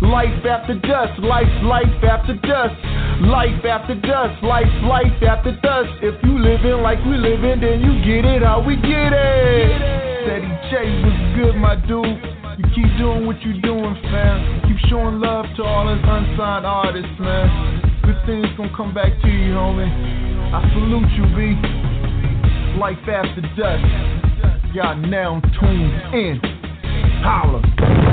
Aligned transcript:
Life 0.00 0.46
after 0.46 0.78
Dusk, 0.78 1.18
life, 1.22 1.50
life 1.64 2.04
after 2.04 2.34
Dusk. 2.34 2.74
Life 3.26 3.64
after 3.64 3.94
Dusk, 3.96 4.42
life, 4.42 4.70
life 4.86 5.22
after 5.26 5.50
Dusk. 5.60 5.90
If 6.02 6.14
you 6.22 6.38
living 6.38 6.82
like 6.82 7.02
we 7.04 7.16
living, 7.18 7.60
then 7.60 7.82
you 7.82 7.98
get 8.06 8.24
it 8.24 8.42
how 8.42 8.62
we 8.62 8.76
get 8.76 9.12
it. 9.12 9.80
Ceddy 10.22 10.70
J 10.70 11.02
was 11.02 11.18
good, 11.34 11.56
my 11.56 11.74
dude. 11.74 12.06
You 12.58 12.64
keep 12.74 12.90
doing 12.96 13.26
what 13.26 13.42
you 13.42 13.60
doing, 13.60 13.94
fam. 14.06 14.62
Keep 14.68 14.78
showing 14.88 15.18
love 15.18 15.46
to 15.56 15.64
all 15.64 15.88
us 15.88 15.98
unsigned 15.98 16.66
artists, 16.66 17.18
man. 17.18 17.82
Good 18.04 18.22
things 18.24 18.46
gonna 18.56 18.70
come 18.76 18.94
back 18.94 19.10
to 19.22 19.28
you, 19.28 19.54
homie. 19.54 19.90
I 20.54 20.62
salute 20.74 21.10
you, 21.18 21.26
B. 21.34 21.58
Life 22.78 23.02
after 23.08 23.42
Dusk. 23.58 24.74
Y'all 24.74 24.96
now 24.96 25.40
tuned 25.58 26.14
in. 26.14 26.40
Holla. 27.22 28.07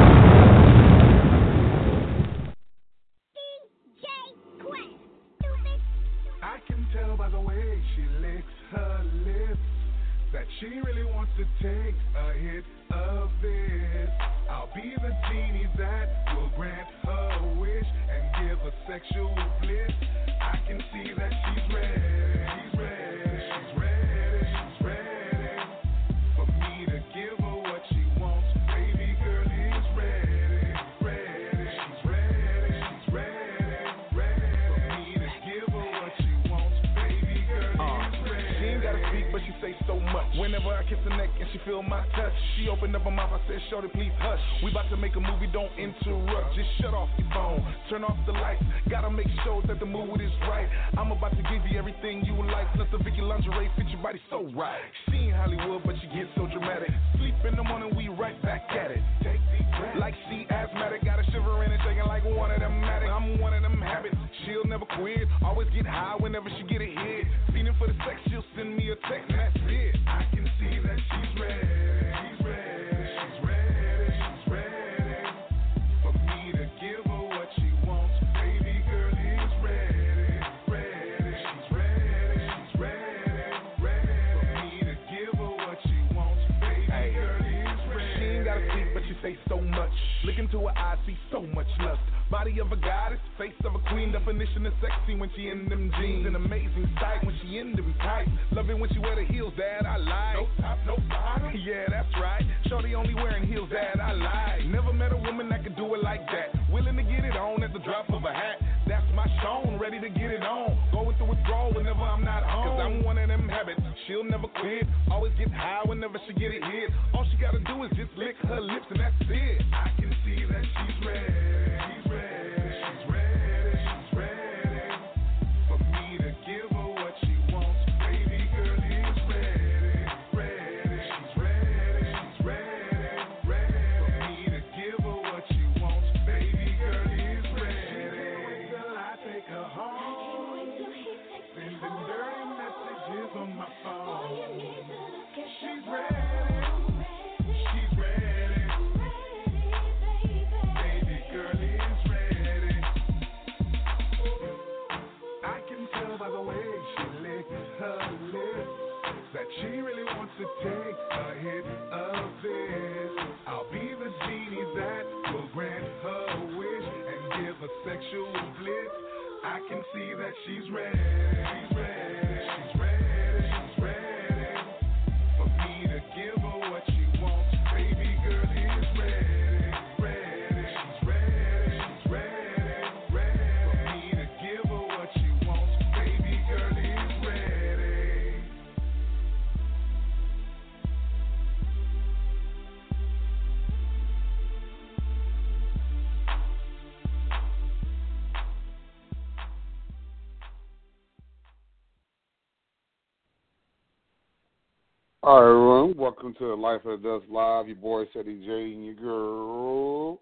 All 205.28 205.42
right, 205.42 205.50
everyone. 205.50 205.98
Welcome 205.98 206.36
to 206.36 206.50
the 206.50 206.54
Life 206.54 206.86
of 206.86 207.02
the 207.02 207.18
Dust 207.18 207.32
Live. 207.32 207.68
Your 207.68 207.78
boy, 207.78 208.04
Ceddy 208.14 208.46
J, 208.46 208.74
and 208.76 208.86
your 208.86 208.94
girl. 208.94 210.22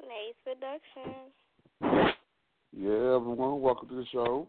Nice 0.00 0.34
production. 0.42 1.30
Yeah, 2.72 3.16
everyone. 3.16 3.60
Welcome 3.60 3.90
to 3.90 3.96
the 3.96 4.06
show. 4.10 4.48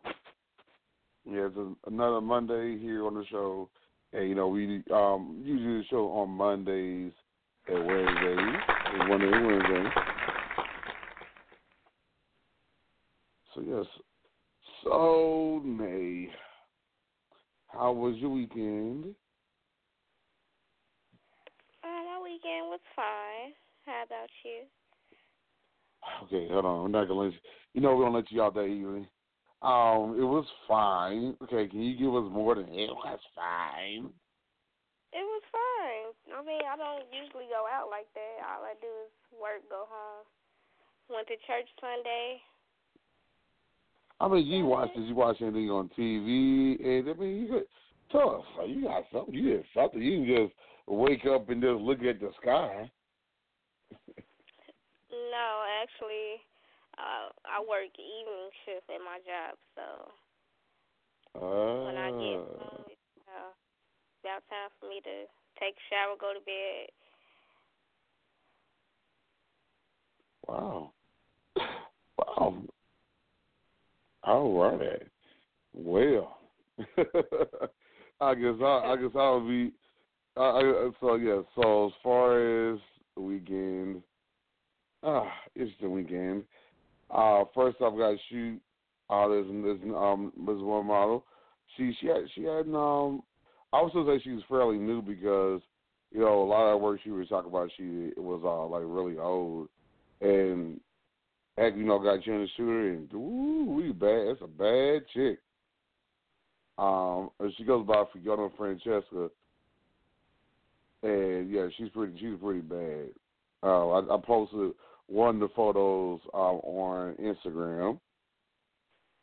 Yeah, 1.25 1.47
it's 1.47 1.57
a, 1.57 1.73
another 1.85 2.21
Monday 2.21 2.79
here 2.79 3.05
on 3.05 3.15
the 3.15 3.25
show. 3.29 3.69
And, 4.13 4.29
you 4.29 4.35
know, 4.35 4.47
we 4.47 4.81
um 4.93 5.41
usually 5.43 5.79
the 5.79 5.85
show 5.89 6.05
on 6.11 6.29
Mondays 6.29 7.11
and 7.67 7.85
Wednesdays. 7.85 8.61
And 8.93 9.09
Monday 9.09 9.31
and 9.33 9.47
Wednesday. 9.47 9.89
So, 13.53 13.63
yes. 13.67 13.85
So, 14.85 15.61
May, 15.65 16.29
how 17.67 17.91
was 17.91 18.15
your 18.15 18.29
weekend? 18.29 19.13
Uh, 21.85 22.01
my 22.03 22.19
weekend 22.23 22.65
was 22.65 22.79
fine. 22.95 23.53
How 23.85 24.03
about 24.05 24.29
you? 24.43 24.65
Okay, 26.25 26.47
hold 26.49 26.65
on. 26.65 26.85
I'm 26.85 26.91
not 26.91 27.07
gonna 27.07 27.21
let 27.21 27.33
you. 27.33 27.39
You 27.73 27.81
know 27.81 27.95
we 27.95 28.05
don't 28.05 28.13
let 28.13 28.31
you 28.31 28.41
out 28.41 28.53
that 28.55 28.65
easily. 28.65 29.07
Um, 29.61 30.15
it 30.17 30.25
was 30.25 30.45
fine. 30.67 31.35
Okay, 31.43 31.67
can 31.67 31.81
you 31.81 31.97
give 31.97 32.13
us 32.13 32.29
more 32.31 32.55
than 32.55 32.69
it 32.69 32.89
was 32.89 33.19
fine? 33.35 34.09
It 35.13 35.23
was 35.23 35.43
fine. 35.51 36.37
I 36.37 36.45
mean, 36.45 36.61
I 36.65 36.75
don't 36.75 37.05
usually 37.11 37.47
go 37.47 37.65
out 37.71 37.87
like 37.89 38.07
that. 38.13 38.45
All 38.45 38.63
I 38.63 38.73
do 38.81 38.87
is 39.05 39.11
work, 39.39 39.63
go 39.69 39.85
home. 39.87 40.25
Went 41.09 41.27
to 41.27 41.35
church 41.47 41.69
Sunday. 41.79 42.41
I 44.19 44.27
mean, 44.27 44.47
you 44.47 44.65
watch 44.65 44.89
this. 44.95 45.05
You 45.07 45.15
watch 45.15 45.37
anything 45.41 45.69
on 45.69 45.89
TV, 45.97 46.79
and 46.83 47.09
I 47.09 47.13
mean, 47.13 47.41
you 47.41 47.47
could 47.47 47.65
tough. 48.11 48.43
You 48.67 48.83
got 48.83 49.03
something. 49.11 49.33
You 49.33 49.57
did 49.57 49.65
something. 49.75 50.01
You 50.01 50.25
can 50.25 50.47
just 50.47 50.53
wake 50.87 51.25
up 51.25 51.49
and 51.49 51.61
just 51.61 51.81
look 51.81 52.01
at 52.03 52.19
the 52.19 52.31
sky. 52.41 52.89
No, 55.35 55.67
actually, 55.83 56.39
uh, 56.97 57.27
I 57.43 57.59
work 57.59 57.91
evening 57.99 58.55
shift 58.63 58.87
at 58.87 59.03
my 59.03 59.19
job, 59.27 59.59
so 59.75 59.83
Uh, 61.35 61.83
when 61.83 61.97
I 61.97 62.09
get 62.11 62.39
home, 62.55 62.87
it's 62.87 63.27
uh, 63.27 63.51
about 64.23 64.47
time 64.47 64.71
for 64.79 64.87
me 64.87 65.01
to 65.03 65.27
take 65.59 65.75
a 65.75 65.83
shower, 65.91 66.15
go 66.17 66.31
to 66.31 66.39
bed. 66.39 66.87
wow, 70.47 70.93
wow. 72.17 72.63
All 74.23 74.53
right. 74.57 75.03
Well, 75.73 76.37
I 78.21 78.35
guess 78.35 78.55
I, 78.61 78.93
I 78.93 78.95
guess 78.95 79.11
I'll 79.15 79.45
be. 79.45 79.73
I, 80.37 80.41
I, 80.41 80.89
so 81.01 81.15
yeah. 81.15 81.41
So 81.55 81.87
as 81.87 81.93
far 82.01 82.71
as 82.71 82.79
the 83.15 83.21
weekend, 83.21 84.01
ah, 85.03 85.31
it's 85.55 85.71
the 85.81 85.89
weekend. 85.89 86.43
Uh, 87.09 87.43
first 87.53 87.77
I've 87.81 87.97
got 87.97 88.11
to 88.11 88.17
shoot. 88.29 88.59
Uh, 89.09 89.27
there's 89.27 89.45
there's 89.47 89.79
um 89.95 90.33
there's 90.45 90.61
one 90.61 90.87
model. 90.87 91.25
She 91.77 91.95
she 91.99 92.07
had 92.07 92.23
she 92.33 92.43
had 92.43 92.65
um. 92.67 93.23
I 93.73 93.81
was 93.81 93.91
gonna 93.93 94.17
say 94.17 94.23
she 94.23 94.31
was 94.31 94.43
fairly 94.47 94.77
new 94.77 95.01
because 95.01 95.61
you 96.11 96.21
know 96.21 96.43
a 96.43 96.45
lot 96.45 96.73
of 96.73 96.81
work 96.81 96.99
she 97.03 97.11
was 97.11 97.27
talking 97.27 97.49
about 97.49 97.69
she 97.77 98.11
it 98.15 98.21
was 98.21 98.41
uh 98.43 98.65
like 98.67 98.83
really 98.85 99.17
old 99.17 99.67
and 100.21 100.79
heck 101.57 101.75
you 101.75 101.83
know 101.83 101.99
got 101.99 102.13
a 102.13 102.21
chance 102.21 102.49
to 102.49 102.55
shoot 102.55 102.67
her 102.67 102.89
and 102.91 103.13
ooh 103.13 103.65
we 103.75 103.91
bad 103.91 104.27
that's 104.29 104.41
a 104.41 104.47
bad 104.47 105.01
chick. 105.13 105.39
Um, 106.77 107.29
she 107.57 107.63
goes 107.63 107.85
by 107.87 108.03
Fiona 108.11 108.49
Francesca, 108.57 109.29
and 111.03 111.49
yeah, 111.49 111.67
she's 111.77 111.89
pretty. 111.89 112.13
She's 112.19 112.37
pretty 112.41 112.59
bad. 112.61 113.09
Uh, 113.65 113.89
I, 113.89 114.15
I 114.15 114.17
posted 114.23 114.73
one 115.07 115.35
of 115.35 115.41
the 115.41 115.49
photos 115.55 116.19
um, 116.35 116.59
on 116.63 117.15
Instagram, 117.15 117.99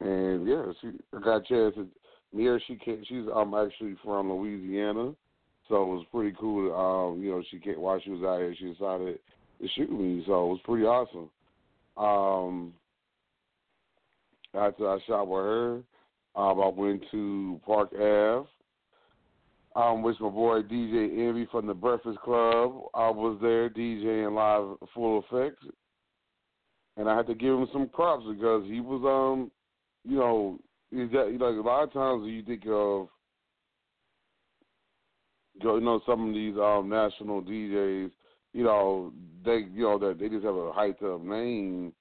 and 0.01 0.49
yeah, 0.49 0.65
she 0.81 0.89
I 1.17 1.21
got 1.21 1.37
a 1.37 1.43
chance 1.43 1.75
to 1.77 1.87
her. 2.45 2.61
She 2.67 2.75
came, 2.77 3.05
she's 3.07 3.27
um 3.33 3.55
actually 3.55 3.95
from 4.03 4.33
Louisiana, 4.33 5.13
so 5.69 5.83
it 5.83 5.87
was 5.87 6.07
pretty 6.11 6.37
cool. 6.41 6.75
Um, 6.75 7.23
you 7.23 7.31
know, 7.31 7.43
she 7.51 7.61
came 7.61 7.81
while 7.81 8.01
she 8.01 8.11
was 8.11 8.23
out 8.23 8.41
here. 8.41 8.55
She 8.59 8.73
decided 8.73 9.21
to 9.61 9.69
shoot 9.77 9.93
me, 9.93 10.25
so 10.27 10.33
it 10.33 10.49
was 10.49 10.61
pretty 10.65 10.87
awesome. 10.87 11.31
Um, 11.97 12.73
after 14.55 14.91
I 14.91 14.99
shot 15.07 15.29
with 15.29 15.41
her, 15.41 15.75
um, 16.35 16.61
I 16.61 16.69
went 16.69 17.05
to 17.13 17.61
Park 17.65 17.93
Ave. 17.95 18.49
Um, 19.75 20.03
which 20.03 20.21
my 20.21 20.29
boy 20.29 20.61
DJ 20.63 21.27
Envy 21.27 21.47
from 21.51 21.67
the 21.67 21.73
Breakfast 21.73 22.19
Club. 22.19 22.83
I 22.93 23.09
was 23.09 23.39
there 23.41 23.71
DJing 23.71 24.35
live 24.35 24.77
full 24.93 25.21
effect, 25.21 25.63
and 26.99 27.09
I 27.09 27.17
had 27.17 27.27
to 27.29 27.35
give 27.35 27.55
him 27.55 27.67
some 27.73 27.89
props 27.89 28.25
because 28.29 28.65
he 28.67 28.81
was 28.81 29.01
um, 29.03 29.51
you 30.05 30.19
know, 30.19 30.59
is 30.91 31.11
that 31.13 31.33
know 31.39 31.49
a 31.49 31.63
lot 31.63 31.85
of 31.85 31.93
times 31.95 32.27
you 32.27 32.43
think 32.43 32.65
of 32.67 33.09
you 35.55 35.81
know 35.81 36.03
some 36.05 36.29
of 36.29 36.35
these 36.35 36.57
um 36.57 36.91
national 36.91 37.41
DJs, 37.41 38.11
you 38.53 38.65
know 38.65 39.11
they 39.43 39.65
you 39.73 39.85
know 39.85 39.99
that 39.99 40.19
they 40.19 40.29
just 40.29 40.45
have 40.45 40.55
a 40.55 40.71
hyped 40.71 41.03
up 41.03 41.23
name, 41.23 41.95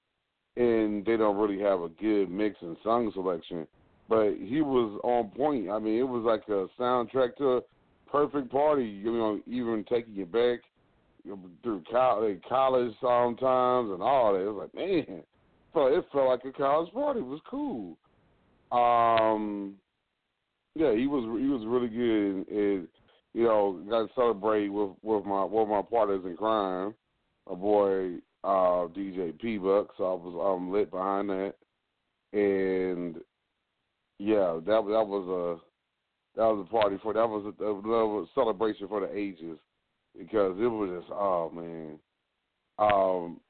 and 0.58 1.06
they 1.06 1.16
don't 1.16 1.38
really 1.38 1.62
have 1.62 1.80
a 1.80 1.88
good 1.88 2.30
mix 2.30 2.56
and 2.60 2.76
song 2.82 3.10
selection 3.14 3.66
but 4.12 4.34
he 4.38 4.60
was 4.60 5.00
on 5.04 5.30
point. 5.30 5.70
I 5.70 5.78
mean, 5.78 5.98
it 5.98 6.02
was 6.02 6.22
like 6.22 6.42
a 6.48 6.66
soundtrack 6.78 7.34
to 7.36 7.56
a 7.56 7.60
perfect 8.10 8.52
party. 8.52 8.84
You 8.84 9.10
know, 9.10 9.40
even 9.46 9.86
taking 9.88 10.14
you 10.14 10.26
back 10.26 10.58
through 11.62 11.82
college, 11.90 12.42
college 12.46 12.92
sometimes 13.00 13.90
and 13.90 14.02
all 14.02 14.34
that. 14.34 14.40
It 14.40 14.52
was 14.52 14.68
like, 14.68 14.74
man, 14.74 15.22
so 15.72 15.86
it 15.86 16.04
felt 16.12 16.28
like 16.28 16.44
a 16.44 16.52
college 16.52 16.92
party. 16.92 17.20
It 17.20 17.26
was 17.26 17.40
cool. 17.48 17.96
Um, 18.70 19.76
yeah, 20.74 20.94
he 20.94 21.06
was 21.06 21.24
he 21.40 21.48
was 21.48 21.62
really 21.66 21.88
good, 21.88 22.54
and, 22.54 22.88
you 23.32 23.44
know, 23.44 23.82
got 23.88 24.08
to 24.08 24.14
celebrate 24.14 24.68
with 24.68 24.90
with 25.00 25.24
my 25.24 25.42
with 25.44 25.68
my 25.68 25.80
partners 25.80 26.22
in 26.26 26.36
crime, 26.36 26.94
my 27.48 27.54
boy 27.54 28.16
uh, 28.44 28.88
DJ 28.92 29.40
P 29.40 29.56
Buck. 29.56 29.94
So 29.96 30.04
I 30.04 30.14
was 30.14 30.54
um 30.54 30.70
lit 30.70 30.90
behind 30.90 31.30
that, 31.30 31.54
and 32.34 33.16
yeah, 34.18 34.58
that 34.64 34.64
that 34.66 35.06
was 35.06 35.60
a 36.36 36.38
that 36.38 36.46
was 36.46 36.66
a 36.66 36.72
party 36.72 36.96
for 37.02 37.12
that 37.12 37.28
was 37.28 37.52
a, 37.60 38.34
celebration 38.34 38.88
for 38.88 39.00
the 39.00 39.16
ages 39.16 39.58
because 40.16 40.56
it 40.58 40.66
was 40.66 41.00
just 41.00 41.12
oh 41.12 41.50
man, 41.50 41.98
um, 42.78 43.40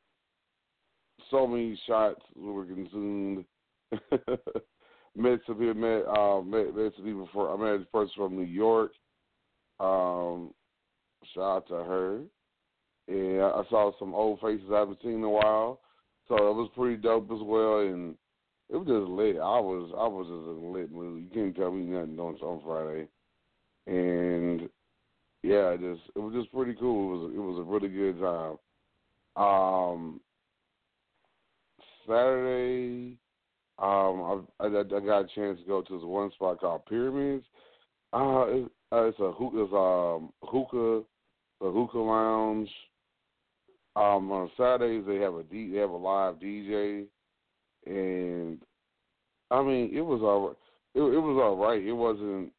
so 1.30 1.46
many 1.46 1.78
shots 1.86 2.20
were 2.36 2.64
consumed. 2.64 3.44
met 5.16 5.40
some 5.46 5.56
people 5.56 5.74
met 5.74 6.06
uh, 6.06 6.40
met, 6.40 6.74
met 6.74 6.92
some 6.96 7.04
people 7.04 7.28
for 7.32 7.52
I 7.52 7.56
met 7.56 7.82
a 7.82 7.90
person 7.90 8.14
from 8.16 8.36
New 8.36 8.44
York. 8.44 8.92
Um, 9.80 10.54
shout 11.34 11.42
out 11.42 11.68
to 11.68 11.74
her, 11.74 12.20
and 13.08 13.42
I 13.42 13.62
saw 13.68 13.92
some 13.98 14.14
old 14.14 14.40
faces 14.40 14.66
I 14.72 14.80
haven't 14.80 15.02
seen 15.02 15.16
in 15.16 15.24
a 15.24 15.30
while, 15.30 15.80
so 16.28 16.34
it 16.36 16.54
was 16.54 16.70
pretty 16.74 16.96
dope 16.96 17.30
as 17.30 17.40
well. 17.42 17.80
And 17.80 18.14
it 18.70 18.76
was 18.76 18.86
just 18.86 19.10
lit. 19.10 19.36
I 19.36 19.60
was 19.60 19.92
I 19.96 20.06
was 20.06 20.26
just 20.26 20.58
in 20.58 20.64
a 20.64 20.72
lit 20.72 20.92
mood. 20.92 21.24
You 21.24 21.30
can't 21.32 21.56
tell 21.56 21.72
me 21.72 21.84
nothing 21.84 22.18
on 22.18 22.36
on 22.36 22.62
Friday, 22.64 23.08
and 23.86 24.68
yeah, 25.42 25.70
it 25.70 25.80
just 25.80 26.10
it 26.14 26.18
was 26.18 26.34
just 26.34 26.52
pretty 26.52 26.74
cool. 26.74 27.14
It 27.14 27.18
was 27.18 27.32
it 27.34 27.38
was 27.38 27.58
a 27.58 27.70
really 27.70 27.88
good 27.88 28.20
time. 28.20 28.58
Um, 29.34 30.20
Saturday, 32.06 33.16
um, 33.78 34.44
I, 34.60 34.64
I, 34.64 34.66
I 34.66 35.00
got 35.00 35.24
a 35.24 35.28
chance 35.34 35.58
to 35.60 35.66
go 35.66 35.82
to 35.82 35.94
this 35.94 36.04
one 36.04 36.30
spot 36.32 36.60
called 36.60 36.86
Pyramids. 36.86 37.44
Uh, 38.12 38.44
it, 38.48 38.72
uh 38.92 39.04
it's 39.04 39.18
a 39.20 39.32
hookah, 39.32 39.62
it's 39.62 39.72
um 39.72 40.32
hookah, 40.42 41.02
a 41.60 41.70
hookah 41.70 41.98
lounge. 41.98 42.70
Um, 43.94 44.30
on 44.32 44.50
Saturdays 44.56 45.04
they 45.06 45.16
have 45.16 45.34
a 45.34 45.42
D, 45.42 45.70
they 45.70 45.78
have 45.78 45.90
a 45.90 45.96
live 45.96 46.36
DJ, 46.36 47.06
and 47.86 48.58
I 49.50 49.62
mean 49.62 49.90
it 49.94 50.00
was 50.00 50.20
all 50.22 50.56
it, 50.94 51.00
it 51.00 51.18
was 51.18 51.40
all 51.42 51.56
right. 51.56 51.82
It 51.82 51.92
wasn't 51.92 52.52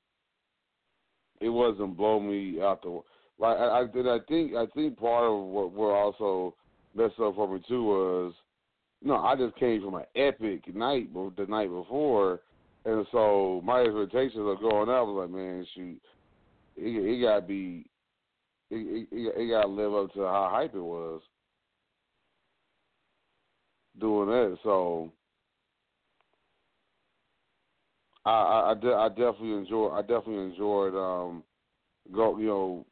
it 1.41 1.49
wasn't 1.49 1.97
blow 1.97 2.19
me 2.19 2.61
out 2.61 2.81
the 2.81 3.01
like 3.39 3.57
I, 3.57 3.63
I 3.63 4.15
I 4.15 4.19
think 4.27 4.55
I 4.55 4.65
think 4.73 4.99
part 4.99 5.25
of 5.25 5.45
what 5.45 5.71
what 5.71 5.93
also 5.93 6.55
messed 6.95 7.19
up 7.19 7.35
for 7.35 7.53
me 7.53 7.63
too 7.67 7.83
was 7.83 8.33
no, 9.05 9.15
I 9.17 9.35
just 9.35 9.55
came 9.57 9.81
from 9.81 9.95
an 9.95 10.05
epic 10.15 10.73
night 10.73 11.13
the 11.13 11.45
night 11.47 11.69
before, 11.69 12.39
and 12.85 13.05
so 13.11 13.61
my 13.65 13.81
expectations 13.81 14.37
of 14.37 14.61
going 14.61 14.89
out 14.89 15.07
was 15.07 15.27
like 15.27 15.35
man 15.35 15.65
shoot 15.75 16.01
it, 16.77 16.81
it 16.81 17.21
got 17.21 17.41
to 17.41 17.41
be 17.41 17.85
it, 18.69 19.07
it, 19.11 19.33
it 19.37 19.49
got 19.51 19.63
to 19.63 19.67
live 19.67 19.93
up 19.93 20.13
to 20.13 20.21
how 20.21 20.49
hype 20.51 20.73
it 20.73 20.81
was 20.81 21.21
doing 23.99 24.29
that. 24.29 24.57
So 24.63 25.11
I 28.25 28.31
I, 28.31 28.71
I, 28.71 28.73
de- 28.75 28.93
I 28.93 29.09
definitely 29.09 29.53
enjoy 29.53 29.89
I 29.89 30.01
definitely 30.01 30.51
enjoyed 30.51 30.95
um 30.95 31.43
go 32.13 32.37
you 32.37 32.47
know 32.47 32.85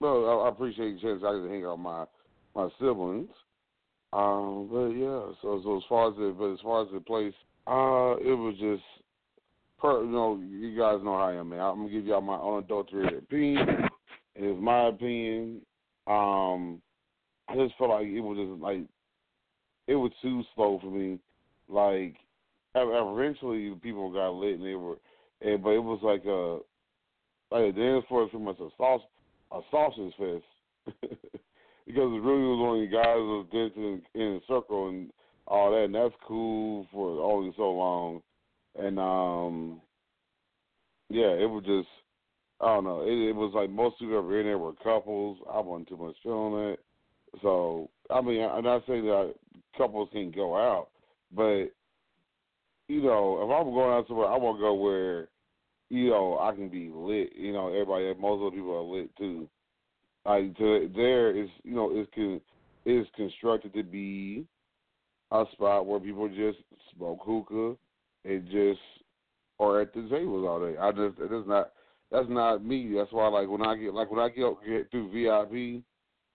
well 0.00 0.42
I, 0.42 0.46
I 0.46 0.48
appreciate 0.48 0.94
the 0.94 1.00
chance 1.00 1.22
I 1.24 1.34
get 1.34 1.42
to 1.44 1.48
hang 1.48 1.64
out 1.64 1.72
with 1.72 1.80
my 1.80 2.04
my 2.54 2.68
siblings. 2.78 3.30
Um, 4.12 4.68
but 4.70 4.88
yeah, 4.88 5.32
so 5.40 5.60
so 5.62 5.76
as 5.76 5.82
far 5.88 6.10
as 6.10 6.16
the 6.16 6.34
but 6.36 6.52
as 6.52 6.60
far 6.60 6.82
as 6.82 6.88
the 6.92 7.00
place, 7.00 7.34
uh, 7.68 8.16
it 8.18 8.36
was 8.36 8.56
just 8.58 8.82
per 9.78 10.02
you 10.02 10.10
know 10.10 10.40
you 10.42 10.76
guys 10.76 10.98
know 11.04 11.16
how 11.16 11.28
I 11.28 11.34
am, 11.34 11.50
man. 11.50 11.60
I'm 11.60 11.76
gonna 11.76 11.90
give 11.90 12.06
y'all 12.06 12.20
my 12.20 12.36
unadulterated 12.36 13.22
opinion. 13.22 13.88
It's 14.34 14.60
my 14.60 14.88
opinion. 14.88 15.60
Um, 16.08 16.82
I 17.48 17.54
just 17.56 17.76
felt 17.78 17.90
like 17.90 18.06
it 18.06 18.20
was 18.20 18.38
just 18.38 18.60
like 18.60 18.80
it 19.90 19.96
was 19.96 20.12
too 20.22 20.44
slow 20.54 20.78
for 20.80 20.90
me. 20.90 21.18
Like 21.68 22.14
eventually 22.76 23.74
people 23.82 24.12
got 24.12 24.30
lit 24.30 24.54
and 24.58 24.64
they 24.64 24.74
were, 24.76 24.96
and 25.40 25.62
but 25.62 25.70
it 25.70 25.82
was 25.82 25.98
like 26.02 26.24
a 26.24 26.60
like 27.52 27.74
a 27.74 27.76
dance 27.76 28.04
floor 28.06 28.22
was 28.22 28.30
pretty 28.30 28.44
much 28.44 28.60
a 28.60 28.68
sauce 28.76 29.02
a 29.50 29.60
sausage 29.72 30.14
fest 30.16 30.44
because 31.00 32.12
it 32.14 32.22
really 32.22 32.46
was 32.46 32.62
only 32.62 32.86
guys 32.86 33.04
was 33.04 33.46
dancing 33.52 34.00
in, 34.14 34.20
in 34.20 34.28
a 34.36 34.40
circle 34.46 34.90
and 34.90 35.10
all 35.48 35.72
that, 35.72 35.84
and 35.84 35.94
that's 35.94 36.14
cool 36.24 36.86
for 36.92 37.20
only 37.20 37.52
so 37.56 37.72
long. 37.72 38.22
And 38.78 39.00
um, 39.00 39.80
yeah, 41.08 41.30
it 41.30 41.50
was 41.50 41.64
just 41.64 41.88
I 42.60 42.74
don't 42.74 42.84
know. 42.84 43.00
It, 43.00 43.30
it 43.30 43.34
was 43.34 43.52
like 43.56 43.70
most 43.70 43.98
people 43.98 44.14
that 44.14 44.22
were 44.22 44.38
in 44.38 44.46
there 44.46 44.58
were 44.58 44.74
couples. 44.84 45.38
I 45.52 45.58
wasn't 45.58 45.88
too 45.88 45.96
much 45.96 46.14
feeling 46.22 46.70
it. 46.70 46.80
So 47.42 47.90
I 48.08 48.20
mean, 48.20 48.42
I'm 48.42 48.62
not 48.62 48.84
saying 48.86 49.04
that 49.06 49.34
couples 49.76 50.08
can 50.12 50.30
go 50.30 50.56
out, 50.56 50.88
but 51.34 51.66
you 52.88 53.02
know, 53.02 53.38
if 53.42 53.50
I'm 53.50 53.72
going 53.72 53.92
out 53.92 54.08
somewhere, 54.08 54.26
I 54.26 54.36
want 54.36 54.58
to 54.58 54.62
go 54.62 54.74
where 54.74 55.28
you 55.90 56.10
know 56.10 56.38
I 56.38 56.52
can 56.52 56.68
be 56.68 56.90
lit. 56.92 57.32
You 57.36 57.52
know, 57.52 57.68
everybody, 57.68 58.12
most 58.20 58.42
of 58.44 58.52
the 58.52 58.56
people 58.56 58.76
are 58.76 58.96
lit 58.98 59.14
too. 59.16 59.48
Like 60.26 60.56
to, 60.58 60.90
there 60.94 61.36
is, 61.36 61.48
you 61.62 61.74
know, 61.74 61.90
it's 61.92 62.10
con, 62.14 62.40
is 62.84 63.06
constructed 63.16 63.72
to 63.74 63.82
be 63.82 64.44
a 65.30 65.44
spot 65.52 65.86
where 65.86 66.00
people 66.00 66.28
just 66.28 66.58
smoke 66.94 67.20
hookah 67.24 67.76
and 68.24 68.44
just 68.46 68.80
are 69.60 69.80
at 69.80 69.94
the 69.94 70.02
tables 70.10 70.46
all 70.48 70.60
day. 70.60 70.76
I 70.76 70.90
just 70.90 71.20
is 71.20 71.46
not 71.46 71.70
that's 72.10 72.28
not 72.28 72.64
me. 72.64 72.92
That's 72.96 73.12
why 73.12 73.28
like 73.28 73.48
when 73.48 73.62
I 73.62 73.76
get 73.76 73.94
like 73.94 74.10
when 74.10 74.20
I 74.20 74.28
get, 74.28 74.52
get 74.66 74.90
through 74.90 75.12
VIP, 75.12 75.82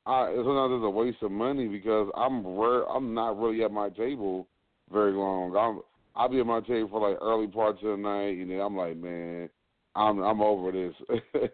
I 0.05 0.33
sometimes 0.35 0.73
it's 0.73 0.85
a 0.85 0.89
waste 0.89 1.23
of 1.23 1.31
money 1.31 1.67
because 1.67 2.09
I'm 2.15 2.45
rare, 2.45 2.87
I'm 2.89 3.13
not 3.13 3.39
really 3.39 3.63
at 3.63 3.71
my 3.71 3.89
table 3.89 4.47
very 4.91 5.13
long. 5.13 5.55
I'm 5.55 5.81
I'll 6.15 6.29
be 6.29 6.39
at 6.39 6.45
my 6.45 6.61
table 6.61 6.89
for 6.89 7.09
like 7.09 7.17
early 7.21 7.47
parts 7.47 7.79
of 7.83 7.89
the 7.89 7.97
night, 7.97 8.37
and 8.37 8.49
then 8.49 8.59
I'm 8.59 8.77
like, 8.77 8.97
man, 8.97 9.49
I'm 9.95 10.19
I'm 10.19 10.41
over 10.41 10.71
this. 10.71 10.93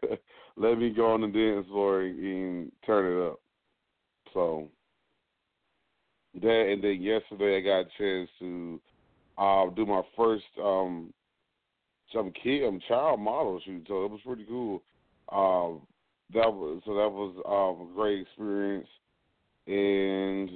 Let 0.58 0.77
me 0.77 0.89
go 0.89 1.13
on 1.13 1.22
the 1.22 1.27
dance 1.27 1.67
floor 1.67 2.01
and, 2.01 2.72
turn 2.86 3.17
it 3.17 3.27
up. 3.27 3.39
So 4.34 4.67
that, 6.41 6.70
and 6.72 6.84
then 6.84 7.01
yesterday 7.01 7.58
I 7.58 7.62
got 7.62 7.79
a 7.79 7.98
chance 7.98 8.29
to 8.39 8.81
uh, 9.38 9.70
do 9.75 9.86
my 9.86 10.01
first 10.17 10.43
um, 10.62 11.13
some 12.13 12.31
kid 12.43 12.67
um, 12.67 12.79
child 12.88 13.20
model 13.22 13.62
shoot, 13.63 13.86
so 13.88 14.05
it 14.05 14.12
was 14.12 14.20
pretty 14.25 14.46
cool. 14.46 14.84
Um, 15.31 15.88
that 16.33 16.53
was 16.53 16.81
so 16.85 16.93
that 16.95 17.09
was 17.09 17.35
um, 17.45 17.89
a 17.89 17.95
great 17.95 18.21
experience, 18.21 18.88
and 19.67 20.50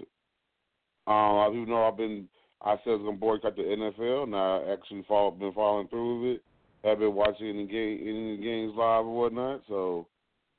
um, 1.07 1.53
even 1.53 1.69
know 1.69 1.87
I've 1.87 1.97
been 1.97 2.27
I 2.61 2.75
said 2.83 2.91
I 2.91 2.95
was 2.95 3.01
gonna 3.05 3.17
boycott 3.17 3.55
the 3.55 3.63
NFL, 3.63 4.23
and 4.23 4.35
I 4.35 4.73
actually 4.73 5.03
follow, 5.07 5.31
been 5.31 5.53
following 5.53 5.87
through 5.87 6.21
with 6.21 6.35
it. 6.37 6.43
I 6.83 6.89
Have 6.89 6.99
been 6.99 7.13
watching 7.15 7.49
any 7.49 7.67
game 7.67 7.99
any 8.01 8.37
games 8.37 8.73
live 8.75 9.05
or 9.05 9.15
whatnot, 9.15 9.61
so 9.67 10.07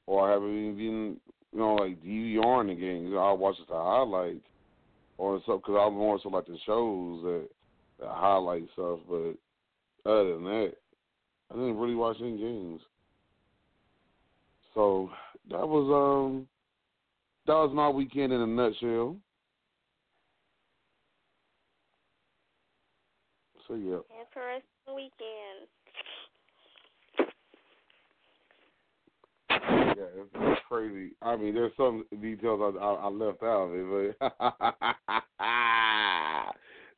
or 0.06 0.28
I 0.28 0.32
haven't 0.35 0.50
even 0.50 0.76
been 0.76 1.20
you 1.52 1.58
know 1.58 1.75
like 1.75 2.02
DVRing 2.02 2.68
the 2.68 2.75
games. 2.75 3.12
I 3.16 3.32
watch 3.32 3.56
the 3.68 3.75
highlights 3.75 4.44
or 5.18 5.40
something 5.46 5.62
because 5.66 5.80
I'm 5.87 5.94
more 5.94 6.18
so 6.23 6.28
like 6.28 6.46
the 6.46 6.58
shows 6.66 7.23
that, 7.23 7.49
that 8.00 8.08
highlight 8.08 8.64
stuff. 8.75 9.00
But 9.08 9.35
other 10.08 10.35
than 10.35 10.44
that, 10.44 10.73
I 11.50 11.54
didn't 11.54 11.78
really 11.78 11.94
watch 11.94 12.16
any 12.20 12.37
games. 12.37 12.80
So 14.76 15.11
that 15.50 15.66
was 15.66 15.90
um 15.90 16.47
that 17.47 17.54
was 17.54 17.73
my 17.75 17.88
weekend 17.88 18.35
in 18.35 18.42
a 18.42 18.47
nutshell. 18.47 19.16
So 23.66 23.75
yeah. 23.75 24.00
Interesting 24.21 24.95
weekend. 24.95 25.66
Yeah, 29.50 30.04
it's, 30.14 30.30
it's 30.35 30.61
crazy. 30.68 31.12
I 31.23 31.37
mean, 31.37 31.54
there's 31.54 31.73
some 31.78 32.04
details 32.21 32.76
I, 32.78 32.80
I, 32.85 32.92
I 32.92 33.09
left 33.09 33.42
out 33.42 33.71
of 33.71 33.75
it, 33.75 34.14
but 34.21 34.35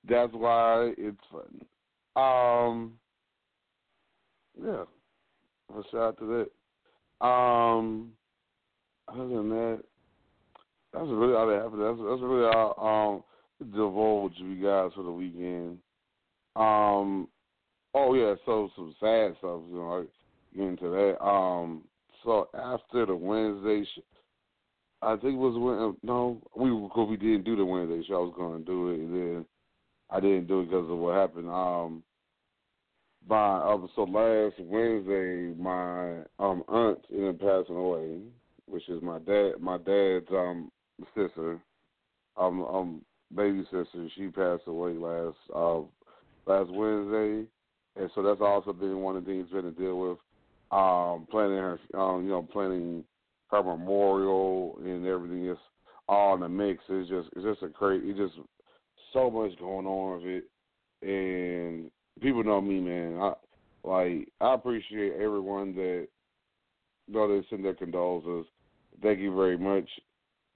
that's 0.08 0.32
why 0.32 0.92
it's 0.99 1.20
fun. 1.30 1.64
Um, 2.16 2.94
yeah, 4.61 4.82
a 5.78 5.82
shout 5.92 6.00
out 6.00 6.18
to 6.18 6.26
that. 6.26 6.49
Um, 7.20 8.12
other 9.08 9.28
than 9.28 9.48
that, 9.50 9.82
that's 10.92 11.06
really 11.06 11.34
all 11.34 11.46
that 11.48 11.62
happened. 11.62 11.82
That's 11.82 11.98
that's 11.98 12.22
really 12.22 12.46
all 12.46 13.25
um 13.60 13.70
divulge 13.72 14.34
you 14.37 14.54
guys 14.56 14.92
for 14.94 15.02
the 15.02 15.10
weekend. 15.10 15.78
Um, 16.56 17.28
oh 17.94 18.14
yeah, 18.14 18.34
so 18.46 18.70
some 18.76 18.94
sad 19.00 19.34
stuff. 19.38 19.60
You 19.70 19.76
know, 19.76 19.98
like, 19.98 20.08
get 20.56 20.64
into 20.64 20.90
that. 20.90 21.25
Um, 21.25 21.84
so 22.25 22.48
after 22.54 23.06
the 23.06 23.14
Wednesday, 23.14 23.84
sh- 23.84 24.02
I 25.02 25.12
think 25.16 25.34
it 25.34 25.38
was 25.38 25.56
when 25.56 25.96
no, 26.02 26.40
we 26.56 26.70
because 26.70 27.08
we 27.08 27.16
didn't 27.16 27.44
do 27.44 27.56
the 27.56 27.64
Wednesday 27.64 28.06
show. 28.06 28.16
I 28.16 28.26
was 28.26 28.34
going 28.37 28.58
to 28.58 28.64
do 28.64 28.90
it, 28.90 29.00
and 29.00 29.14
then 29.14 29.46
I 30.10 30.20
didn't 30.20 30.46
do 30.46 30.60
it 30.60 30.64
because 30.66 30.90
of 30.90 30.98
what 30.98 31.16
happened. 31.16 31.48
Um, 31.48 32.02
by 33.28 33.58
uh, 33.58 33.78
so 33.94 34.04
last 34.04 34.54
Wednesday, 34.58 35.54
my 35.58 36.20
um 36.38 36.64
aunt 36.68 36.99
ended 37.12 37.35
up 37.35 37.40
passing 37.40 37.76
away, 37.76 38.20
which 38.66 38.88
is 38.88 39.02
my 39.02 39.18
dad, 39.18 39.52
my 39.61 39.76
dad's 39.76 40.26
um 40.30 40.70
sister, 41.14 41.61
um 42.37 42.62
um 42.62 43.02
baby 43.35 43.62
sister. 43.64 44.08
She 44.16 44.28
passed 44.28 44.62
away 44.66 44.92
last 44.92 45.37
uh 45.54 45.80
last 46.47 46.70
Wednesday, 46.70 47.44
and 47.97 48.11
so 48.14 48.23
that's 48.23 48.40
also 48.40 48.73
been 48.73 48.99
one 49.00 49.16
of 49.16 49.25
the 49.25 49.30
things 49.30 49.49
we're 49.52 49.62
to 49.62 49.70
deal 49.73 50.00
with. 50.00 50.18
Um, 50.70 51.26
planning 51.30 51.56
her, 51.56 51.78
um, 51.94 52.25
you 52.25 52.30
know, 52.30 52.47
planning 52.52 53.02
her 53.50 53.62
memorial 53.62 54.78
and 54.85 55.06
everything 55.06 55.49
is 55.49 55.56
all 56.08 56.35
in 56.35 56.40
the 56.40 56.49
mix. 56.49 56.82
It's 56.88 57.08
just 57.08 57.28
it's 57.37 57.44
just 57.44 57.62
a 57.62 57.68
crazy. 57.68 58.11
It's 58.11 58.18
just 58.18 58.47
so 59.12 59.30
much 59.30 59.58
going 59.58 59.87
on 59.87 60.23
with 60.23 60.26
it, 60.26 60.44
and 61.02 61.90
people 62.20 62.44
know 62.44 62.60
me, 62.60 62.80
man. 62.80 63.18
I 63.20 63.32
like 63.84 64.28
I 64.40 64.54
appreciate 64.54 65.14
everyone 65.14 65.75
that 65.75 66.08
know 67.08 67.28
they 67.28 67.46
send 67.48 67.64
their 67.64 67.75
condolences. 67.75 68.50
Thank 69.02 69.20
you 69.20 69.34
very 69.34 69.58
much. 69.58 69.88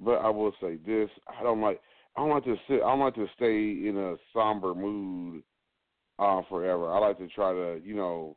But 0.00 0.16
I 0.16 0.28
will 0.31 0.52
say 0.61 0.76
this: 0.87 1.09
I 1.28 1.42
don't 1.42 1.61
like 1.61 1.81
I 2.16 2.21
don't 2.21 2.45
to 2.45 2.57
sit. 2.69 2.83
I 2.83 2.97
don't 2.97 3.14
to 3.14 3.26
stay 3.37 3.88
in 3.88 3.97
a 3.97 4.16
somber 4.33 4.75
mood 4.75 5.42
uh, 6.19 6.42
forever. 6.49 6.92
I 6.92 6.99
like 6.99 7.19
to 7.19 7.28
try 7.28 7.52
to, 7.52 7.81
you 7.85 7.95
know, 7.95 8.37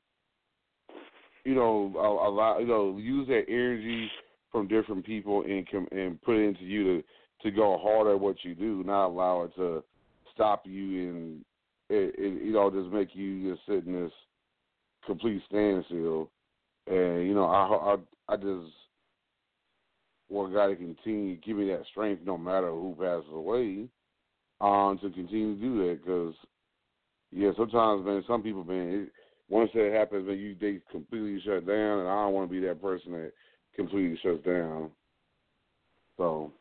you 1.43 1.55
know, 1.55 1.91
allow 1.95 2.59
you 2.59 2.67
know 2.67 2.97
use 2.97 3.27
that 3.27 3.45
energy 3.47 4.09
from 4.51 4.67
different 4.67 5.05
people 5.05 5.43
and 5.43 5.67
and 5.91 6.21
put 6.21 6.35
it 6.35 6.47
into 6.47 6.63
you 6.63 6.83
to 6.83 7.03
to 7.43 7.51
go 7.51 7.77
hard 7.77 8.07
at 8.07 8.19
what 8.19 8.37
you 8.43 8.55
do, 8.55 8.83
not 8.85 9.07
allow 9.07 9.43
it 9.43 9.55
to 9.55 9.83
stop 10.33 10.63
you 10.65 11.09
and 11.09 11.45
it, 11.89 12.15
it 12.17 12.43
you 12.43 12.53
know 12.53 12.71
just 12.71 12.93
make 12.93 13.15
you 13.15 13.53
just 13.53 13.65
sit 13.65 13.85
in 13.85 13.93
this 13.93 14.11
complete 15.05 15.41
standstill. 15.47 16.29
And 16.87 17.27
you 17.27 17.33
know, 17.33 17.45
I 17.45 17.95
I 17.95 18.33
I 18.33 18.37
just 18.37 18.71
want 20.29 20.53
God 20.53 20.67
to 20.67 20.75
continue 20.75 21.37
give 21.37 21.57
me 21.57 21.67
that 21.69 21.83
strength, 21.91 22.23
no 22.25 22.37
matter 22.37 22.69
who 22.69 22.95
passes 22.99 23.29
away, 23.31 23.87
um, 24.61 24.99
to 25.01 25.09
continue 25.09 25.55
to 25.55 25.61
do 25.61 25.87
that. 25.87 26.03
Because 26.03 26.35
yeah, 27.31 27.51
sometimes 27.57 28.05
man, 28.05 28.23
some 28.27 28.43
people 28.43 28.63
man, 28.63 29.05
it, 29.05 29.11
once 29.49 29.69
that 29.73 29.93
happens, 29.95 30.27
man, 30.27 30.37
you 30.37 30.55
they 30.59 30.79
completely 30.91 31.41
shut 31.41 31.65
down, 31.65 31.99
and 31.99 32.09
I 32.09 32.23
don't 32.23 32.33
want 32.33 32.49
to 32.49 32.53
be 32.53 32.65
that 32.67 32.81
person 32.81 33.11
that 33.13 33.31
completely 33.75 34.19
shuts 34.21 34.43
down. 34.43 34.91
So 36.17 36.51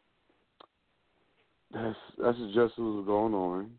that's 1.73 1.97
that's 2.19 2.39
just 2.55 2.79
what's 2.79 3.07
going 3.07 3.35
on. 3.35 3.71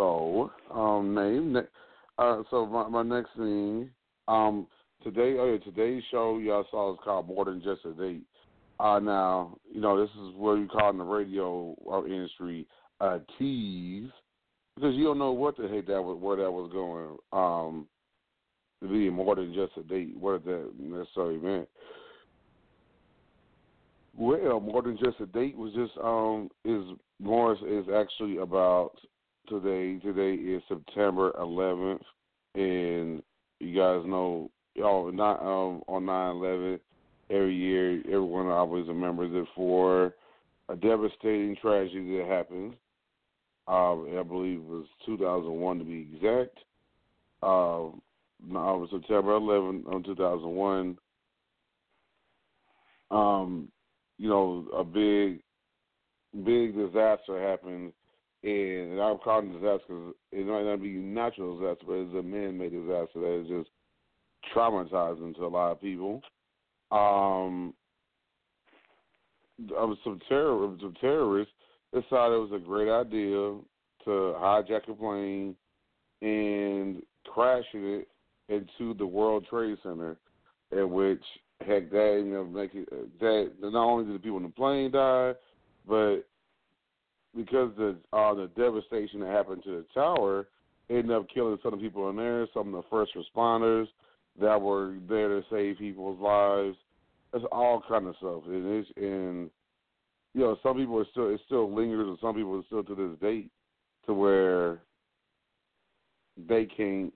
So, 0.00 0.50
um, 0.74 1.14
name. 1.14 1.58
Uh, 2.16 2.42
so 2.50 2.64
my 2.64 2.88
my 2.88 3.02
next 3.02 3.36
thing, 3.36 3.90
um, 4.28 4.66
today, 5.04 5.36
oh 5.38 5.44
yeah, 5.44 5.58
today's 5.58 6.02
show 6.10 6.38
y'all 6.38 6.64
saw 6.70 6.94
is 6.94 6.98
called 7.04 7.28
More 7.28 7.44
Than 7.44 7.62
Just 7.62 7.84
a 7.84 7.92
Date. 7.92 8.22
Uh, 8.78 8.98
now, 8.98 9.58
you 9.70 9.82
know, 9.82 10.00
this 10.00 10.08
is 10.12 10.34
what 10.36 10.54
you 10.54 10.68
call 10.68 10.88
in 10.88 10.96
the 10.96 11.04
radio 11.04 11.76
uh, 11.92 12.02
industry 12.06 12.66
a 13.00 13.20
tease 13.38 14.08
because 14.74 14.94
you 14.94 15.04
don't 15.04 15.18
know 15.18 15.32
what 15.32 15.58
the 15.58 15.68
heck 15.68 15.86
that 15.88 16.00
was, 16.00 16.16
where 16.18 16.38
that 16.38 16.50
was 16.50 16.70
going. 16.72 17.18
Um, 17.34 17.86
to 18.82 18.88
be 18.88 19.10
more 19.10 19.36
than 19.36 19.52
just 19.52 19.76
a 19.76 19.82
date, 19.82 20.16
what 20.16 20.42
that 20.46 20.70
necessarily 20.78 21.36
meant. 21.36 21.68
Well, 24.16 24.60
more 24.60 24.80
than 24.80 24.96
just 24.96 25.20
a 25.20 25.26
date 25.26 25.58
was 25.58 25.74
just 25.74 25.92
um 26.02 26.48
is 26.64 26.96
Morris 27.20 27.60
is 27.68 27.84
actually 27.94 28.38
about 28.38 28.92
today. 29.50 29.98
Today 29.98 30.34
is 30.34 30.62
September 30.68 31.32
11th, 31.32 32.00
and 32.54 33.22
you 33.58 33.76
guys 33.76 34.06
know, 34.06 34.50
oh, 34.82 35.10
not 35.10 35.40
um 35.42 35.82
on 35.88 36.04
9/11 36.04 36.78
every 37.30 37.54
year, 37.54 37.98
everyone 38.06 38.46
always 38.46 38.86
remembers 38.88 39.30
it 39.32 39.46
for 39.54 40.14
a 40.68 40.76
devastating 40.76 41.56
tragedy 41.60 42.18
that 42.18 42.26
happened. 42.26 42.74
Um, 43.66 44.08
I 44.18 44.22
believe 44.22 44.58
it 44.58 44.64
was 44.64 44.86
2001 45.06 45.78
to 45.78 45.84
be 45.84 46.08
exact. 46.14 46.58
Um, 47.42 48.00
no, 48.46 48.86
September 48.90 49.34
11, 49.34 49.84
on 49.92 50.02
2001. 50.02 50.98
Um, 53.10 53.68
you 54.18 54.28
know, 54.28 54.66
a 54.76 54.84
big, 54.84 55.42
big 56.44 56.76
disaster 56.76 57.40
happened, 57.40 57.92
and 58.42 59.00
I'm 59.00 59.18
calling 59.18 59.50
it 59.50 59.60
disaster 59.60 59.82
because 59.88 60.14
it 60.32 60.46
might 60.46 60.64
not 60.64 60.82
be 60.82 60.92
natural 60.92 61.58
disaster, 61.58 61.84
but 61.86 61.92
it's 61.94 62.14
a 62.14 62.22
man-made 62.22 62.72
disaster 62.72 63.20
that 63.20 63.42
is 63.42 63.48
just 63.48 63.70
traumatizing 64.54 65.34
to 65.36 65.44
a 65.44 65.48
lot 65.48 65.72
of 65.72 65.80
people. 65.80 66.22
Um, 66.90 67.74
of 69.76 69.90
some 70.02 70.20
terror, 70.28 70.74
some 70.80 70.94
terrorists 71.00 71.52
decided 71.92 72.34
it 72.34 72.50
was 72.50 72.52
a 72.54 72.64
great 72.64 72.90
idea 72.90 73.58
to 74.04 74.34
hijack 74.38 74.88
a 74.88 74.94
plane 74.94 75.54
and 76.22 77.02
crashing 77.26 78.00
it 78.00 78.08
into 78.48 78.94
the 78.94 79.06
World 79.06 79.46
Trade 79.48 79.76
Center, 79.82 80.16
in 80.72 80.90
which 80.90 81.22
heck 81.66 81.90
that 81.90 82.22
you 82.24 82.32
know 82.32 82.44
make 82.44 82.74
it 82.74 82.88
that 83.20 83.52
not 83.60 83.84
only 83.84 84.06
did 84.06 84.14
the 84.14 84.18
people 84.18 84.38
in 84.38 84.44
the 84.44 84.48
plane 84.48 84.90
die, 84.90 85.34
but 85.86 86.22
because 87.36 87.70
the 87.76 87.96
uh, 88.12 88.34
the 88.34 88.50
devastation 88.56 89.20
that 89.20 89.30
happened 89.30 89.62
to 89.64 89.70
the 89.70 89.84
tower 89.94 90.48
ended 90.88 91.12
up 91.12 91.26
killing 91.32 91.58
some 91.62 91.74
of 91.74 91.80
the 91.80 91.86
people 91.86 92.10
in 92.10 92.16
there, 92.16 92.46
some 92.52 92.74
of 92.74 92.82
the 92.82 92.88
first 92.90 93.12
responders 93.14 93.86
that 94.40 94.60
were 94.60 94.96
there 95.08 95.28
to 95.28 95.42
save 95.50 95.78
people's 95.78 96.20
lives. 96.20 96.76
It's 97.32 97.44
all 97.52 97.82
kind 97.88 98.08
of 98.08 98.16
stuff, 98.16 98.42
and 98.46 98.66
it's 98.66 98.90
and 98.96 99.50
you 100.34 100.40
know 100.40 100.56
some 100.62 100.76
people 100.76 100.98
are 100.98 101.06
still 101.12 101.32
it 101.32 101.40
still 101.46 101.72
lingers, 101.72 102.08
and 102.08 102.18
some 102.20 102.34
people 102.34 102.56
are 102.56 102.64
still 102.66 102.82
to 102.82 102.94
this 102.94 103.20
date 103.20 103.50
to 104.06 104.14
where 104.14 104.80
they 106.48 106.64
can't 106.64 107.12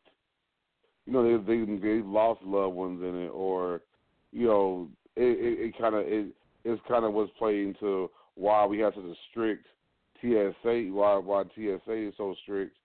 you 1.06 1.12
know 1.12 1.38
they 1.38 1.44
they 1.44 1.78
they 1.78 2.02
lost 2.02 2.42
loved 2.42 2.74
ones 2.74 3.02
in 3.02 3.24
it, 3.24 3.28
or 3.28 3.80
you 4.32 4.46
know 4.46 4.88
it 5.16 5.22
it, 5.22 5.66
it 5.66 5.78
kind 5.78 5.94
of 5.94 6.02
it 6.06 6.26
it's 6.64 6.82
kind 6.88 7.04
of 7.04 7.12
what's 7.12 7.32
playing 7.38 7.74
to 7.80 8.10
why 8.36 8.64
we 8.64 8.78
have 8.78 8.94
such 8.94 9.04
a 9.04 9.14
strict 9.30 9.66
TSA, 10.20 10.90
why 10.92 11.16
why 11.16 11.44
TSA 11.54 12.08
is 12.08 12.14
so 12.16 12.34
strict. 12.42 12.76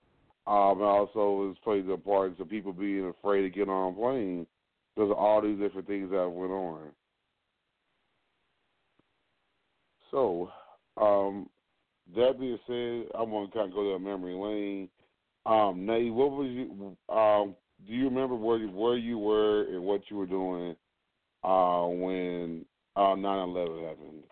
Um, 0.48 0.78
and 0.78 0.84
also 0.84 1.50
it's 1.50 1.60
played 1.60 1.88
the 1.88 1.98
part 1.98 2.40
of 2.40 2.50
people 2.50 2.74
being 2.74 3.06
afraid 3.08 3.44
to 3.44 3.50
get 3.50 3.70
on 3.70 3.94
a 3.94 3.96
plane 3.96 4.48
because 4.96 5.12
of 5.12 5.18
all 5.18 5.42
these 5.42 5.60
different 5.60 5.88
things 5.88 6.10
that 6.12 6.28
went 6.30 6.52
on. 6.52 6.90
So, 10.12 10.50
um, 10.98 11.50
that 12.16 12.40
being 12.40 12.58
said, 12.66 13.12
I'm 13.20 13.30
gonna 13.30 13.52
kind 13.52 13.70
of 13.70 13.74
go 13.74 13.92
down 13.92 14.04
memory 14.04 14.34
lane. 14.34 14.90
Um, 15.46 15.86
Nate, 15.86 16.14
what 16.14 16.32
was 16.32 16.48
you? 16.50 16.98
Um, 17.14 17.56
do 17.88 17.94
you 17.94 18.06
remember 18.06 18.36
where 18.36 18.58
you, 18.58 18.70
where 18.70 18.98
you 18.98 19.18
were 19.18 19.64
and 19.64 19.84
what 19.84 20.02
you 20.10 20.18
were 20.18 20.26
doing 20.26 20.76
uh, 21.44 21.86
when 21.86 22.66
uh, 22.96 23.16
9/11 23.16 23.88
happened? 23.88 24.24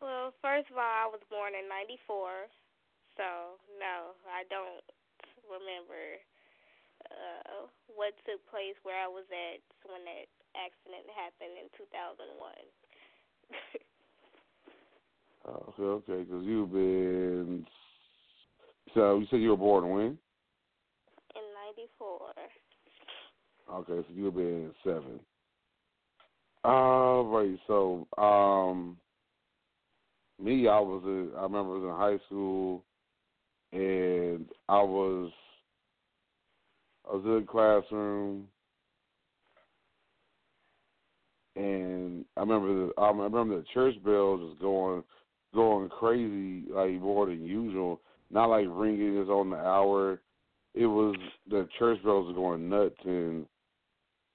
Well, 0.00 0.30
first 0.38 0.70
of 0.70 0.78
all, 0.78 0.86
I 0.86 1.10
was 1.10 1.20
born 1.26 1.58
in 1.58 1.66
'94, 1.66 2.46
so 3.18 3.58
no, 3.82 4.14
I 4.30 4.46
don't 4.46 4.86
remember 5.50 6.22
uh, 7.10 7.66
what 7.90 8.14
took 8.22 8.38
place 8.46 8.78
where 8.86 8.98
I 8.98 9.10
was 9.10 9.26
at 9.34 9.58
when 9.90 10.06
that 10.06 10.30
accident 10.54 11.10
happened 11.10 11.58
in 11.58 11.66
2001. 11.74 12.38
okay, 15.74 15.82
okay, 15.82 16.22
because 16.22 16.44
you've 16.46 16.72
been. 16.72 17.66
So 18.94 19.18
you 19.18 19.26
said 19.30 19.40
you 19.40 19.50
were 19.50 19.56
born 19.56 19.90
when? 19.90 20.18
In 21.34 21.46
'94. 21.74 22.38
Okay, 23.82 24.06
so 24.06 24.14
you'll 24.14 24.30
be 24.30 24.42
in 24.42 24.72
seven. 24.84 25.20
All 26.64 27.24
right, 27.24 27.58
so 27.66 28.06
um, 28.16 28.96
me, 30.40 30.68
I 30.68 30.78
was 30.78 31.02
in, 31.04 31.30
I 31.36 31.42
remember 31.42 31.72
I 31.72 31.78
was 31.78 31.84
in 31.84 32.18
high 32.20 32.26
school, 32.26 32.84
and 33.72 34.46
I 34.68 34.82
was 34.82 35.30
I 37.08 37.14
was 37.16 37.24
in 37.24 37.40
the 37.40 37.46
classroom, 37.46 38.46
and 41.56 42.24
I 42.36 42.40
remember 42.40 42.86
the 42.86 42.92
I 43.00 43.10
remember 43.10 43.56
the 43.56 43.64
church 43.74 43.94
bells 44.04 44.48
just 44.48 44.60
going 44.60 45.02
going 45.54 45.88
crazy 45.88 46.70
like 46.70 46.92
more 47.00 47.26
than 47.26 47.44
usual. 47.44 48.00
Not 48.30 48.50
like 48.50 48.66
ringing 48.68 49.22
is 49.22 49.28
on 49.28 49.50
the 49.50 49.56
hour 49.56 50.20
it 50.74 50.86
was 50.86 51.16
the 51.50 51.68
church 51.78 52.02
bells 52.04 52.28
were 52.28 52.34
going 52.34 52.68
nuts, 52.68 52.94
and 53.04 53.46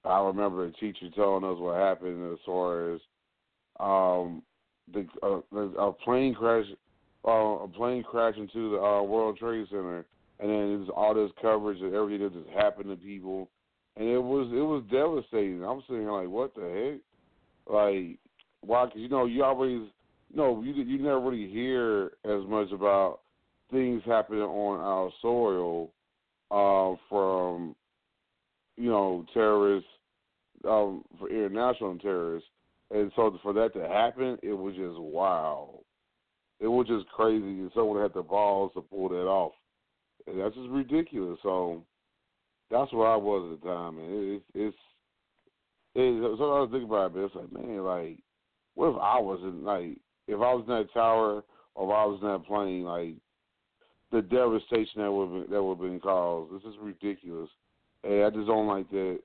I 0.04 0.20
remember 0.20 0.66
the 0.66 0.72
teacher 0.74 1.08
telling 1.14 1.44
us 1.44 1.58
what 1.58 1.78
happened 1.78 2.32
as 2.32 2.38
far 2.44 2.94
as 2.94 3.00
um, 3.80 4.42
the 4.92 5.06
uh, 5.22 5.58
a 5.80 5.92
plane 5.92 6.34
crash, 6.34 6.66
uh, 7.26 7.30
a 7.30 7.68
plane 7.68 8.02
crashed 8.02 8.38
into 8.38 8.72
the 8.72 8.78
uh, 8.78 9.02
World 9.02 9.38
Trade 9.38 9.66
Center, 9.70 10.04
and 10.40 10.50
then 10.50 10.72
it 10.72 10.76
was 10.78 10.90
all 10.94 11.14
this 11.14 11.30
coverage 11.40 11.80
of 11.82 11.94
everything 11.94 12.24
that 12.28 12.34
just 12.34 12.56
happened 12.56 12.90
to 12.90 12.96
people, 12.96 13.48
and 13.96 14.08
it 14.08 14.18
was 14.18 14.48
it 14.52 14.62
was 14.62 14.82
devastating. 14.90 15.64
I'm 15.64 15.82
sitting 15.86 16.02
here 16.02 16.12
like, 16.12 16.28
what 16.28 16.54
the 16.54 17.00
heck? 17.66 17.72
Like, 17.74 18.18
why? 18.60 18.86
Cause 18.86 18.92
you 18.96 19.08
know, 19.08 19.26
you 19.26 19.42
always, 19.44 19.80
you 20.30 20.36
know, 20.36 20.62
you 20.62 20.74
you 20.74 20.98
never 20.98 21.20
really 21.20 21.50
hear 21.50 22.12
as 22.24 22.46
much 22.46 22.70
about 22.72 23.20
things 23.70 24.02
happening 24.04 24.42
on 24.42 24.80
our 24.80 25.10
soil 25.22 25.90
uh, 26.50 26.96
from 27.08 27.74
you 28.76 28.90
know 28.90 29.24
terrorists, 29.32 29.88
um, 30.68 31.04
for 31.18 31.28
international 31.30 31.98
terrorists, 31.98 32.48
and 32.90 33.10
so 33.16 33.38
for 33.42 33.52
that 33.54 33.72
to 33.74 33.88
happen, 33.88 34.38
it 34.42 34.52
was 34.52 34.74
just 34.74 34.98
wow. 34.98 35.80
It 36.60 36.68
was 36.68 36.86
just 36.86 37.06
crazy, 37.08 37.44
and 37.44 37.70
someone 37.74 38.00
had 38.00 38.14
the 38.14 38.22
balls 38.22 38.72
to 38.74 38.80
pull 38.80 39.08
that 39.08 39.26
off, 39.26 39.52
and 40.26 40.40
that's 40.40 40.54
just 40.54 40.68
ridiculous. 40.68 41.38
So 41.42 41.82
that's 42.70 42.92
where 42.92 43.08
I 43.08 43.16
was 43.16 43.52
at 43.52 43.60
the 43.60 43.68
time, 43.68 43.98
and 43.98 44.34
it's 44.34 44.44
it's. 44.54 44.76
it's 45.94 46.38
so 46.38 46.52
I 46.52 46.60
was 46.60 46.68
thinking 46.70 46.88
about 46.88 47.16
it, 47.16 47.24
it's 47.24 47.34
like, 47.34 47.52
man, 47.52 47.84
like, 47.84 48.18
what 48.74 48.90
if 48.90 48.96
I 48.96 49.18
was 49.18 49.40
in, 49.42 49.64
like, 49.64 49.98
if 50.28 50.36
I 50.36 50.54
was 50.54 50.64
in 50.66 50.74
that 50.74 50.92
tower 50.94 51.44
or 51.74 51.90
if 51.90 51.94
I 51.94 52.04
was 52.06 52.18
in 52.22 52.28
that 52.28 52.46
plane, 52.46 52.84
like, 52.84 53.14
the 54.12 54.22
devastation 54.22 55.02
that 55.02 55.10
would 55.10 55.50
that 55.50 55.62
would 55.62 55.78
have 55.78 55.90
been 55.90 56.00
caused. 56.00 56.54
This 56.54 56.70
is 56.70 56.78
ridiculous, 56.80 57.50
and 58.04 58.24
I 58.24 58.30
just 58.30 58.46
don't 58.46 58.68
like 58.68 58.88
that. 58.90 59.18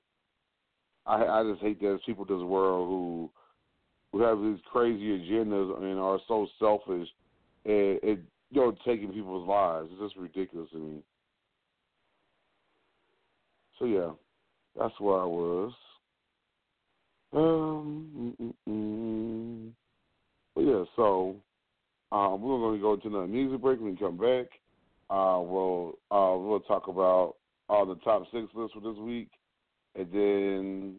I 1.06 1.24
I 1.24 1.42
just 1.44 1.62
hate 1.62 1.80
that 1.80 2.00
people 2.04 2.26
in 2.28 2.36
this 2.36 2.44
world 2.44 2.88
who 2.88 3.30
who 4.12 4.22
have 4.22 4.40
these 4.40 4.58
crazy 4.70 5.18
agendas 5.18 5.76
and 5.82 5.98
are 5.98 6.18
so 6.26 6.46
selfish 6.58 7.08
and, 7.64 8.00
and 8.02 8.18
you 8.50 8.60
know 8.60 8.74
taking 8.84 9.12
people's 9.12 9.48
lives. 9.48 9.88
It's 9.92 10.00
just 10.00 10.16
ridiculous 10.16 10.70
to 10.72 10.78
me. 10.78 11.02
So 13.78 13.84
yeah, 13.84 14.10
that's 14.78 14.98
where 14.98 15.20
I 15.20 15.24
was. 15.24 15.72
Um, 17.32 18.34
but 20.54 20.62
yeah, 20.62 20.84
so 20.96 21.36
um, 22.10 22.42
we're 22.42 22.58
going 22.58 22.78
to 22.78 22.82
go 22.82 22.96
to 22.96 23.08
another 23.08 23.26
music 23.28 23.60
break. 23.60 23.80
When 23.80 23.92
we 23.92 23.96
come 23.96 24.16
back, 24.16 24.46
uh, 25.08 25.40
we'll 25.40 25.98
uh, 26.10 26.36
we'll 26.36 26.60
talk 26.66 26.88
about 26.88 27.36
all 27.68 27.86
the 27.86 27.94
top 27.96 28.24
six 28.32 28.48
lists 28.54 28.74
for 28.74 28.80
this 28.80 28.98
week, 28.98 29.28
and 29.94 30.12
then 30.12 30.96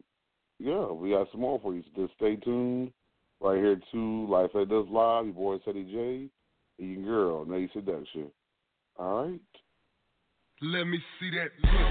yeah, 0.60 0.86
we 0.86 1.10
got 1.10 1.28
some 1.32 1.42
more 1.42 1.60
for 1.60 1.76
you. 1.76 1.84
Just 1.96 2.14
stay 2.16 2.38
tuned 2.38 2.94
right 3.42 3.58
here 3.58 3.80
to 3.92 4.28
Life 4.28 4.52
That 4.54 4.70
Does 4.70 4.86
Live. 4.90 5.26
Your 5.26 5.34
boy 5.34 5.58
Ceddy 5.66 5.90
J, 5.92 6.30
and 6.80 6.94
your 6.94 7.04
girl 7.04 7.46
Nay 7.46 7.70
Seduction. 7.74 8.32
All 8.98 9.24
right. 9.24 9.42
Let 10.62 10.86
me 10.86 11.00
see 11.20 11.32
that 11.32 11.50
look. 11.64 11.91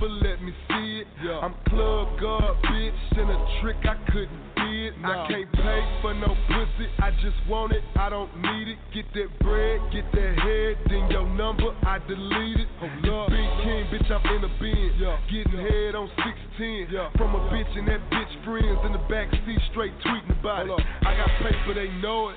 Over, 0.00 0.12
let 0.12 0.42
me 0.42 0.52
see 0.68 1.00
it. 1.00 1.06
Yeah. 1.24 1.40
I'm 1.40 1.54
club 1.68 2.08
god, 2.20 2.56
bitch, 2.64 3.18
and 3.18 3.30
a 3.30 3.60
trick 3.60 3.76
I 3.84 3.96
couldn't 4.10 4.40
bid. 4.56 5.00
Nah. 5.00 5.24
I 5.24 5.28
can't 5.28 5.52
pay 5.52 5.80
for 6.02 6.14
no 6.14 6.36
pussy, 6.48 6.88
I 6.98 7.10
just 7.22 7.36
want 7.48 7.72
it, 7.72 7.82
I 7.96 8.08
don't 8.08 8.30
need 8.40 8.68
it. 8.68 8.78
Get 8.94 9.06
that 9.14 9.28
bread, 9.40 9.80
get 9.92 10.10
that 10.12 10.34
head, 10.38 10.78
then 10.88 11.10
your 11.10 11.28
number, 11.28 11.74
I 11.84 11.98
delete 12.06 12.60
it. 12.60 12.68
Oh, 12.82 13.26
Big 13.28 13.50
King, 13.64 13.84
bitch, 13.92 14.10
I'm 14.10 14.24
in 14.36 14.44
a 14.44 14.52
bin. 14.60 14.92
Yeah. 14.98 15.18
Getting 15.30 15.60
head 15.60 15.94
on 15.94 16.08
610. 16.16 16.88
Yeah. 16.92 17.10
From 17.16 17.34
a 17.34 17.40
bitch 17.52 17.70
and 17.76 17.88
that 17.88 18.00
bitch 18.10 18.32
friends 18.44 18.80
in 18.84 18.92
the 18.92 19.04
back 19.08 19.30
seat, 19.30 19.60
straight 19.70 19.92
tweeting 20.00 20.38
about 20.40 20.66
Hold 20.66 20.80
it. 20.80 20.86
Up. 20.86 21.06
I 21.06 21.16
got 21.16 21.28
paper, 21.44 21.74
they 21.74 21.88
know 22.00 22.30
it. 22.30 22.36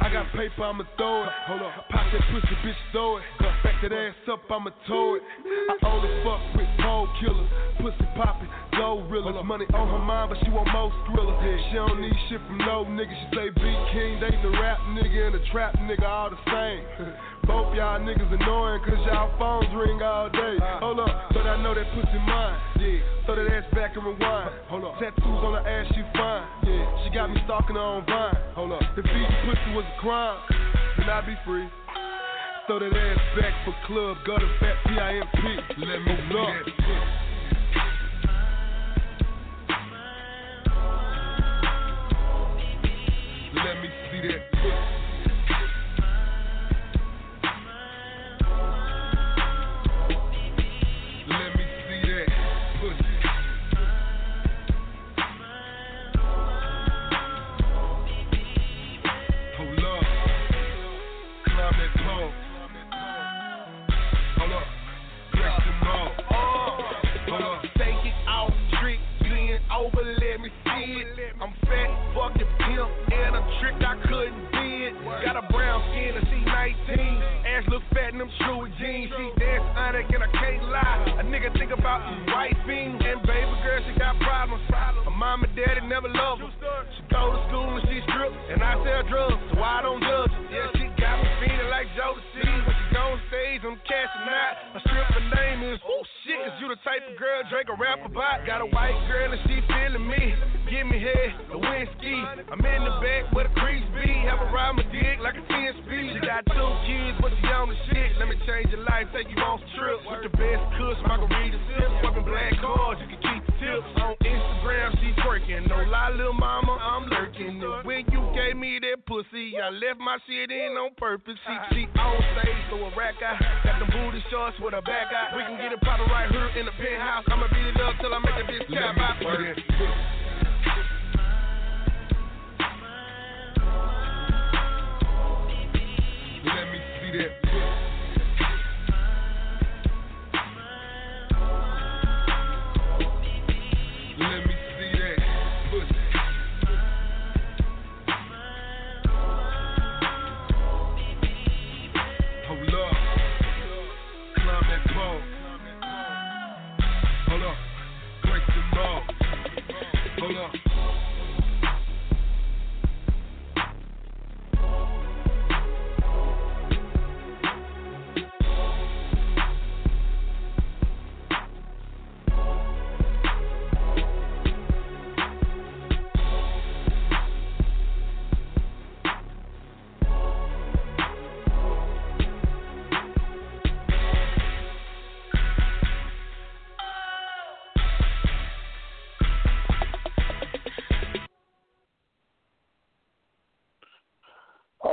I 0.00 0.10
got 0.12 0.26
paper, 0.32 0.64
I'ma 0.64 0.84
throw 0.96 1.24
it. 1.24 1.30
Hold 1.46 1.62
up. 1.62 1.88
Pop 1.90 2.06
that 2.12 2.22
pussy, 2.32 2.56
bitch, 2.64 2.80
throw 2.92 3.18
it. 3.18 3.24
Back 3.62 3.82
that 3.82 3.92
ass 3.92 4.14
up, 4.30 4.42
I'ma 4.50 4.70
tow 4.86 5.15
it. 5.15 5.15
Thrillers. 11.56 11.70
She 11.70 11.76
don't 11.76 12.00
need 12.00 12.16
shit 12.28 12.40
from 12.46 12.58
no 12.58 12.84
nigga. 12.84 13.10
She 13.10 13.36
say 13.36 13.48
B 13.50 13.60
King, 13.92 14.20
they 14.20 14.30
the 14.42 14.50
rap 14.60 14.78
nigga 14.92 15.26
and 15.26 15.34
the 15.34 15.42
trap 15.52 15.74
nigga 15.80 16.04
all 16.04 16.30
the 16.30 16.38
same. 16.46 16.84
Both 17.46 17.74
y'all 17.74 18.00
niggas 18.00 18.32
annoying 18.32 18.82
cause 18.82 18.98
y'all 19.06 19.30
phones 19.38 19.72
ring 19.74 20.02
all 20.02 20.28
day. 20.30 20.56
Uh. 20.60 20.80
Hold 20.80 21.00
up, 21.00 21.30
but 21.32 21.46
I 21.46 21.62
know 21.62 21.74
that 21.74 21.86
pussy 21.94 22.18
mine. 22.26 22.58
Yeah, 22.80 22.98
throw 23.24 23.36
that 23.36 23.52
ass 23.52 23.64
back 23.72 23.96
and 23.96 24.04
rewind. 24.04 24.50
Hold 24.68 24.84
up, 24.84 24.98
tattoos 24.98 25.42
on 25.46 25.54
her 25.54 25.68
ass, 25.68 25.86
she 25.94 26.02
fine. 26.14 26.46
Yeah, 26.66 27.04
she 27.04 27.14
got 27.14 27.30
me 27.30 27.40
stalking 27.44 27.76
her 27.76 27.82
on 27.82 28.04
Vine. 28.06 28.36
Hold 28.54 28.72
up, 28.72 28.82
if 28.96 29.04
eating 29.06 29.36
pussy 29.46 29.70
was 29.74 29.84
a 29.86 30.00
crime, 30.00 30.38
then 30.98 31.08
I'd 31.08 31.26
be 31.26 31.36
free. 31.46 31.68
Throw 32.66 32.80
that 32.80 32.90
ass 32.90 33.18
back 33.38 33.54
for 33.64 33.74
club, 33.86 34.16
gutter 34.26 34.50
fat 34.58 34.74
P-I-M-P. 34.90 35.86
Let 35.86 36.02
me 36.02 36.34
know. 36.34 37.25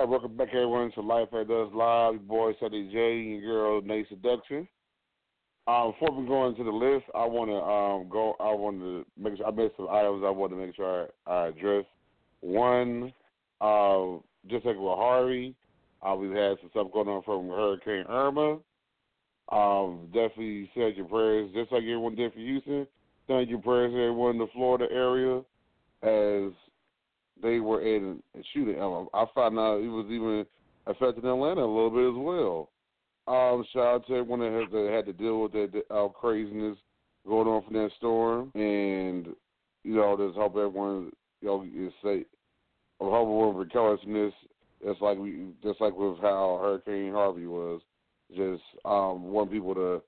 Welcome 0.10 0.36
back 0.36 0.50
everyone 0.50 0.92
to 0.92 1.02
Life 1.02 1.30
That 1.32 1.48
Does 1.48 1.70
Live. 1.74 2.16
Your 2.16 2.24
boy 2.24 2.54
Ceddy 2.62 2.92
J 2.92 3.22
and 3.22 3.42
your 3.42 3.42
girl 3.42 3.82
Nate 3.82 4.10
Seduction. 4.10 4.68
Um, 5.66 5.94
before 5.94 6.20
we 6.20 6.28
go 6.28 6.46
into 6.48 6.66
the 6.66 6.72
list, 6.72 7.06
I 7.16 7.26
want 7.26 7.50
to 7.50 7.56
um, 7.56 8.10
go. 8.10 8.36
I 8.42 8.54
want 8.54 8.80
to 8.80 9.06
make 9.18 9.38
sure 9.38 9.48
I 9.48 9.52
missed 9.52 9.78
some 9.78 9.88
items. 9.89 10.24
I 10.26 10.30
want 10.30 10.52
to 10.52 10.58
make 10.58 10.76
sure 10.76 11.08
I, 11.26 11.32
I 11.32 11.48
address. 11.48 11.86
One, 12.42 13.13
uh, 13.62 14.18
just 14.50 14.66
like 14.66 14.76
with 14.76 14.98
Harvey, 14.98 15.56
uh, 16.02 16.16
we've 16.16 16.36
had 16.36 16.58
some 16.60 16.70
stuff 16.72 16.92
going 16.92 17.08
on 17.08 17.24
from 17.24 17.48
Hurricane 17.48 18.06
Irma. 18.10 18.58
Um, 19.54 20.08
definitely 20.08 20.70
said 20.76 20.98
your 20.98 21.06
prayers, 21.06 21.50
just 21.54 21.72
like 21.72 21.84
everyone 21.84 22.16
did 22.16 22.34
for 22.34 22.39
Houston. 22.39 22.88
thank 23.30 23.50
you 23.50 23.58
prayers 23.60 23.94
to 23.94 24.02
everyone 24.02 24.32
in 24.32 24.39
the 24.39 24.48
Florida 24.54 24.88
area 24.92 25.38
as 26.02 26.52
they 27.43 27.60
were 27.60 27.82
in 27.82 28.23
shooting. 28.53 28.75
I 28.79 29.25
found 29.36 29.60
out 29.60 29.82
it 29.82 29.89
was 29.89 30.08
even 30.10 30.45
affecting 30.88 31.25
Atlanta 31.25 31.62
a 31.62 31.67
little 31.67 31.91
bit 31.91 32.10
as 32.10 32.25
well. 32.25 32.69
Um, 33.27 33.65
shout 33.71 33.84
out 33.84 34.08
to 34.08 34.15
everyone 34.15 34.39
that 34.39 34.51
had, 34.51 34.71
that 34.71 34.91
had 34.93 35.06
to 35.06 35.13
deal 35.13 35.41
with 35.41 35.51
that 35.53 35.84
uh, 35.91 36.08
craziness 36.10 36.77
going 37.27 37.47
on 37.47 37.63
from 37.63 37.73
that 37.73 37.91
storm, 37.97 38.51
and 38.56 39.27
you 39.84 39.95
know, 39.95 40.17
just 40.17 40.38
hope 40.38 40.53
everyone 40.53 41.12
you 41.41 41.47
know 41.47 41.63
is 41.63 41.93
safe. 42.03 42.25
I 43.01 43.06
hope 43.06 43.27
everyone 43.27 43.56
recovers 43.56 43.99
from 44.03 44.13
this. 44.13 44.34
It's 44.86 45.01
like 45.01 45.17
we, 45.17 45.47
just 45.63 45.79
like 45.79 45.95
with 45.95 46.19
how 46.19 46.60
Hurricane 46.62 47.13
Harvey 47.13 47.47
was, 47.47 47.82
just 48.36 48.63
um, 48.84 49.23
want 49.23 49.51
people 49.51 49.73
to, 49.75 50.01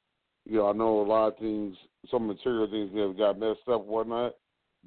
you 0.45 0.57
know, 0.57 0.69
I 0.69 0.73
know 0.73 1.01
a 1.01 1.07
lot 1.07 1.27
of 1.27 1.37
things, 1.37 1.75
some 2.11 2.27
material 2.27 2.67
things 2.69 2.91
have 2.97 3.17
got 3.17 3.39
messed 3.39 3.67
up, 3.71 3.85
whatnot, 3.85 4.33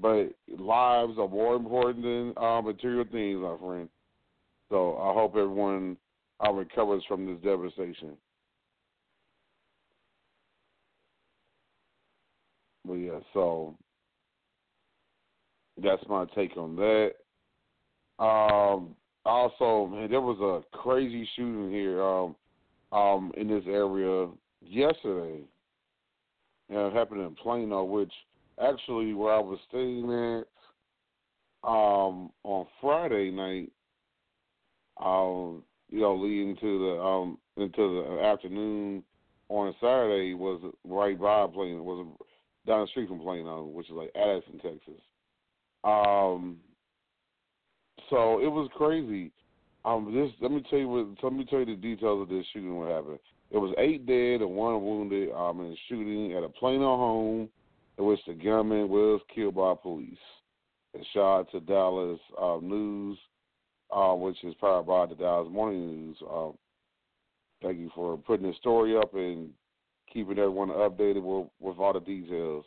but 0.01 0.29
lives 0.59 1.19
are 1.19 1.29
more 1.29 1.57
important 1.57 2.05
than 2.05 2.33
uh, 2.37 2.61
material 2.63 3.05
things, 3.11 3.41
my 3.41 3.57
friend. 3.59 3.89
So 4.71 4.97
I 4.99 5.13
hope 5.13 5.35
everyone 5.35 5.97
uh, 6.45 6.53
recovers 6.53 7.03
from 7.09 7.27
this 7.27 7.43
devastation. 7.43 8.17
But 12.85 12.95
yeah, 12.95 13.19
so 13.33 13.77
that's 15.83 16.03
my 16.09 16.27
take 16.35 16.57
on 16.57 16.77
that. 16.77 17.13
Um, 18.19 18.95
also, 19.25 19.87
man, 19.87 20.11
there 20.11 20.21
was 20.21 20.39
a 20.41 20.77
crazy 20.77 21.29
shooting 21.37 21.71
here 21.71 22.03
um, 22.03 22.37
um, 22.93 23.33
in 23.37 23.49
this 23.49 23.65
area 23.67 24.29
yesterday. 24.63 25.43
And 26.71 26.79
it 26.79 26.93
happened 26.93 27.21
in 27.23 27.35
Plano, 27.35 27.85
which 27.85 28.13
actually 28.61 29.15
where 29.15 29.35
I 29.35 29.39
was 29.39 29.59
staying 29.69 30.05
at 30.05 30.47
um, 31.69 32.31
on 32.45 32.67
Friday 32.81 33.31
night, 33.31 33.71
um, 35.03 35.63
you 35.91 36.01
know, 36.01 36.15
leading 36.17 36.57
to 36.57 36.79
the 36.79 37.01
um, 37.01 37.39
into 37.57 38.03
the 38.03 38.25
afternoon 38.25 39.03
on 39.49 39.75
Saturday 39.81 40.35
was 40.35 40.61
right 40.85 41.19
by 41.19 41.47
Plano, 41.53 41.83
was 41.83 42.07
down 42.67 42.83
the 42.83 42.87
street 42.89 43.09
from 43.09 43.21
Plano, 43.21 43.65
which 43.65 43.89
is 43.89 43.93
like 43.93 44.11
Addison, 44.15 44.59
Texas. 44.61 45.01
Um, 45.85 46.59
so 48.11 48.41
it 48.41 48.49
was 48.49 48.69
crazy. 48.77 49.33
Um, 49.85 50.13
this 50.15 50.31
let 50.41 50.51
me 50.51 50.63
tell 50.69 50.79
you 50.79 50.89
what. 50.89 51.07
Let 51.23 51.33
me 51.33 51.45
tell 51.45 51.61
you 51.61 51.67
the 51.67 51.77
details 51.77 52.23
of 52.23 52.29
this 52.29 52.45
shooting. 52.53 52.77
What 52.77 52.91
happened? 52.91 53.19
It 53.51 53.57
was 53.57 53.75
eight 53.79 54.05
dead 54.07 54.43
and 54.43 54.51
one 54.51 54.83
wounded 54.83 55.33
um, 55.33 55.61
in 55.61 55.73
a 55.73 55.77
shooting 55.89 56.35
at 56.35 56.43
a 56.43 56.49
Plano 56.49 56.97
home 56.97 57.49
in 57.99 58.05
which 58.05 58.21
the 58.27 58.35
gunman 58.35 58.89
was 58.89 59.21
killed 59.35 59.57
by 59.57 59.75
police. 59.81 60.17
And 60.95 61.05
shout 61.13 61.41
out 61.41 61.51
to 61.53 61.61
Dallas 61.61 62.21
uh, 62.41 62.59
News, 62.63 63.19
uh, 63.95 64.15
which 64.15 64.43
is 64.45 64.55
powered 64.61 64.87
by 64.87 65.07
the 65.07 65.15
Dallas 65.15 65.53
Morning 65.53 65.87
News. 65.87 66.17
Um, 66.31 66.55
thank 67.63 67.79
you 67.79 67.91
for 67.95 68.17
putting 68.17 68.47
the 68.47 68.55
story 68.59 68.97
up 68.97 69.15
and 69.15 69.51
keeping 70.13 70.39
everyone 70.39 70.69
updated 70.69 71.23
with, 71.23 71.49
with 71.61 71.79
all 71.79 71.93
the 71.93 72.01
details. 72.01 72.65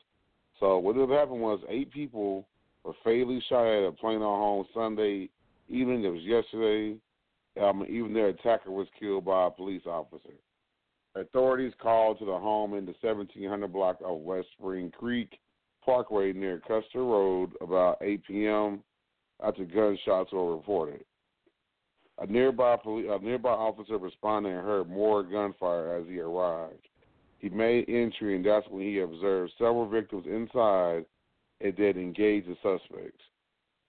So 0.60 0.78
what 0.78 0.96
had 0.96 1.10
happened 1.10 1.42
was 1.42 1.60
eight 1.70 1.92
people 1.92 2.48
were 2.84 2.94
fatally 3.04 3.44
shot 3.50 3.66
at 3.66 3.88
a 3.88 3.92
Plano 3.92 4.26
home 4.26 4.66
Sunday 4.74 5.30
evening. 5.70 6.04
It 6.04 6.10
was 6.10 6.22
yesterday. 6.22 6.98
Um, 7.62 7.86
even 7.90 8.14
their 8.14 8.30
attacker 8.30 8.72
was 8.72 8.88
killed 8.98 9.26
by 9.26 9.48
a 9.48 9.52
police 9.52 9.82
officer. 9.86 10.36
Authorities 11.16 11.74
called 11.82 12.20
to 12.20 12.26
the 12.26 12.38
home 12.38 12.74
in 12.74 12.86
the 12.86 12.96
1700 13.02 13.74
block 13.74 14.00
of 14.04 14.20
West 14.20 14.48
Spring 14.58 14.92
Creek 14.98 15.38
Parkway 15.84 16.32
near 16.32 16.60
Custer 16.60 17.04
Road 17.04 17.52
about 17.60 17.98
8 18.02 18.26
p.m. 18.26 18.82
after 19.44 19.66
gunshots 19.66 20.32
were 20.32 20.56
reported. 20.56 21.04
A 22.20 22.28
nearby 22.28 22.78
police, 22.78 23.08
a 23.10 23.22
nearby 23.24 23.50
officer 23.50 23.98
responded 23.98 24.50
and 24.50 24.66
heard 24.66 24.90
more 24.90 25.24
gunfire 25.24 25.98
as 25.98 26.08
he 26.08 26.20
arrived. 26.20 26.88
He 27.40 27.50
made 27.50 27.90
entry, 27.90 28.36
and 28.36 28.46
that's 28.46 28.68
when 28.70 28.84
he 28.84 29.00
observed 29.00 29.54
several 29.58 29.90
victims 29.90 30.26
inside 30.28 31.06
and 31.60 31.76
then 31.76 31.98
engaged 31.98 32.48
the 32.48 32.56
suspects, 32.62 33.22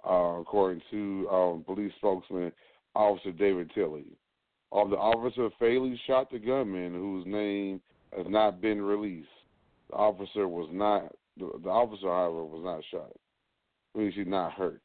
uh, 0.09 0.41
according 0.41 0.83
to 0.91 1.29
um, 1.31 1.65
police 1.65 1.93
spokesman 1.99 2.51
Officer 2.95 3.33
David 3.33 3.71
Tilley. 3.75 4.07
Um, 4.75 4.91
the 4.91 4.97
officer 4.97 5.51
fatally 5.59 6.01
shot 6.07 6.31
the 6.31 6.39
gunman, 6.39 6.95
whose 6.95 7.27
name 7.27 7.81
has 8.17 8.27
not 8.29 8.61
been 8.61 8.81
released. 8.81 9.29
The 9.91 9.97
officer 9.97 10.49
was 10.49 10.69
not. 10.73 11.15
The, 11.39 11.51
the 11.63 11.69
officer, 11.69 12.07
however, 12.09 12.45
was 12.45 12.63
not 12.65 12.83
shot. 12.91 13.13
Means 13.95 14.15
he's 14.15 14.27
not 14.27 14.53
hurt. 14.53 14.83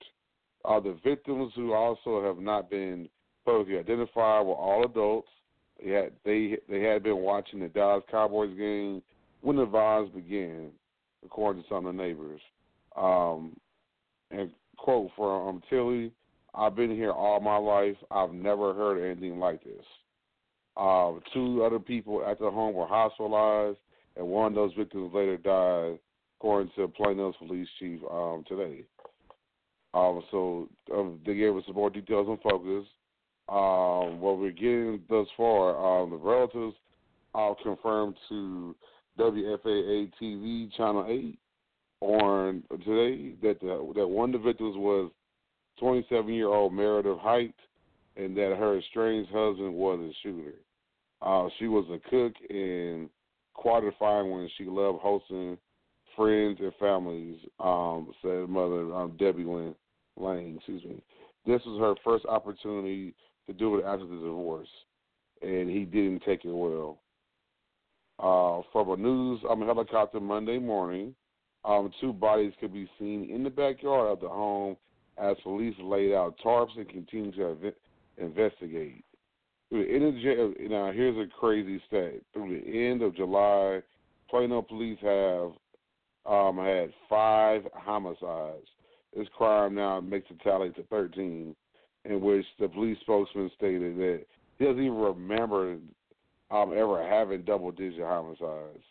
Uh, 0.65 0.79
the 0.79 0.97
victims, 1.03 1.53
who 1.55 1.73
also 1.73 2.23
have 2.23 2.37
not 2.37 2.69
been 2.69 3.07
publicly 3.45 3.79
identified, 3.79 4.45
were 4.45 4.53
all 4.53 4.83
adults. 4.83 5.29
They 5.81 5.91
had 5.91 6.11
they 6.25 6.57
they 6.69 6.81
had 6.81 7.03
been 7.03 7.17
watching 7.17 7.59
the 7.59 7.69
Dallas 7.69 8.03
Cowboys 8.11 8.55
game 8.57 9.01
when 9.41 9.55
the 9.55 9.65
violence 9.65 10.11
began, 10.13 10.71
according 11.23 11.63
to 11.63 11.69
some 11.69 11.85
of 11.85 11.95
the 11.95 12.03
neighbors. 12.03 12.41
Um, 12.97 13.55
and 14.31 14.49
quote 14.77 15.11
from 15.15 15.47
um, 15.47 15.63
Tilley, 15.69 16.11
I've 16.57 16.75
been 16.75 16.89
here 16.89 17.11
all 17.11 17.39
my 17.39 17.57
life. 17.57 17.95
I've 18.09 18.33
never 18.33 18.73
heard 18.73 19.03
anything 19.03 19.39
like 19.39 19.63
this. 19.63 19.85
Uh, 20.75 21.13
two 21.33 21.63
other 21.63 21.79
people 21.79 22.23
at 22.27 22.39
the 22.39 22.49
home 22.49 22.73
were 22.73 22.87
hospitalized, 22.87 23.77
and 24.15 24.27
one 24.27 24.47
of 24.47 24.55
those 24.55 24.73
victims 24.73 25.11
later 25.13 25.37
died, 25.37 25.99
according 26.39 26.71
to 26.75 26.87
Plano's 26.87 27.35
police 27.37 27.67
chief 27.79 27.99
um, 28.11 28.43
today. 28.47 28.83
Um, 29.93 30.23
so 30.31 30.69
um, 30.93 31.19
they 31.25 31.35
gave 31.35 31.55
us 31.55 31.63
some 31.67 31.75
more 31.75 31.89
details 31.89 32.27
on 32.27 32.37
focus. 32.43 32.87
Um, 33.49 34.19
what 34.19 34.39
we're 34.39 34.51
getting 34.51 35.01
thus 35.09 35.27
far, 35.37 36.01
um, 36.01 36.09
the 36.09 36.17
relatives 36.17 36.75
are 37.33 37.55
confirmed 37.63 38.15
to 38.29 38.75
WFAA 39.19 40.11
TV 40.21 40.75
Channel 40.75 41.05
8 41.07 41.39
on 42.01 42.63
today 42.83 43.33
that 43.41 43.59
the, 43.61 43.93
that 43.95 44.07
one 44.07 44.33
of 44.33 44.41
the 44.41 44.47
victims 44.47 44.75
was 44.75 45.11
27 45.79 46.33
year 46.33 46.47
old 46.47 46.73
Meredith 46.73 47.19
Hight, 47.19 47.55
and 48.15 48.35
that 48.35 48.55
her 48.57 48.79
estranged 48.79 49.29
husband 49.31 49.73
was 49.73 49.99
a 49.99 50.11
shooter. 50.23 50.55
Uh, 51.21 51.47
she 51.57 51.67
was 51.67 51.85
a 51.91 52.09
cook 52.09 52.33
and 52.49 53.09
qualifying 53.53 54.31
when 54.31 54.49
she 54.57 54.65
loved 54.65 54.99
hosting 54.99 55.57
friends 56.15 56.57
and 56.59 56.73
families, 56.79 57.37
um, 57.59 58.11
said 58.21 58.49
mother 58.49 58.93
um, 58.93 59.15
Debbie 59.19 59.43
Lynn 59.43 59.75
Lane. 60.15 60.55
Excuse 60.57 60.83
me. 60.83 61.01
This 61.45 61.61
was 61.65 61.79
her 61.79 61.95
first 62.03 62.25
opportunity 62.25 63.13
to 63.47 63.53
do 63.53 63.77
it 63.77 63.85
after 63.85 64.05
the 64.05 64.15
divorce, 64.15 64.67
and 65.41 65.69
he 65.69 65.85
didn't 65.85 66.23
take 66.25 66.43
it 66.43 66.51
well. 66.51 66.99
Uh, 68.19 68.61
from 68.71 68.89
a 68.89 68.97
news 68.97 69.39
um, 69.49 69.61
helicopter 69.61 70.19
Monday 70.19 70.57
morning, 70.57 71.13
um, 71.63 71.91
two 72.01 72.13
bodies 72.13 72.53
could 72.59 72.73
be 72.73 72.89
seen 72.99 73.29
in 73.29 73.43
the 73.43 73.49
backyard 73.49 74.11
of 74.11 74.19
the 74.19 74.27
home 74.27 74.75
as 75.21 75.35
police 75.43 75.75
laid 75.81 76.13
out 76.13 76.35
tarps 76.43 76.77
and 76.77 76.87
continue 76.89 77.31
to 77.33 77.73
investigate. 78.17 79.03
Through 79.69 79.85
the 79.85 79.93
end 79.93 80.39
of, 80.39 80.71
now, 80.71 80.91
here's 80.91 81.17
a 81.17 81.29
crazy 81.39 81.81
stat. 81.87 82.21
Through 82.33 82.61
the 82.61 82.87
end 82.87 83.01
of 83.01 83.15
July, 83.15 83.81
Plano 84.29 84.61
police 84.61 84.99
have 85.01 85.51
um, 86.25 86.57
had 86.57 86.93
five 87.09 87.63
homicides. 87.73 88.67
This 89.15 89.27
crime 89.35 89.75
now 89.75 89.99
makes 89.99 90.29
the 90.29 90.35
tally 90.43 90.69
to 90.71 90.83
13, 90.83 91.55
in 92.05 92.21
which 92.21 92.45
the 92.59 92.67
police 92.67 92.97
spokesman 93.01 93.51
stated 93.57 93.97
that 93.97 94.25
he 94.57 94.65
doesn't 94.65 94.83
even 94.83 94.97
remember 94.97 95.77
um, 96.51 96.73
ever 96.75 97.05
having 97.07 97.43
double-digit 97.43 97.99
homicides. 97.99 98.83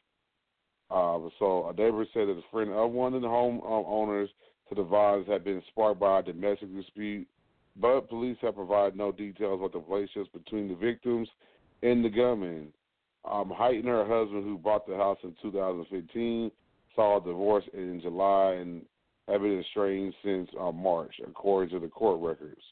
Uh, 0.90 1.18
so 1.38 1.68
a 1.68 1.72
neighbor 1.72 2.06
said 2.12 2.28
that 2.28 2.38
a 2.38 2.42
friend 2.52 2.70
of 2.70 2.92
one 2.92 3.14
of 3.14 3.22
the 3.22 3.28
home 3.28 3.60
um, 3.62 3.84
owners 3.86 4.30
to 4.68 4.74
the 4.74 4.82
violence 4.82 5.28
had 5.28 5.44
been 5.44 5.62
sparked 5.68 6.00
by 6.00 6.20
a 6.20 6.22
domestic 6.22 6.74
dispute, 6.74 7.26
but 7.80 8.08
police 8.08 8.36
have 8.42 8.54
provided 8.54 8.96
no 8.96 9.12
details 9.12 9.58
about 9.58 9.72
the 9.72 9.78
relationships 9.78 10.30
between 10.32 10.68
the 10.68 10.74
victims 10.74 11.28
and 11.82 12.04
the 12.04 12.08
gunman. 12.08 12.72
Um, 13.30 13.50
her 13.50 14.06
husband, 14.06 14.44
who 14.44 14.58
bought 14.58 14.86
the 14.86 14.96
house 14.96 15.18
in 15.22 15.34
2015, 15.42 16.50
saw 16.94 17.18
a 17.18 17.24
divorce 17.24 17.64
in 17.74 18.00
July 18.00 18.52
and 18.52 18.82
have 19.28 19.42
been 19.42 19.60
estranged 19.60 20.16
since 20.24 20.48
uh, 20.60 20.70
March, 20.72 21.14
according 21.26 21.70
to 21.74 21.84
the 21.84 21.90
court 21.90 22.20
records. 22.20 22.62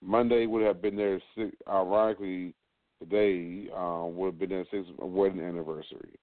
Monday 0.00 0.46
would 0.46 0.64
have 0.64 0.80
been 0.80 0.96
their, 0.96 1.20
six, 1.36 1.56
ironically, 1.68 2.54
today 3.00 3.68
uh, 3.76 4.04
would 4.06 4.26
have 4.26 4.38
been 4.38 4.50
their 4.50 4.64
sixth 4.70 4.90
wedding 4.98 5.40
anniversary. 5.40 6.18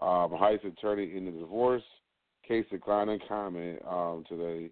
Um, 0.00 0.30
Hight's 0.32 0.64
attorney 0.64 1.16
in 1.16 1.26
the 1.26 1.32
divorce 1.32 1.82
case 2.50 2.66
declining 2.68 3.20
comment 3.28 3.78
um, 3.88 4.24
today, 4.28 4.70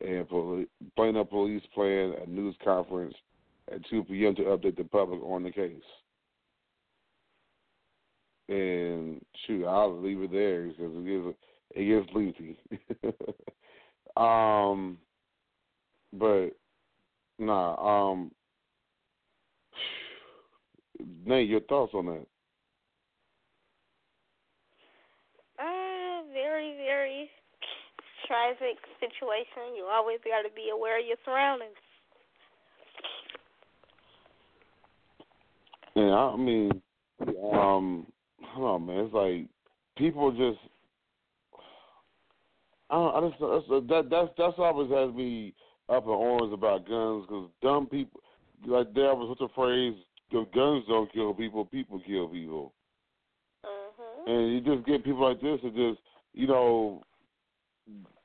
and 0.00 0.26
poli- 0.30 0.66
Plano 0.96 1.24
Police 1.24 1.62
plan 1.74 2.14
a 2.22 2.26
news 2.26 2.56
conference 2.64 3.14
at 3.70 3.86
2 3.90 4.04
p.m. 4.04 4.34
to 4.36 4.42
update 4.44 4.78
the 4.78 4.84
public 4.84 5.20
on 5.22 5.42
the 5.42 5.50
case. 5.50 5.82
And 8.48 9.22
shoot, 9.46 9.66
I'll 9.66 10.00
leave 10.00 10.22
it 10.22 10.32
there 10.32 10.68
because 10.68 10.90
it 10.96 11.04
gives 11.04 11.36
it 11.74 12.06
gets 12.06 12.16
leafy. 12.16 12.56
um, 14.16 14.96
but 16.14 16.52
nah. 17.38 18.10
Um, 18.12 18.30
Nate, 21.26 21.50
your 21.50 21.60
thoughts 21.60 21.92
on 21.92 22.06
that? 22.06 22.26
Uh, 25.60 26.22
very, 26.38 26.74
very 26.78 27.30
tragic 28.26 28.78
situation. 29.00 29.74
You 29.76 29.86
always 29.90 30.18
got 30.24 30.46
to 30.46 30.54
be 30.54 30.70
aware 30.72 31.00
of 31.00 31.06
your 31.06 31.16
surroundings. 31.24 31.74
Yeah, 35.96 36.14
I 36.14 36.36
mean, 36.36 36.70
um, 37.52 38.06
I 38.40 38.58
don't 38.58 38.62
know, 38.62 38.78
man. 38.78 39.04
It's 39.04 39.14
like 39.14 39.46
people 39.96 40.30
just. 40.30 40.60
I 42.90 42.94
don't. 42.94 43.14
I 43.14 43.28
just 43.28 43.40
that's, 43.40 43.88
that 43.88 44.08
that's 44.10 44.30
that's 44.38 44.58
always 44.58 44.90
has 44.90 45.12
me 45.14 45.54
up 45.88 46.04
in 46.04 46.10
arms 46.10 46.52
about 46.52 46.86
guns 46.86 47.24
because 47.26 47.50
dumb 47.62 47.86
people 47.86 48.20
like 48.66 48.94
there 48.94 49.14
was 49.14 49.36
such 49.36 49.50
a 49.50 49.54
phrase: 49.54 49.94
"The 50.30 50.46
guns 50.54 50.84
don't 50.88 51.12
kill 51.12 51.34
people, 51.34 51.64
people 51.64 52.00
kill 52.06 52.28
people." 52.28 52.72
Mm-hmm. 53.66 54.30
And 54.30 54.52
you 54.52 54.60
just 54.60 54.86
get 54.86 55.04
people 55.04 55.28
like 55.28 55.40
this 55.40 55.58
that 55.64 55.74
just 55.74 56.00
you 56.34 56.46
know 56.46 57.02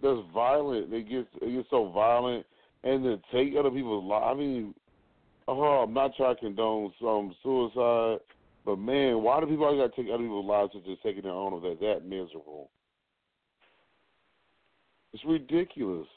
that's 0.02 0.20
violent. 0.34 0.92
They 0.92 1.02
get 1.02 1.28
they 1.40 1.52
get 1.52 1.66
so 1.70 1.90
violent 1.92 2.46
and 2.84 3.06
then 3.06 3.22
take 3.32 3.54
other 3.58 3.72
people's 3.72 4.04
lives. 4.04 4.26
I 4.28 4.34
mean, 4.34 4.74
oh, 5.48 5.62
I'm 5.62 5.94
not 5.94 6.16
trying 6.16 6.36
to 6.36 6.42
condone 6.42 6.94
some 7.02 7.34
suicide, 7.42 8.20
but 8.66 8.78
man, 8.78 9.22
why 9.22 9.40
do 9.40 9.46
people 9.46 9.78
got 9.78 9.96
to 9.96 10.02
take 10.02 10.12
other 10.12 10.24
people's 10.24 10.46
lives 10.46 10.72
for 10.74 10.82
just 10.82 11.04
taking 11.04 11.24
their 11.24 11.32
own? 11.32 11.62
That 11.62 11.80
that 11.80 12.06
miserable. 12.06 12.70
It's 15.14 15.24
ridiculous. 15.26 16.08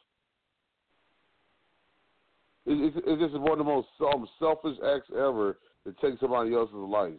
It's, 2.65 2.97
it's, 2.97 3.07
it's 3.07 3.23
just 3.23 3.41
one 3.41 3.53
of 3.53 3.59
the 3.59 3.65
most 3.65 3.89
selfish 3.99 4.77
acts 4.85 5.09
ever 5.13 5.59
to 5.85 5.93
take 6.01 6.19
somebody 6.19 6.55
else's 6.55 6.75
life. 6.75 7.13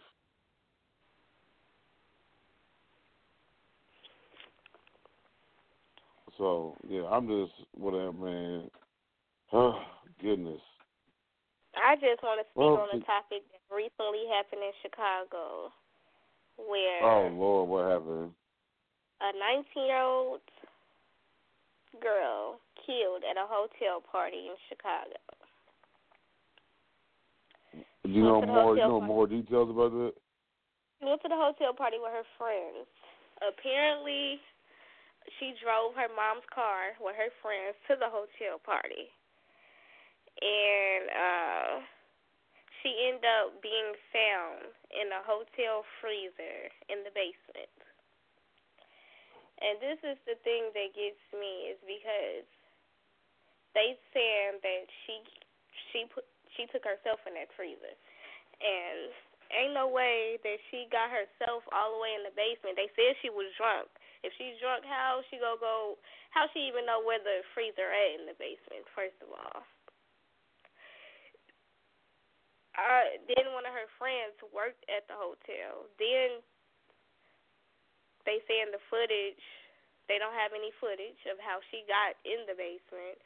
So 6.37 6.75
yeah, 6.87 7.03
I'm 7.05 7.27
just 7.27 7.53
whatever, 7.73 8.13
man. 8.13 8.69
Oh 9.53 9.79
goodness. 10.21 10.61
I 11.75 11.95
just 11.95 12.23
want 12.23 12.41
to 12.41 12.45
speak 12.49 12.57
Well, 12.57 12.87
on 12.89 12.89
a 12.89 13.05
topic 13.05 13.45
that 13.53 13.61
recently 13.69 14.25
happened 14.33 14.61
in 14.65 14.73
Chicago, 14.81 15.71
where 16.57 17.03
Oh 17.03 17.29
Lord, 17.33 17.69
what 17.69 17.91
happened? 17.91 18.31
a 19.17 19.33
19-year-old 19.33 20.45
girl 22.01 22.61
killed 22.85 23.25
at 23.25 23.37
a 23.37 23.49
hotel 23.49 23.97
party 24.01 24.45
in 24.45 24.55
Chicago. 24.69 25.17
Do 28.05 28.13
you 28.13 28.23
know 28.23 28.39
Went 28.39 28.45
to 28.45 28.53
the 28.53 28.53
more? 28.53 28.77
You 28.77 28.81
know 28.85 28.99
party. 28.99 29.13
more 29.13 29.27
details 29.27 29.69
about 29.69 29.91
that? 29.91 30.13
She 30.99 31.05
went 31.05 31.21
to 31.21 31.29
the 31.29 31.37
hotel 31.37 31.73
party 31.73 31.97
with 31.97 32.13
her 32.13 32.25
friends. 32.37 32.85
Apparently, 33.41 34.39
she 35.39 35.53
drove 35.59 35.93
her 35.95 36.09
mom's 36.11 36.47
car 36.49 36.95
with 36.99 37.15
her 37.15 37.31
friends 37.43 37.75
to 37.87 37.99
the 37.99 38.07
hotel 38.07 38.59
party. 38.63 39.11
And 40.39 41.03
uh 41.11 41.71
she 42.83 42.93
ended 43.09 43.25
up 43.25 43.57
being 43.59 43.97
found 44.13 44.69
in 44.93 45.09
a 45.09 45.21
hotel 45.25 45.81
freezer 45.99 46.69
in 46.87 47.01
the 47.01 47.11
basement. 47.11 47.73
And 49.57 49.81
this 49.81 49.97
is 50.05 50.17
the 50.29 50.37
thing 50.45 50.69
that 50.77 50.93
gets 50.93 51.17
me 51.33 51.73
is 51.73 51.79
because 51.81 52.45
they 53.73 53.97
saying 54.13 54.61
that 54.61 54.85
she 55.05 55.25
she 55.91 56.05
put 56.13 56.25
she 56.53 56.69
took 56.69 56.85
herself 56.85 57.21
in 57.25 57.33
that 57.35 57.49
freezer. 57.57 57.95
And 58.61 59.13
ain't 59.53 59.73
no 59.73 59.89
way 59.89 60.37
that 60.41 60.59
she 60.69 60.89
got 60.89 61.09
herself 61.09 61.65
all 61.73 61.97
the 61.97 62.01
way 62.01 62.13
in 62.17 62.25
the 62.25 62.33
basement. 62.33 62.77
They 62.77 62.89
said 62.93 63.17
she 63.21 63.29
was 63.29 63.49
drunk. 63.57 63.89
If 64.27 64.35
she's 64.35 64.59
drunk, 64.59 64.83
how 64.83 65.23
she 65.31 65.39
go 65.39 65.55
go? 65.55 65.95
How 66.35 66.51
she 66.51 66.67
even 66.67 66.83
know 66.83 66.99
where 66.99 67.23
the 67.23 67.47
freezer 67.55 67.87
at 67.87 68.19
in 68.19 68.27
the 68.27 68.35
basement? 68.35 68.83
First 68.91 69.15
of 69.23 69.31
all, 69.31 69.63
uh, 72.75 73.07
then 73.31 73.55
one 73.55 73.63
of 73.63 73.71
her 73.71 73.87
friends 73.95 74.35
worked 74.51 74.83
at 74.91 75.07
the 75.07 75.15
hotel. 75.15 75.87
Then 75.95 76.43
they 78.27 78.43
say 78.45 78.59
in 78.59 78.75
the 78.75 78.83
footage 78.91 79.39
they 80.11 80.19
don't 80.19 80.35
have 80.35 80.55
any 80.55 80.75
footage 80.79 81.19
of 81.27 81.39
how 81.39 81.63
she 81.71 81.87
got 81.87 82.15
in 82.27 82.43
the 82.47 82.55
basement. 82.55 83.19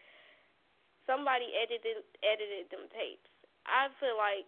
Somebody 1.09 1.49
edited 1.57 2.05
edited 2.21 2.69
them 2.69 2.85
tapes. 2.93 3.25
I 3.65 3.89
feel 3.97 4.17
like 4.17 4.45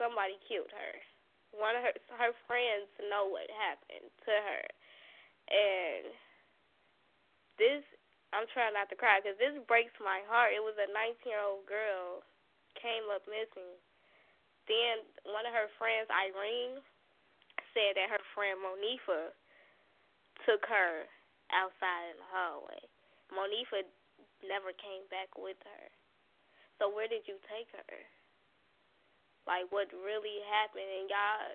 somebody 0.00 0.40
killed 0.48 0.72
her. 0.72 0.94
One 1.52 1.76
of 1.76 1.84
her 1.84 1.94
her 2.16 2.32
friends 2.48 2.88
know 3.12 3.28
what 3.28 3.48
happened 3.52 4.08
to 4.08 4.32
her, 4.32 4.64
and 5.50 6.12
this 7.58 7.82
I'm 8.32 8.48
trying 8.56 8.72
not 8.72 8.88
to 8.88 8.96
cry 8.96 9.20
because 9.20 9.36
this 9.36 9.52
breaks 9.68 9.92
my 10.00 10.24
heart. 10.24 10.56
It 10.56 10.64
was 10.64 10.76
a 10.80 10.88
19 10.88 11.28
year 11.28 11.44
old 11.44 11.68
girl 11.68 12.24
came 12.80 13.04
up 13.12 13.22
missing. 13.28 13.76
Then 14.64 15.04
one 15.28 15.44
of 15.44 15.52
her 15.52 15.68
friends, 15.76 16.08
Irene, 16.08 16.80
said 17.76 18.00
that 18.00 18.08
her 18.08 18.24
friend 18.32 18.56
Monifa 18.56 19.36
took 20.48 20.64
her 20.64 21.04
outside 21.52 22.14
in 22.14 22.16
the 22.16 22.28
hallway. 22.32 22.80
Monifa 23.28 23.84
never 24.40 24.72
came 24.80 25.04
back 25.12 25.28
with 25.36 25.60
her. 25.68 25.86
So 26.80 26.88
where 26.88 27.06
did 27.06 27.28
you 27.28 27.36
take 27.52 27.68
her? 27.76 28.00
Like 29.44 29.68
what 29.68 29.92
really 29.92 30.40
happened? 30.48 30.88
And 30.88 31.06
y'all 31.12 31.52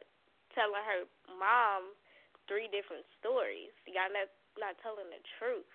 telling 0.53 0.85
her 0.85 1.01
mom 1.41 1.97
three 2.47 2.71
different 2.71 3.03
stories. 3.19 3.71
Y'all 3.87 4.11
not 4.11 4.31
not 4.57 4.73
telling 4.81 5.07
the 5.13 5.21
truth 5.37 5.69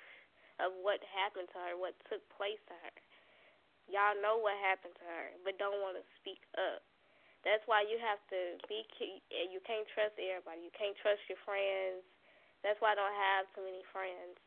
of 0.58 0.74
what 0.82 0.98
happened 1.06 1.46
to 1.54 1.58
her, 1.62 1.78
what 1.78 1.94
took 2.10 2.20
place 2.34 2.58
to 2.66 2.74
her. 2.74 2.96
Y'all 3.86 4.18
know 4.18 4.42
what 4.42 4.58
happened 4.58 4.94
to 4.98 5.06
her, 5.06 5.26
but 5.46 5.54
don't 5.60 5.78
want 5.78 5.94
to 5.94 6.04
speak 6.18 6.42
up. 6.58 6.82
That's 7.42 7.62
why 7.66 7.82
you 7.82 7.98
have 7.98 8.22
to 8.30 8.40
be. 8.70 8.86
You 9.30 9.58
can't 9.66 9.86
trust 9.94 10.14
everybody. 10.18 10.62
You 10.62 10.74
can't 10.74 10.94
trust 11.02 11.22
your 11.26 11.38
friends. 11.42 12.02
That's 12.62 12.78
why 12.78 12.94
I 12.94 12.98
don't 12.98 13.18
have 13.18 13.50
too 13.54 13.66
many 13.66 13.82
friends. 13.90 14.38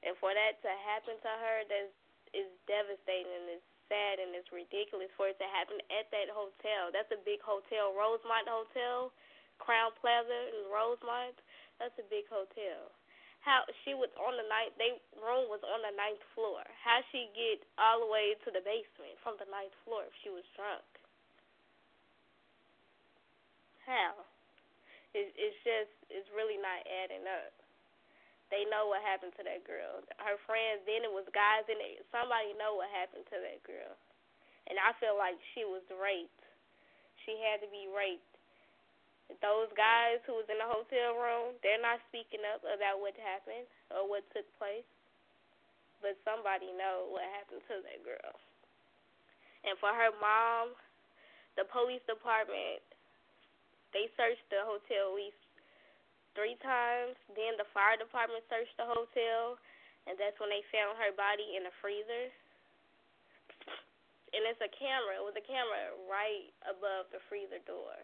And 0.00 0.16
for 0.16 0.32
that 0.32 0.56
to 0.64 0.72
happen 0.88 1.20
to 1.20 1.32
her, 1.32 1.56
that 1.68 1.92
is 2.32 2.48
devastating 2.64 3.28
and 3.28 3.60
it's 3.60 3.68
sad 3.88 4.20
and 4.20 4.32
it's 4.36 4.48
ridiculous 4.52 5.12
for 5.16 5.32
it 5.32 5.36
to 5.40 5.48
happen 5.52 5.80
at 5.92 6.08
that 6.12 6.28
hotel. 6.32 6.92
That's 6.92 7.10
a 7.12 7.20
big 7.24 7.40
hotel, 7.44 7.92
Rosemont 7.96 8.48
Hotel, 8.48 9.12
Crowne 9.58 9.94
Plaza 10.00 10.40
in 10.54 10.70
Rosemont. 10.72 11.36
That's 11.78 11.94
a 11.98 12.06
big 12.10 12.26
hotel. 12.26 12.90
How 13.46 13.62
she 13.86 13.94
was 13.94 14.10
on 14.18 14.34
the 14.34 14.46
ninth? 14.50 14.74
They 14.76 14.98
room 15.14 15.46
was 15.46 15.62
on 15.62 15.80
the 15.86 15.94
ninth 15.94 16.22
floor. 16.34 16.66
How 16.82 17.00
she 17.14 17.30
get 17.38 17.62
all 17.78 18.02
the 18.02 18.10
way 18.10 18.34
to 18.44 18.48
the 18.50 18.62
basement 18.66 19.14
from 19.22 19.38
the 19.38 19.46
ninth 19.46 19.74
floor 19.86 20.04
if 20.04 20.14
she 20.20 20.30
was 20.30 20.44
drunk? 20.58 20.84
How? 23.86 24.20
It, 25.16 25.32
it's 25.32 25.56
just 25.64 25.92
it's 26.12 26.28
really 26.36 26.60
not 26.60 26.84
adding 26.84 27.24
up. 27.24 27.54
They 28.52 28.68
know 28.68 28.92
what 28.92 29.04
happened 29.04 29.36
to 29.40 29.44
that 29.44 29.64
girl. 29.64 30.04
Her 30.20 30.36
friends, 30.48 30.84
then 30.88 31.04
it 31.04 31.12
was 31.12 31.24
guys 31.32 31.68
it. 31.68 32.04
Somebody 32.12 32.52
know 32.56 32.80
what 32.80 32.92
happened 32.92 33.24
to 33.28 33.38
that 33.40 33.60
girl, 33.64 33.92
and 34.68 34.76
I 34.76 34.92
feel 35.00 35.16
like 35.16 35.40
she 35.56 35.64
was 35.64 35.84
raped. 35.96 36.44
She 37.24 37.36
had 37.44 37.64
to 37.64 37.68
be 37.72 37.88
raped. 37.88 38.27
Those 39.38 39.70
guys 39.76 40.18
who 40.24 40.40
was 40.40 40.48
in 40.48 40.58
the 40.58 40.66
hotel 40.66 41.14
room, 41.14 41.54
they're 41.60 41.78
not 41.78 42.00
speaking 42.10 42.42
up 42.48 42.64
about 42.64 42.98
what 42.98 43.14
happened 43.20 43.68
or 43.92 44.08
what 44.08 44.24
took 44.32 44.48
place, 44.56 44.88
but 46.00 46.16
somebody 46.24 46.72
know 46.74 47.12
what 47.12 47.22
happened 47.36 47.62
to 47.68 47.76
that 47.84 48.00
girl. 48.02 48.34
And 49.68 49.76
for 49.78 49.92
her 49.92 50.10
mom, 50.18 50.74
the 51.60 51.68
police 51.68 52.02
department, 52.08 52.82
they 53.92 54.08
searched 54.16 54.48
the 54.48 54.64
hotel 54.64 55.12
at 55.12 55.18
least 55.18 55.40
three 56.38 56.56
times. 56.62 57.18
Then 57.34 57.58
the 57.58 57.68
fire 57.74 57.98
department 57.98 58.46
searched 58.46 58.74
the 58.78 58.86
hotel, 58.86 59.58
and 60.06 60.14
that's 60.16 60.38
when 60.38 60.50
they 60.50 60.62
found 60.70 60.96
her 60.98 61.12
body 61.14 61.58
in 61.58 61.66
a 61.66 61.74
freezer. 61.82 62.30
And 64.32 64.44
it's 64.44 64.60
a 64.60 64.70
camera. 64.70 65.18
It 65.18 65.24
was 65.24 65.36
a 65.40 65.46
camera 65.46 65.96
right 66.06 66.52
above 66.68 67.08
the 67.10 67.20
freezer 67.26 67.60
door, 67.64 67.96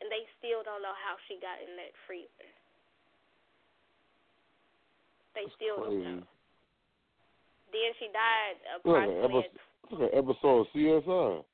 and 0.00 0.12
they 0.12 0.24
still 0.36 0.60
don't 0.62 0.84
know 0.84 0.94
how 0.94 1.16
she 1.26 1.40
got 1.40 1.56
in 1.62 1.72
that 1.80 1.92
freezer. 2.04 2.50
They 5.36 5.48
That's 5.48 5.56
still 5.56 5.76
don't 5.84 6.00
know. 6.00 6.22
Then 7.72 7.90
she 8.00 8.08
died 8.12 8.56
approximately. 8.72 9.52
look 9.92 10.00
at 10.08 10.16
episode 10.16 10.64
of 10.64 10.68
CSI. 10.72 11.44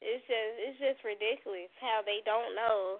It's 0.00 0.24
just 0.24 0.52
it's 0.58 0.80
just 0.80 1.00
ridiculous 1.04 1.70
how 1.78 2.00
they 2.02 2.24
don't 2.24 2.56
know 2.56 2.98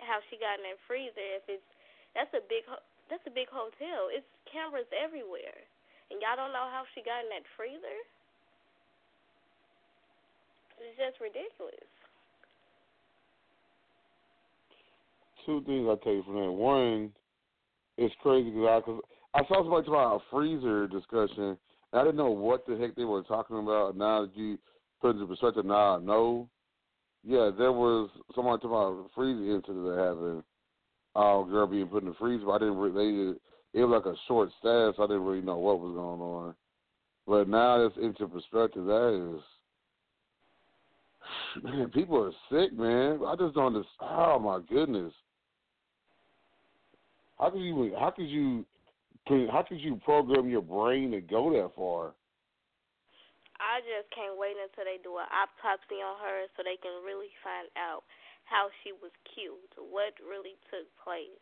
how 0.00 0.22
she 0.30 0.38
got 0.38 0.62
in 0.62 0.64
that 0.70 0.80
freezer 0.86 1.28
if 1.36 1.44
it's 1.50 1.68
That's 2.14 2.32
a 2.32 2.42
big 2.46 2.64
that's 3.10 3.26
a 3.26 3.34
big 3.34 3.50
hotel. 3.50 4.08
It's 4.10 4.26
cameras 4.48 4.88
everywhere. 4.94 5.66
And 6.10 6.22
y'all 6.22 6.38
don't 6.38 6.54
know 6.54 6.70
how 6.70 6.86
she 6.94 7.02
got 7.02 7.26
in 7.26 7.30
that 7.34 7.42
freezer? 7.58 7.98
It's 10.78 10.94
just 10.94 11.18
ridiculous. 11.18 11.90
Two 15.46 15.62
things 15.64 15.86
I 15.88 15.94
tell 16.02 16.12
you 16.12 16.24
from 16.24 16.34
that. 16.34 16.52
One, 16.52 17.12
it's 17.96 18.14
crazy 18.20 18.50
because 18.50 19.00
I, 19.32 19.38
I 19.38 19.46
saw 19.46 19.62
somebody 19.62 19.86
talk 19.86 19.94
about 19.94 20.16
a 20.16 20.30
freezer 20.30 20.88
discussion. 20.88 21.56
And 21.92 22.00
I 22.00 22.02
didn't 22.02 22.16
know 22.16 22.30
what 22.30 22.66
the 22.66 22.76
heck 22.76 22.96
they 22.96 23.04
were 23.04 23.22
talking 23.22 23.58
about. 23.58 23.96
Now 23.96 24.22
that 24.22 24.36
you 24.36 24.58
put 25.00 25.10
it 25.10 25.20
into 25.20 25.26
perspective, 25.26 25.64
now 25.64 25.96
I 25.96 25.98
know. 26.00 26.48
Yeah, 27.24 27.50
there 27.56 27.72
was 27.72 28.10
somebody 28.34 28.60
talking 28.60 28.70
about 28.70 29.06
a 29.06 29.14
freezer 29.14 29.54
incident 29.54 29.84
that 29.86 30.04
happened. 30.04 30.42
Uh, 31.14 31.42
girl 31.44 31.66
being 31.66 31.86
put 31.86 32.02
in 32.02 32.10
the 32.10 32.14
freezer, 32.16 32.44
but 32.44 32.52
I 32.52 32.58
didn't 32.58 32.76
really. 32.76 33.32
they 33.32 33.80
It 33.80 33.84
was 33.84 34.02
like 34.04 34.12
a 34.12 34.18
short 34.26 34.50
stash. 34.58 34.94
So 34.96 35.04
I 35.04 35.06
didn't 35.06 35.24
really 35.24 35.42
know 35.42 35.58
what 35.58 35.80
was 35.80 35.94
going 35.94 36.20
on. 36.20 36.54
But 37.26 37.48
now 37.48 37.82
that's 37.82 37.96
into 38.04 38.28
perspective. 38.28 38.84
That 38.84 39.36
is 39.36 39.42
man, 41.62 41.88
people 41.90 42.22
are 42.22 42.32
sick, 42.50 42.76
man. 42.76 43.20
I 43.26 43.34
just 43.36 43.54
don't 43.54 43.76
understand. 43.76 43.86
Oh 44.02 44.38
my 44.38 44.60
goodness. 44.68 45.12
How 47.38 47.50
could 47.50 47.60
you? 47.60 47.94
How 47.98 48.10
could 48.10 48.28
you? 48.28 48.64
How 49.50 49.64
could 49.66 49.80
you 49.80 50.00
program 50.04 50.48
your 50.48 50.62
brain 50.62 51.10
to 51.10 51.20
go 51.20 51.50
that 51.52 51.74
far? 51.74 52.14
I 53.56 53.80
just 53.82 54.12
can't 54.12 54.36
wait 54.36 54.54
until 54.60 54.84
they 54.84 55.00
do 55.00 55.16
an 55.16 55.28
autopsy 55.32 56.04
on 56.04 56.20
her 56.20 56.44
so 56.54 56.62
they 56.62 56.76
can 56.76 57.00
really 57.02 57.32
find 57.40 57.66
out 57.74 58.04
how 58.44 58.68
she 58.84 58.92
was 58.92 59.10
killed, 59.24 59.72
what 59.80 60.12
really 60.22 60.54
took 60.70 60.86
place. 61.00 61.40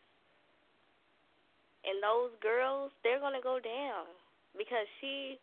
And 1.85 2.01
those 2.01 2.33
girls, 2.41 2.89
they're 3.03 3.21
gonna 3.21 3.43
go 3.43 3.61
down 3.61 4.09
because 4.57 4.87
she 4.99 5.37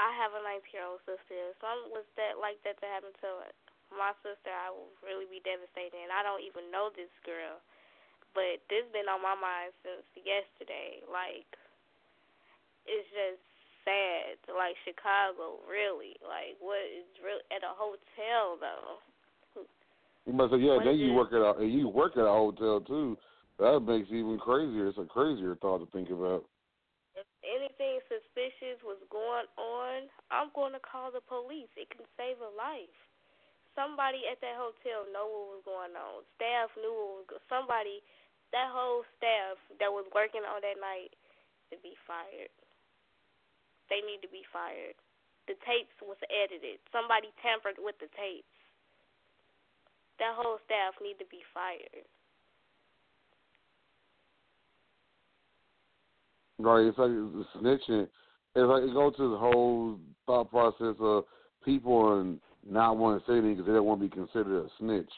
I 0.00 0.08
have 0.16 0.32
a 0.32 0.40
19 0.40 0.72
year 0.72 0.88
old 0.88 1.04
sister. 1.04 1.52
If 1.52 1.60
something 1.60 1.92
was 1.92 2.08
that 2.16 2.40
like 2.40 2.56
that 2.64 2.80
to 2.80 2.86
happen 2.88 3.12
to 3.20 3.30
my 3.92 4.16
sister, 4.24 4.48
I 4.48 4.72
would 4.72 4.96
really 5.04 5.28
be 5.28 5.44
devastated. 5.44 6.00
And 6.00 6.08
I 6.08 6.24
don't 6.24 6.40
even 6.40 6.72
know 6.72 6.88
this 6.88 7.12
girl, 7.22 7.60
but 8.34 8.62
this 8.70 8.86
been 8.92 9.10
on 9.10 9.22
my 9.22 9.34
mind 9.34 9.74
since 9.82 10.06
yesterday. 10.14 11.02
Like, 11.06 11.48
it's 12.86 13.08
just 13.10 13.42
sad. 13.84 14.38
Like 14.50 14.78
Chicago, 14.86 15.62
really. 15.66 16.18
Like, 16.22 16.58
what 16.62 16.82
is 16.86 17.06
real 17.20 17.42
at 17.50 17.66
a 17.66 17.74
hotel 17.74 18.58
though? 18.60 19.02
You 20.28 20.34
must 20.36 20.52
say, 20.52 20.60
yeah. 20.60 20.78
Then 20.84 21.00
you 21.00 21.12
work 21.12 21.32
at 21.32 21.42
a 21.42 21.64
you 21.64 21.88
work 21.88 22.16
at 22.16 22.28
a 22.28 22.34
hotel 22.34 22.80
too. 22.80 23.18
That 23.58 23.80
makes 23.80 24.08
it 24.08 24.20
even 24.20 24.38
crazier. 24.38 24.88
It's 24.88 24.98
a 24.98 25.04
crazier 25.04 25.56
thought 25.60 25.84
to 25.84 25.88
think 25.92 26.08
about 26.08 26.44
if 27.20 27.28
anything 27.44 28.00
suspicious 28.08 28.80
was 28.80 28.96
going 29.12 29.44
on, 29.60 30.08
I'm 30.32 30.48
going 30.56 30.72
to 30.72 30.80
call 30.80 31.12
the 31.12 31.20
police. 31.20 31.68
It 31.76 31.92
can 31.92 32.08
save 32.16 32.40
a 32.40 32.48
life. 32.56 32.96
Somebody 33.76 34.24
at 34.24 34.40
that 34.40 34.56
hotel 34.56 35.04
know 35.12 35.28
what 35.28 35.60
was 35.60 35.64
going 35.68 35.94
on. 35.94 36.24
Staff 36.40 36.72
knew 36.80 36.90
what 36.90 37.28
was 37.28 37.44
somebody 37.52 38.00
that 38.52 38.68
whole 38.70 39.06
staff 39.18 39.58
that 39.78 39.90
was 39.90 40.06
working 40.14 40.42
on 40.42 40.60
that 40.62 40.78
night 40.82 41.14
to 41.70 41.76
be 41.82 41.94
fired. 42.06 42.50
They 43.88 44.02
need 44.02 44.22
to 44.22 44.30
be 44.30 44.42
fired. 44.50 44.98
The 45.46 45.54
tapes 45.66 45.94
was 46.02 46.18
edited. 46.30 46.78
Somebody 46.94 47.34
tampered 47.42 47.78
with 47.78 47.98
the 47.98 48.10
tapes. 48.14 48.50
That 50.18 50.36
whole 50.36 50.58
staff 50.66 50.94
need 51.02 51.18
to 51.18 51.28
be 51.30 51.42
fired. 51.54 52.06
Right, 56.60 56.86
it's 56.86 56.98
like 56.98 57.10
snitching. 57.56 58.06
It's 58.54 58.68
like 58.68 58.82
it 58.82 58.92
goes 58.92 59.16
to 59.16 59.30
the 59.30 59.38
whole 59.38 59.98
thought 60.26 60.50
process 60.50 60.94
of 61.00 61.24
people 61.64 62.20
and 62.20 62.38
not 62.68 62.98
wanting 62.98 63.20
to 63.20 63.26
say 63.26 63.32
anything 63.38 63.54
because 63.54 63.66
they 63.66 63.72
don't 63.72 63.86
want 63.86 64.00
to 64.00 64.08
be 64.08 64.14
considered 64.14 64.66
a 64.66 64.68
snitch. 64.78 65.10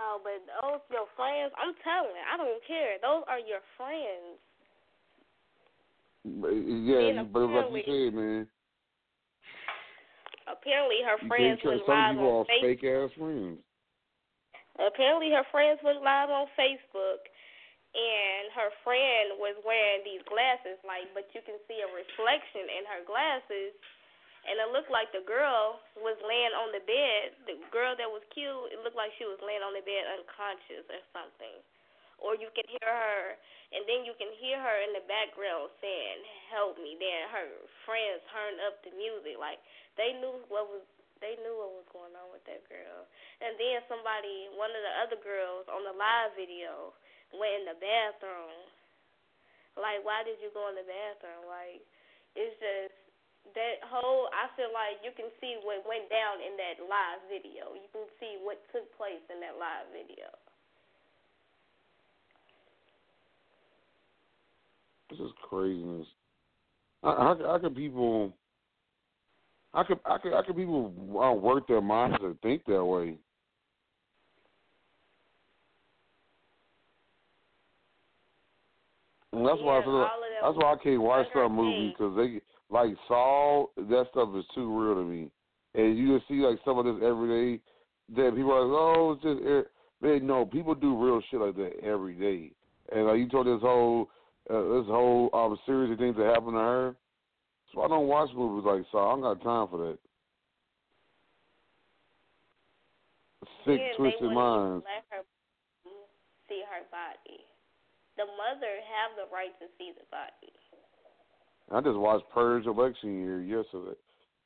No, 0.00 0.16
but 0.24 0.40
those 0.48 0.80
your 0.88 1.04
friends. 1.12 1.52
I'm 1.60 1.76
telling. 1.84 2.16
I 2.24 2.40
don't 2.40 2.64
care. 2.64 2.96
Those 3.04 3.20
are 3.28 3.36
your 3.36 3.60
friends. 3.76 4.40
Yeah, 6.24 7.20
but 7.28 7.52
like 7.52 7.84
you 7.84 8.08
said, 8.08 8.16
man. 8.16 8.48
Apparently, 10.48 11.04
her 11.04 11.20
friends 11.28 11.60
went 11.60 11.84
live 11.84 12.16
on 12.16 12.48
Facebook. 12.48 12.64
fake 12.64 12.84
ass 12.84 13.12
friends. 13.12 13.60
Apparently, 14.80 15.28
her 15.36 15.44
friends 15.52 15.78
went 15.84 16.00
live 16.00 16.32
on 16.32 16.48
Facebook 16.56 17.28
and 17.92 18.54
her 18.54 18.70
friend 18.86 19.34
was 19.42 19.58
wearing 19.66 20.06
these 20.06 20.22
glasses, 20.30 20.78
like, 20.86 21.10
but 21.10 21.26
you 21.34 21.42
can 21.42 21.58
see 21.66 21.82
a 21.82 21.90
reflection 21.90 22.70
in 22.70 22.86
her 22.86 23.02
glasses, 23.02 23.74
and 24.48 24.56
it 24.56 24.70
looked 24.72 24.88
like 24.88 25.12
the 25.12 25.24
girl 25.28 25.80
was 26.00 26.16
laying 26.24 26.54
on 26.56 26.72
the 26.72 26.80
bed. 26.84 27.36
The 27.44 27.56
girl 27.68 27.92
that 27.96 28.08
was 28.08 28.24
killed, 28.32 28.72
it 28.72 28.80
looked 28.80 28.96
like 28.96 29.12
she 29.20 29.28
was 29.28 29.40
laying 29.44 29.60
on 29.60 29.76
the 29.76 29.84
bed 29.84 30.08
unconscious 30.16 30.88
or 30.88 31.02
something. 31.12 31.60
Or 32.20 32.36
you 32.36 32.52
can 32.52 32.68
hear 32.68 32.88
her, 32.88 33.24
and 33.72 33.84
then 33.88 34.04
you 34.04 34.12
can 34.20 34.28
hear 34.36 34.60
her 34.60 34.76
in 34.84 34.92
the 34.92 35.04
background 35.08 35.72
saying, 35.80 36.20
"Help 36.52 36.76
me!" 36.76 36.96
Then 37.00 37.32
her 37.32 37.48
friends 37.88 38.20
turned 38.28 38.60
up 38.60 38.76
the 38.84 38.92
music, 38.92 39.40
like 39.40 39.56
they 39.96 40.12
knew 40.20 40.44
what 40.52 40.68
was 40.68 40.84
they 41.20 41.36
knew 41.44 41.52
what 41.52 41.76
was 41.76 41.88
going 41.92 42.16
on 42.16 42.28
with 42.32 42.44
that 42.48 42.64
girl. 42.68 43.04
And 43.44 43.56
then 43.60 43.84
somebody, 43.88 44.48
one 44.56 44.72
of 44.72 44.80
the 44.80 44.94
other 45.04 45.20
girls 45.20 45.68
on 45.68 45.84
the 45.84 45.92
live 45.92 46.32
video, 46.32 46.96
went 47.36 47.64
in 47.64 47.64
the 47.68 47.78
bathroom. 47.78 48.56
Like, 49.76 50.00
why 50.02 50.24
did 50.24 50.40
you 50.40 50.50
go 50.52 50.68
in 50.72 50.76
the 50.80 50.88
bathroom? 50.88 51.44
Like, 51.46 51.84
it's 52.34 52.56
just 52.58 52.99
that 53.54 53.82
whole. 53.86 54.28
I 54.32 54.50
feel 54.56 54.70
like 54.70 55.02
you 55.02 55.10
can 55.16 55.30
see 55.40 55.58
what 55.62 55.82
went 55.86 56.10
down 56.10 56.38
in 56.42 56.56
that 56.58 56.82
live 56.82 57.20
video. 57.28 57.74
You 57.74 57.88
can 57.92 58.06
see 58.18 58.38
what 58.42 58.60
took 58.72 58.86
place 58.96 59.22
in 59.32 59.40
that 59.40 59.58
live 59.58 59.88
video. 59.92 60.28
This 65.10 65.18
is 65.18 65.32
craziness. 65.48 66.06
How, 67.02 67.36
how, 67.38 67.46
how 67.46 67.58
can 67.58 67.74
people? 67.74 68.32
How 69.74 69.84
could 69.84 69.98
how 70.04 70.18
could 70.18 70.32
how 70.32 70.42
could 70.42 70.56
people 70.56 70.92
uh, 71.22 71.32
work 71.32 71.66
their 71.66 71.80
minds 71.80 72.18
and 72.22 72.40
think 72.40 72.64
that 72.66 72.84
way? 72.84 73.16
And 79.32 79.46
that's 79.46 79.58
yeah, 79.60 79.64
why 79.64 79.78
I 79.78 79.84
feel, 79.84 80.08
that's 80.42 80.56
why 80.56 80.72
I 80.72 80.76
can't 80.82 81.00
watch 81.00 81.26
movies 81.34 81.48
movies 81.48 81.94
because 81.96 82.16
they 82.16 82.40
like 82.70 82.90
Saw. 83.08 83.66
That 83.76 84.06
stuff 84.10 84.30
is 84.36 84.44
too 84.54 84.80
real 84.80 84.94
to 84.94 85.04
me. 85.04 85.30
And 85.74 85.96
you 85.96 86.16
just 86.16 86.28
see 86.28 86.34
like 86.36 86.58
some 86.64 86.78
of 86.78 86.84
this 86.84 87.02
every 87.04 87.58
day. 87.58 87.62
That 88.16 88.34
people 88.34 88.52
are 88.52 88.64
like, 88.64 88.74
oh, 88.74 89.12
it's 89.12 89.22
just 89.22 89.46
air. 89.46 89.66
man. 90.02 90.26
No, 90.26 90.44
people 90.44 90.74
do 90.74 90.96
real 90.96 91.20
shit 91.30 91.40
like 91.40 91.56
that 91.56 91.72
every 91.82 92.14
day. 92.14 92.52
And 92.92 93.06
like 93.06 93.18
you 93.18 93.28
told 93.28 93.46
this 93.46 93.62
whole 93.62 94.08
uh, 94.48 94.80
this 94.82 94.86
whole 94.86 95.30
um 95.32 95.56
series 95.66 95.92
of 95.92 95.98
things 95.98 96.16
that 96.16 96.26
happened 96.26 96.54
to 96.54 96.60
her. 96.60 96.96
So 97.72 97.82
I 97.82 97.88
don't 97.88 98.08
watch 98.08 98.30
movies 98.34 98.66
like 98.66 98.82
Saw. 98.90 99.10
I 99.10 99.14
don't 99.14 99.22
got 99.22 99.44
time 99.44 99.68
for 99.70 99.78
that. 99.78 99.98
Sick, 103.64 103.78
yeah, 103.78 103.96
twisted 103.96 104.32
minds. 104.32 104.84
Let 104.88 105.04
her 105.12 105.22
see 106.48 106.64
her 106.66 106.82
body. 106.90 107.46
The 108.18 108.26
mother 108.26 108.74
have 108.90 109.14
the 109.14 109.30
right 109.32 109.54
to 109.62 109.66
see 109.78 109.92
the 109.94 110.04
body. 110.10 110.52
I 111.70 111.78
just 111.80 111.98
watched 111.98 112.26
Purge 112.34 112.66
election 112.66 113.22
year 113.22 113.40
yesterday. 113.42 113.94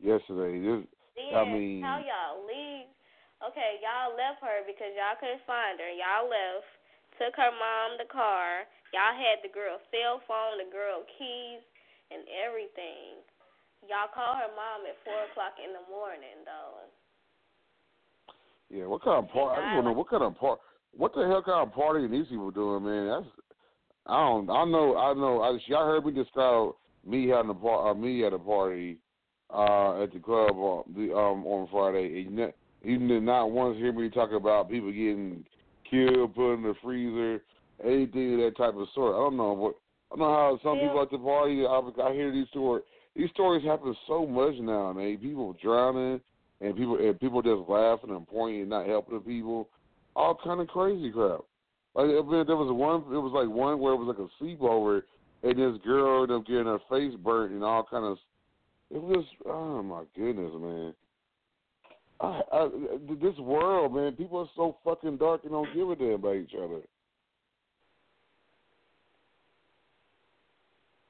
Yesterday, 0.03 0.61
this, 0.61 0.85
Then 1.17 1.33
I 1.33 1.45
mean, 1.49 1.81
how 1.81 1.97
y'all 1.97 2.45
leave? 2.45 2.91
Okay, 3.41 3.81
y'all 3.81 4.13
left 4.13 4.45
her 4.45 4.61
because 4.69 4.93
y'all 4.93 5.17
couldn't 5.17 5.41
find 5.49 5.81
her. 5.81 5.89
Y'all 5.89 6.29
left, 6.29 6.69
took 7.17 7.33
her 7.41 7.53
mom 7.57 7.97
the 7.97 8.09
car. 8.13 8.69
Y'all 8.93 9.17
had 9.17 9.41
the 9.41 9.49
girl 9.49 9.81
cell 9.89 10.21
phone, 10.29 10.61
the 10.61 10.69
girl 10.69 11.07
keys, 11.17 11.65
and 12.13 12.29
everything. 12.45 13.25
Y'all 13.89 14.13
call 14.13 14.37
her 14.37 14.53
mom 14.53 14.85
at 14.85 14.97
four 15.05 15.29
o'clock 15.29 15.57
in 15.61 15.73
the 15.73 15.85
morning, 15.89 16.45
though. 16.45 16.89
yeah. 18.69 18.85
What 18.85 19.05
kind 19.05 19.25
of 19.25 19.33
party? 19.33 19.61
I 19.61 19.65
just 19.65 19.77
wonder 19.81 19.97
what 19.97 20.09
kind 20.13 20.25
of 20.25 20.37
part. 20.37 20.61
What 20.93 21.13
the 21.17 21.25
hell 21.25 21.45
kind 21.45 21.65
of 21.65 21.73
party 21.73 22.05
are 22.05 22.13
these 22.13 22.29
people 22.29 22.53
doing, 22.53 22.85
man? 22.85 23.09
That's 23.09 23.29
I 24.07 24.21
don't. 24.21 24.49
I 24.51 24.65
know. 24.69 24.97
I 24.97 25.15
know. 25.17 25.41
I, 25.41 25.57
y'all 25.69 25.89
heard 25.89 26.05
me 26.05 26.13
describe 26.13 26.77
me 27.07 27.29
having 27.29 27.51
a 27.51 27.55
par- 27.55 27.91
uh, 27.91 27.95
me 27.95 28.25
at 28.25 28.33
a 28.33 28.39
party 28.39 28.99
uh, 29.53 30.03
at 30.03 30.13
the 30.13 30.21
club 30.21 30.53
on 30.57 30.85
the 30.97 31.15
um 31.15 31.47
on 31.47 31.69
Friday. 31.71 32.27
And 32.27 32.53
you 32.83 33.09
did 33.09 33.23
not 33.23 33.51
once 33.51 33.77
hear 33.79 33.93
me 33.93 34.11
talk 34.11 34.33
about 34.33 34.71
people 34.71 34.91
getting 34.91 35.45
killed, 35.91 36.35
put 36.35 36.55
in 36.55 36.63
the 36.63 36.75
freezer, 36.83 37.43
anything 37.85 38.35
of 38.35 38.41
that 38.41 38.57
type 38.57 38.75
of 38.77 38.89
sort. 38.95 39.15
I 39.15 39.19
don't 39.19 39.37
know 39.37 39.53
what. 39.53 39.75
I 40.13 40.17
don't 40.17 40.29
know 40.29 40.35
how 40.35 40.61
some 40.63 40.79
Yeah. 40.79 40.89
people 40.89 41.03
at 41.03 41.11
the 41.11 41.19
party. 41.19 41.67
I, 41.67 42.09
I 42.09 42.13
hear 42.13 42.31
these 42.31 42.49
stories. 42.49 42.85
These 43.17 43.31
stories 43.31 43.65
happen 43.65 43.97
so 44.07 44.27
much 44.27 44.55
now, 44.57 44.93
man. 44.93 45.17
People 45.19 45.57
drowning 45.63 46.21
and 46.61 46.77
people 46.77 46.99
and 46.99 47.19
people 47.19 47.43
just 47.43 47.69
laughing 47.69 48.11
and 48.11 48.27
pointing 48.27 48.63
and 48.63 48.71
not 48.71 48.87
helping 48.87 49.15
the 49.15 49.21
people. 49.21 49.69
All 50.17 50.39
kind 50.43 50.61
of 50.61 50.69
crazy 50.69 51.11
crap. 51.11 51.41
Like 51.95 52.07
there 52.07 52.57
was 52.57 52.73
one. 52.73 53.15
It 53.15 53.19
was 53.19 53.33
like 53.35 53.49
one 53.49 53.79
where 53.79 53.95
it 53.95 53.97
was 53.97 54.09
like 54.09 54.19
a 54.19 54.43
sleepover, 54.43 55.03
and 55.45 55.59
this 55.59 55.81
girl 55.85 56.23
ended 56.23 56.37
up 56.37 56.47
getting 56.47 56.65
her 56.65 56.79
face 56.91 57.15
burnt 57.23 57.53
and 57.53 57.63
all 57.63 57.87
kind 57.89 58.05
of. 58.05 58.19
It 58.91 59.03
was 59.03 59.25
oh 59.47 59.83
my 59.83 60.03
goodness, 60.17 60.53
man. 60.59 60.95
I, 62.21 62.41
I, 62.53 62.69
this 63.21 63.37
world, 63.39 63.95
man, 63.95 64.13
people 64.13 64.39
are 64.39 64.49
so 64.57 64.77
fucking 64.85 65.19
dark 65.19 65.43
and 65.43 65.53
don't 65.53 65.75
give 65.75 65.91
a 65.91 65.97
damn 65.97 66.13
about 66.13 66.37
each 66.37 66.55
other. 66.57 66.81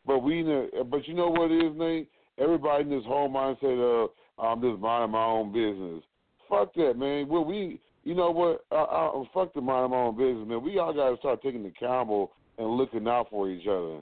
But 0.06 0.20
we, 0.20 0.42
but 0.90 1.06
you 1.06 1.14
know 1.14 1.28
what 1.28 1.50
it 1.50 1.64
is, 1.64 1.72
Nate? 1.76 2.10
Everybody 2.38 2.84
in 2.84 2.90
this 2.90 3.04
whole 3.06 3.28
mindset 3.28 3.80
of 3.80 4.10
I'm 4.38 4.60
just 4.60 4.80
minding 4.80 5.12
my 5.12 5.24
own 5.24 5.52
business. 5.52 6.02
Fuck 6.48 6.74
that, 6.74 6.98
man. 6.98 7.28
Well, 7.28 7.44
we, 7.44 7.80
you 8.02 8.14
know 8.14 8.30
what? 8.30 8.64
I, 8.72 8.82
I, 8.82 9.24
fuck 9.32 9.54
the 9.54 9.60
mind 9.60 9.90
my 9.92 9.98
own 9.98 10.16
business, 10.16 10.46
man. 10.48 10.62
We 10.62 10.78
all 10.78 10.92
got 10.92 11.10
to 11.10 11.16
start 11.18 11.42
taking 11.42 11.62
the 11.62 11.68
accountable 11.68 12.32
and 12.58 12.68
looking 12.76 13.06
out 13.06 13.28
for 13.30 13.48
each 13.48 13.66
other. 13.66 14.00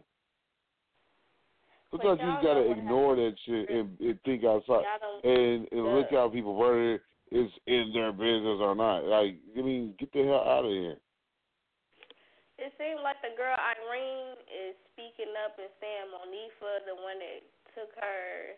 Because 1.92 2.16
you 2.24 2.32
got 2.40 2.56
to 2.56 2.72
ignore 2.72 3.14
that 3.16 3.36
shit 3.44 3.68
and, 3.68 3.92
and 4.00 4.16
think 4.24 4.44
outside 4.48 4.80
and, 5.22 5.68
and 5.70 5.84
look 5.92 6.08
out 6.16 6.32
people 6.32 6.56
whether 6.56 6.98
it's 7.28 7.52
in 7.68 7.92
their 7.92 8.12
business 8.12 8.64
or 8.64 8.74
not. 8.74 9.04
Like, 9.04 9.36
I 9.52 9.60
mean, 9.60 9.92
get 10.00 10.08
the 10.12 10.24
hell 10.24 10.40
out 10.40 10.64
of 10.64 10.72
here. 10.72 10.96
It 12.56 12.72
seems 12.80 13.00
like 13.04 13.20
the 13.20 13.36
girl 13.36 13.52
Irene 13.56 14.40
is 14.48 14.72
speaking 14.96 15.36
up 15.44 15.56
and 15.60 15.68
saying 15.84 16.08
Monifah, 16.16 16.88
the 16.88 16.96
one 16.96 17.20
that 17.20 17.44
took 17.76 17.92
her 18.00 18.56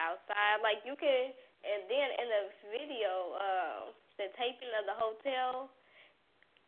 outside. 0.00 0.62
Like 0.66 0.82
you 0.82 0.98
can, 0.98 1.30
and 1.62 1.80
then 1.86 2.08
in 2.18 2.26
the 2.26 2.42
video, 2.74 3.12
uh, 3.38 3.78
the 4.18 4.34
taping 4.34 4.72
of 4.82 4.84
the 4.90 4.96
hotel. 4.98 5.70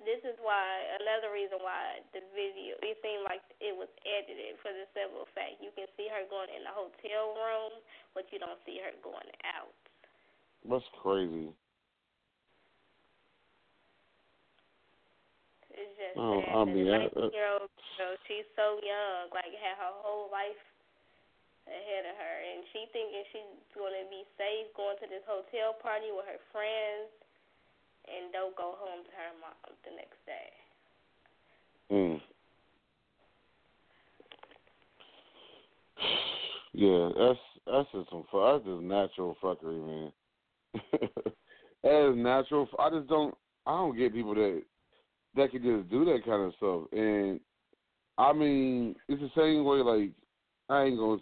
This 0.02 0.20
is 0.26 0.36
why 0.42 0.66
another 1.00 1.30
reason 1.30 1.62
why 1.62 2.02
the 2.12 2.20
video 2.34 2.76
it 2.82 2.98
seemed 3.00 3.24
like 3.24 3.40
it 3.62 3.72
was 3.72 3.88
edited 4.02 4.58
for 4.60 4.74
the 4.74 4.84
simple 4.92 5.24
fact 5.32 5.62
you 5.62 5.70
can 5.72 5.88
see 5.94 6.10
her 6.10 6.26
going 6.28 6.50
in 6.50 6.66
the 6.66 6.74
hotel 6.74 7.38
room, 7.38 7.78
but 8.12 8.26
you 8.34 8.42
don't 8.42 8.58
see 8.66 8.82
her 8.82 8.92
going 9.00 9.30
out. 9.46 9.72
That's 10.66 10.84
crazy. 11.00 11.54
It's 15.74 15.94
just 15.98 16.16
oh, 16.20 16.42
sad. 16.42 16.54
I 16.54 16.62
mean, 16.68 16.86
the 16.86 17.30
19 17.30 17.34
year 17.34 17.50
old 17.50 17.70
girl, 17.98 18.14
she's 18.30 18.46
so 18.54 18.78
young, 18.84 19.32
like 19.34 19.50
had 19.58 19.78
her 19.78 19.94
whole 20.04 20.30
life 20.30 20.60
ahead 21.66 22.04
of 22.04 22.14
her, 22.14 22.36
and 22.44 22.60
she 22.70 22.86
thinking 22.92 23.24
she's 23.32 23.56
going 23.72 23.96
to 23.96 24.06
be 24.12 24.22
safe 24.36 24.68
going 24.76 25.00
to 25.00 25.08
this 25.08 25.24
hotel 25.24 25.74
party 25.80 26.12
with 26.12 26.28
her 26.28 26.40
friends, 26.52 27.08
and 28.08 28.32
don't 28.32 28.56
go 28.56 28.74
home 28.78 29.04
to 29.04 29.12
her 29.12 29.32
mom 29.40 29.74
the 29.84 29.92
next 29.96 30.20
day. 30.26 30.48
Mm. 31.90 32.20
Yeah, 36.72 37.10
that's 37.16 37.38
that's 37.66 37.88
just 37.92 38.10
some 38.10 38.24
fuck. 38.30 38.62
that's 38.62 38.64
just 38.64 38.82
natural 38.82 39.36
fuckery, 39.42 39.80
man. 39.86 40.12
that 41.82 42.10
is 42.10 42.16
natural. 42.16 42.68
I 42.78 42.90
just 42.90 43.08
don't. 43.08 43.34
I 43.66 43.70
don't 43.72 43.96
get 43.96 44.12
people 44.12 44.34
that 44.34 44.62
that 45.36 45.50
can 45.50 45.62
just 45.62 45.90
do 45.90 46.04
that 46.04 46.24
kind 46.24 46.42
of 46.42 46.54
stuff. 46.56 46.92
And 46.92 47.40
I 48.18 48.32
mean, 48.32 48.96
it's 49.08 49.20
the 49.20 49.30
same 49.36 49.64
way. 49.64 49.78
Like 49.78 50.10
I 50.68 50.84
ain't 50.84 50.98
gonna. 50.98 51.20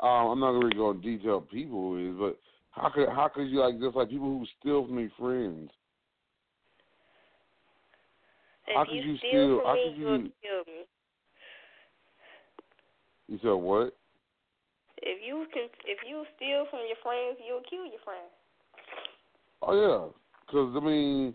Um, 0.00 0.32
I'm 0.32 0.40
not 0.40 0.52
gonna 0.52 0.66
really 0.66 0.76
go 0.76 0.90
in 0.90 1.00
detail 1.00 1.40
people 1.40 1.96
is, 1.96 2.14
but 2.18 2.38
how 2.70 2.90
could 2.90 3.08
how 3.08 3.28
could 3.34 3.48
you 3.48 3.60
like 3.60 3.80
just 3.80 3.96
like 3.96 4.10
people 4.10 4.26
who 4.26 4.46
steal 4.60 4.86
from 4.86 5.10
friends? 5.18 5.70
If 8.66 8.76
how 8.76 8.84
could 8.84 8.94
you, 8.94 9.16
steal 9.18 9.60
from 9.62 9.74
me, 9.74 9.94
you? 9.96 10.32
kill 10.42 10.74
me. 10.74 10.80
You 13.28 13.38
said 13.42 13.50
what? 13.50 13.96
If 14.98 15.18
you 15.26 15.46
can, 15.52 15.68
if 15.86 15.98
you 16.08 16.24
steal 16.36 16.66
from 16.70 16.80
your 16.88 16.96
friends, 17.02 17.38
you'll 17.46 17.64
kill 17.68 17.84
your 17.84 18.00
friends. 18.04 18.32
Oh 19.62 19.74
yeah, 19.74 20.12
because 20.46 20.74
I 20.76 20.84
mean, 20.84 21.34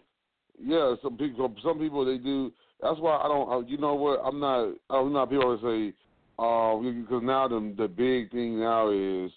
yeah, 0.62 0.96
some 1.04 1.18
people, 1.18 1.54
some 1.64 1.80
people 1.80 2.06
they 2.06 2.18
do. 2.18 2.52
That's 2.82 3.00
why 3.00 3.18
I 3.18 3.28
don't. 3.28 3.68
You 3.68 3.78
know 3.78 3.96
what? 3.96 4.22
I'm 4.24 4.40
not. 4.40 4.74
I'm 4.90 5.14
not 5.14 5.30
people 5.30 5.52
that 5.52 5.62
say, 5.62 5.94
uh, 6.40 6.78
because 6.78 7.24
now 7.24 7.48
the 7.48 7.74
the 7.78 7.88
big 7.88 8.32
thing 8.32 8.60
now 8.60 8.90
is, 8.90 9.32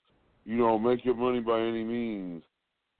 you 0.45 0.57
know, 0.57 0.79
make 0.79 1.05
your 1.05 1.15
money 1.15 1.41
by 1.41 1.61
any 1.61 1.85
means. 1.85 2.43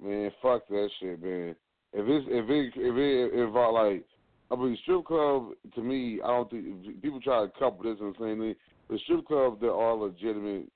Man, 0.03 0.31
fuck 0.43 0.67
that 0.69 0.91
shit, 0.99 1.23
man. 1.23 1.55
If 1.93 2.09
it's 2.09 2.27
if 2.29 2.51
it 2.51 2.73
if 2.77 2.97
it 2.97 3.39
if 3.39 3.55
I 3.55 3.67
like, 3.69 4.05
I 4.53 4.57
mean, 4.57 4.77
strip 4.83 5.05
club 5.07 5.51
to 5.75 5.81
me, 5.83 6.21
I 6.23 6.27
don't 6.27 6.51
think 6.51 7.03
people 7.03 7.21
try 7.21 7.45
to 7.45 7.53
couple 7.59 7.85
this 7.85 8.01
and 8.01 8.15
saying 8.21 8.39
they, 8.39 8.55
the 8.91 8.99
strip 9.05 9.27
club, 9.27 9.61
there 9.61 9.73
are 9.73 9.95
legitimate 9.95 10.69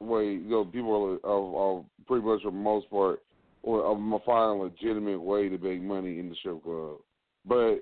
way. 0.00 0.32
You 0.32 0.50
know, 0.50 0.64
people 0.66 1.18
are, 1.24 1.30
are, 1.30 1.78
are 1.78 1.84
pretty 2.06 2.26
much 2.26 2.42
for 2.42 2.50
the 2.50 2.56
most 2.56 2.90
part 2.90 3.20
or 3.64 4.20
find 4.26 4.60
a 4.60 4.64
legitimate 4.64 5.20
way 5.20 5.48
to 5.48 5.58
make 5.58 5.80
money 5.82 6.18
in 6.18 6.28
the 6.28 6.34
strip 6.36 6.62
club. 6.62 6.98
But 7.46 7.76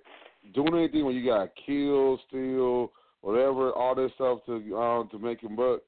doing 0.54 0.74
anything 0.74 1.04
where 1.04 1.14
you 1.14 1.28
got 1.28 1.50
kill, 1.66 2.20
steal, 2.28 2.92
whatever, 3.20 3.72
all 3.72 3.94
this 3.94 4.12
stuff 4.14 4.38
to 4.46 4.76
um, 4.76 5.08
to 5.10 5.18
make 5.18 5.42
him 5.42 5.56
buck, 5.56 5.80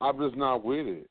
I'm 0.00 0.18
just 0.18 0.36
not 0.36 0.64
with 0.64 0.86
it. 0.86 1.08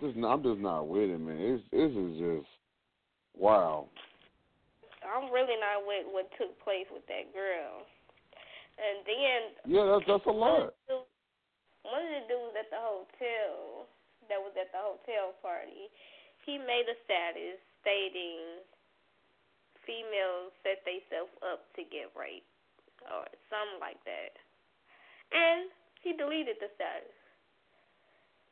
Just, 0.00 0.16
I'm 0.16 0.42
just 0.42 0.60
not 0.60 0.88
with 0.88 1.10
it, 1.10 1.20
man. 1.20 1.38
It's, 1.38 1.64
this 1.72 1.92
is 1.92 2.12
just 2.18 2.48
wow. 3.36 3.88
I'm 5.06 5.30
really 5.30 5.56
not 5.60 5.86
with 5.86 6.06
what 6.10 6.26
took 6.36 6.52
place 6.60 6.86
with 6.90 7.06
that 7.06 7.30
girl. 7.30 7.86
And 8.76 8.96
then 9.08 9.40
yeah, 9.64 9.84
that's 9.88 10.04
that's 10.04 10.28
a 10.28 10.34
lot. 10.36 10.76
One 11.86 12.02
of 12.02 12.12
the 12.12 12.24
dudes 12.28 12.56
at 12.58 12.68
the 12.68 12.82
hotel 12.82 13.86
that 14.28 14.42
was 14.42 14.52
at 14.58 14.68
the 14.74 14.82
hotel 14.82 15.32
party, 15.40 15.88
he 16.44 16.58
made 16.58 16.84
a 16.90 16.98
status 17.06 17.62
stating 17.80 18.60
females 19.86 20.50
set 20.66 20.82
themselves 20.82 21.32
up 21.46 21.64
to 21.78 21.86
get 21.88 22.10
raped 22.12 22.50
or 23.06 23.24
something 23.48 23.80
like 23.80 24.02
that. 24.04 24.34
And 25.32 25.70
he 26.02 26.12
deleted 26.12 26.58
the 26.60 26.68
status. 26.74 27.15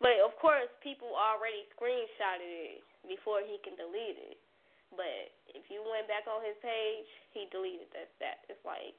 But 0.01 0.21
of 0.21 0.37
course, 0.37 0.69
people 0.83 1.15
already 1.15 1.65
screenshotted 1.75 2.79
it 2.79 2.85
before 3.09 3.41
he 3.41 3.59
can 3.63 3.77
delete 3.77 4.19
it. 4.19 4.39
But 4.95 5.33
if 5.51 5.67
you 5.71 5.83
went 5.83 6.07
back 6.07 6.27
on 6.31 6.45
his 6.47 6.55
page, 6.63 7.09
he 7.35 7.51
deleted 7.51 7.91
that 7.95 8.15
status. 8.15 8.59
Like, 8.63 8.95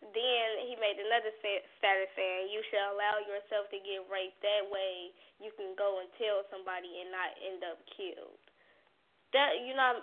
then 0.00 0.48
he 0.64 0.78
made 0.80 0.96
another 0.96 1.34
status 1.42 2.10
saying, 2.16 2.48
"You 2.48 2.62
should 2.70 2.84
allow 2.94 3.20
yourself 3.20 3.68
to 3.68 3.78
get 3.80 4.08
raped. 4.08 4.40
That 4.40 4.64
way, 4.70 5.12
you 5.40 5.52
can 5.52 5.74
go 5.74 6.00
and 6.00 6.08
tell 6.16 6.46
somebody 6.48 7.00
and 7.04 7.10
not 7.10 7.36
end 7.42 7.64
up 7.64 7.84
killed." 7.90 8.40
That 9.32 9.60
you 9.60 9.74
know, 9.74 10.00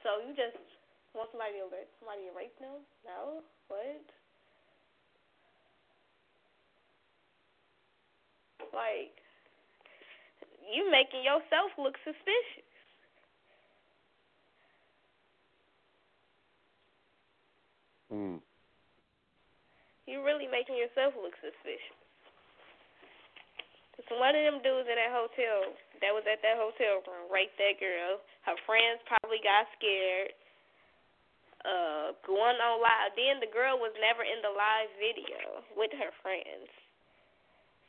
so 0.00 0.22
you 0.24 0.32
just 0.32 0.56
want 1.12 1.28
somebody 1.32 1.58
to 1.58 1.66
rape 1.68 1.90
somebody 1.98 2.24
to 2.24 2.32
rape 2.32 2.56
them? 2.60 2.86
No, 3.04 3.42
what? 3.68 4.04
Like, 8.74 9.14
you 10.66 10.90
making 10.90 11.22
yourself 11.22 11.70
look 11.78 11.94
suspicious. 12.02 12.66
Mm. 18.12 18.38
You 20.06 20.22
really 20.22 20.46
making 20.46 20.78
yourself 20.78 21.14
look 21.18 21.34
suspicious. 21.42 21.98
So 24.06 24.14
one 24.22 24.38
of 24.38 24.44
them 24.46 24.62
dudes 24.62 24.86
in 24.86 24.94
that 24.94 25.10
hotel 25.10 25.74
that 25.98 26.14
was 26.14 26.22
at 26.30 26.38
that 26.44 26.60
hotel 26.60 27.02
room 27.08 27.26
raped 27.26 27.58
that 27.58 27.80
girl. 27.82 28.22
Her 28.46 28.54
friends 28.62 29.02
probably 29.08 29.42
got 29.42 29.66
scared. 29.74 30.30
Uh, 31.66 32.14
going 32.22 32.54
on 32.62 32.78
live. 32.78 33.10
Then 33.18 33.42
the 33.42 33.50
girl 33.50 33.74
was 33.82 33.90
never 33.98 34.22
in 34.22 34.38
the 34.38 34.52
live 34.54 34.86
video 35.02 35.66
with 35.74 35.90
her 35.98 36.14
friends. 36.22 36.70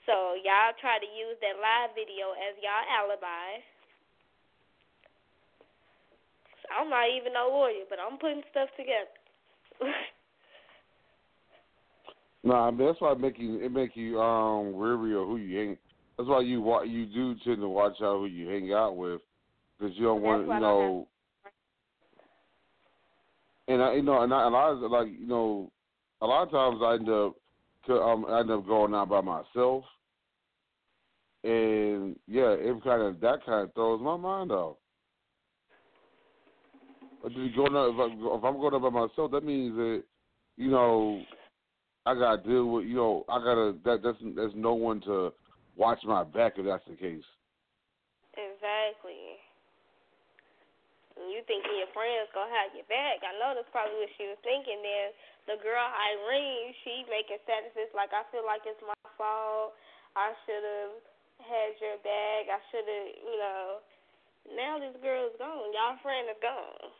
So 0.08 0.40
y'all 0.40 0.72
try 0.80 1.04
to 1.04 1.10
use 1.12 1.36
that 1.44 1.60
live 1.60 1.92
video 1.92 2.32
as 2.32 2.56
y'all 2.64 2.88
alibi. 2.88 3.60
I'm 6.72 6.90
not 6.90 7.12
even 7.12 7.36
a 7.36 7.44
lawyer, 7.44 7.84
but 7.90 8.00
I'm 8.00 8.18
putting 8.18 8.42
stuff 8.52 8.70
together. 8.76 9.12
Nah, 12.44 12.68
I 12.68 12.72
mean, 12.72 12.88
that's 12.88 13.02
why 13.02 13.12
it 13.12 13.20
make 13.20 13.38
you 13.38 13.60
it 13.60 13.74
make 13.74 13.98
you 13.98 14.22
um 14.22 14.72
weary 14.72 15.14
of 15.20 15.28
who 15.28 15.36
you 15.36 15.58
hang. 15.58 15.78
That's 16.18 16.30
why 16.30 16.40
you 16.42 16.64
you 16.86 17.06
do 17.08 17.36
tend 17.44 17.60
to 17.60 17.68
watch 17.68 17.96
out 18.02 18.20
who 18.20 18.26
you 18.28 18.48
hang 18.48 18.72
out 18.72 18.96
with, 18.96 19.20
because 19.78 19.94
you 19.98 20.06
don't 20.06 20.22
want 20.22 20.48
you 20.48 20.60
know. 20.60 21.08
And 23.68 23.82
I, 23.82 23.96
you 23.96 24.02
know, 24.02 24.22
and 24.22 24.34
I, 24.34 24.48
a 24.48 24.50
lot 24.50 24.72
of 24.72 24.92
like 24.92 25.08
you 25.20 25.28
know, 25.28 25.70
a 26.22 26.26
lot 26.26 26.44
of 26.44 26.52
times 26.52 26.80
I 26.82 26.94
end 26.94 27.10
up, 27.10 27.36
um, 27.90 28.26
I 28.30 28.40
end 28.40 28.52
up 28.52 28.66
going 28.66 28.94
out 28.94 29.10
by 29.10 29.20
myself. 29.20 29.84
And 31.44 32.16
yeah, 32.28 32.56
it 32.58 32.84
kind 32.84 33.02
of 33.02 33.20
that 33.22 33.46
kind 33.46 33.68
of 33.68 33.74
throws 33.74 34.02
my 34.02 34.18
mind 34.18 34.52
off. 34.52 34.78
But 37.22 37.34
just 37.34 37.56
going 37.56 37.76
up, 37.76 37.94
if, 37.94 38.00
I, 38.00 38.38
if 38.38 38.44
I'm 38.44 38.58
going 38.58 38.74
up 38.74 38.82
by 38.82 38.90
myself, 38.90 39.32
that 39.32 39.44
means 39.44 39.76
that 39.76 40.04
you 40.58 40.70
know 40.70 41.22
I 42.06 42.14
gotta 42.16 42.42
deal 42.42 42.70
with 42.72 42.86
you 42.86 42.96
know 42.96 43.26
I 43.30 43.40
gotta 43.40 43.76
that 43.86 44.02
that's 44.04 44.18
there's 44.36 44.56
no 44.56 44.74
one 44.74 45.02
to 45.02 45.34
watch 45.76 46.00
my 46.06 46.24
back 46.24 46.54
if 46.58 46.66
that's 46.66 46.86
the 46.90 46.96
case. 46.96 47.26
Exactly. 48.34 49.42
You 51.18 51.42
thinking 51.50 51.82
your 51.82 51.90
friends 51.98 52.30
gonna 52.34 52.54
have 52.54 52.78
your 52.78 52.86
back? 52.86 53.26
I 53.26 53.34
know 53.42 53.58
that's 53.58 53.70
probably 53.74 53.98
what 53.98 54.14
she 54.18 54.30
was 54.30 54.38
thinking. 54.46 54.78
Then 54.86 55.10
the 55.50 55.58
girl 55.62 55.82
Irene, 55.82 56.78
she 56.86 57.02
making 57.10 57.42
sentences 57.50 57.90
like 57.98 58.14
I 58.14 58.22
feel 58.30 58.46
like 58.46 58.62
it's 58.70 58.82
my 58.86 58.98
fault. 59.18 59.74
I 60.14 60.34
should 60.46 60.62
have 60.62 61.17
had 61.40 61.78
your 61.82 61.98
bag. 62.04 62.50
I 62.50 62.60
should 62.72 62.88
have, 62.88 63.08
you 63.22 63.38
know. 63.40 63.78
Now 64.56 64.80
this 64.80 64.96
girl 65.02 65.28
is 65.28 65.36
gone. 65.38 65.74
Y'all 65.74 65.98
friend 66.02 66.28
is 66.30 66.38
gone. 66.42 66.92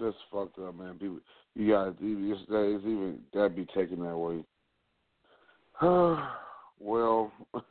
That's 0.00 0.16
fucked 0.30 0.58
up, 0.58 0.74
man. 0.78 0.94
People, 0.94 1.20
you 1.54 1.72
got 1.72 1.88
it's, 1.88 1.98
it's 2.00 2.84
even 2.84 3.18
that'd 3.34 3.56
be 3.56 3.66
taken 3.74 4.00
that 4.00 4.16
way. 4.16 4.44
well, 6.78 7.32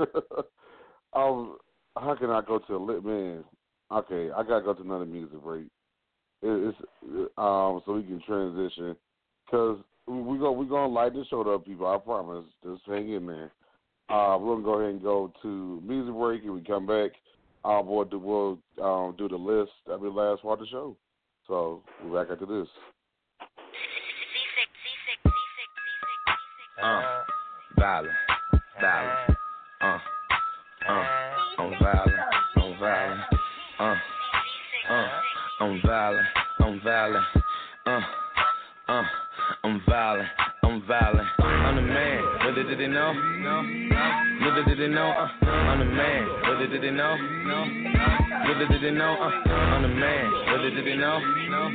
um, 1.14 1.58
how 1.98 2.16
can 2.16 2.30
I 2.30 2.42
go 2.42 2.60
to 2.60 2.76
a 2.76 2.78
lit 2.78 3.04
man? 3.04 3.44
Okay, 3.92 4.30
I 4.32 4.44
gotta 4.44 4.64
go 4.64 4.74
to 4.74 4.82
another 4.82 5.06
music 5.06 5.42
break. 5.42 5.66
It, 6.42 6.74
it's 6.74 6.78
um 7.38 7.82
so 7.86 7.94
we 7.94 8.04
can 8.04 8.22
transition 8.26 8.96
because 9.46 9.80
we 10.08 10.38
go 10.38 10.52
we 10.52 10.66
gonna 10.66 10.92
light 10.92 11.14
the 11.14 11.26
show 11.30 11.42
up, 11.54 11.66
people. 11.66 11.88
I 11.88 11.98
promise. 11.98 12.46
Just 12.64 12.82
hang 12.86 13.12
in 13.12 13.26
there. 13.26 13.52
Uh, 14.10 14.38
we're 14.38 14.56
gonna 14.56 14.64
go 14.64 14.74
ahead 14.74 14.92
and 14.92 15.02
go 15.02 15.32
to 15.42 15.82
music 15.86 16.14
break, 16.14 16.44
and 16.44 16.54
we 16.54 16.62
come 16.62 16.86
back. 16.86 17.12
Uh, 17.64 17.82
we'll 17.84 18.06
do, 18.06 18.20
we'll 18.20 18.60
um, 18.84 19.16
do 19.18 19.30
the 19.30 19.36
list. 19.36 19.72
Be 19.86 20.08
last 20.08 20.42
part 20.42 20.60
of 20.60 20.66
the 20.66 20.68
show. 20.68 20.98
So 21.48 21.84
we're 22.04 22.24
back 22.24 22.32
after 22.32 22.46
this. 22.46 22.68
Uh, 26.82 27.22
violent, 27.78 28.12
violent, 28.80 29.38
uh, 29.82 29.98
uh, 30.90 31.04
I'm 31.60 31.74
violent, 31.80 32.16
I'm 32.56 32.80
violent, 32.80 33.22
uh, 33.80 33.96
uh, 34.90 35.08
I'm 35.60 35.82
violent, 35.86 36.28
I'm 36.60 36.82
violent, 36.82 37.26
uh, 37.86 38.00
uh, 38.88 39.04
I'm 39.64 39.82
violent, 39.88 40.28
I'm 40.64 40.82
violent, 40.88 41.28
I'm 41.40 41.76
the 41.76 41.82
man, 41.84 42.24
whether 42.46 42.64
did 42.64 42.80
they 42.80 42.88
know? 42.88 43.14
No, 43.14 43.62
whether 44.46 44.66
did 44.66 44.80
they 44.80 44.88
know? 44.88 45.10
Uh, 45.10 45.46
I'm 45.46 45.80
the 45.80 45.86
man, 45.86 46.28
whether 46.50 46.68
did 46.68 46.82
they 46.82 46.90
know? 46.90 47.16
No. 47.16 47.92
Little 48.48 48.68
did 48.68 48.82
they 48.82 48.92
know, 48.92 49.14
uh, 49.14 49.50
I'm 49.50 49.84
the 49.84 49.88
man. 49.88 50.32
Little 50.52 50.72
did 50.72 50.86
they 50.86 50.96
know, 50.96 51.20
no. 51.20 51.70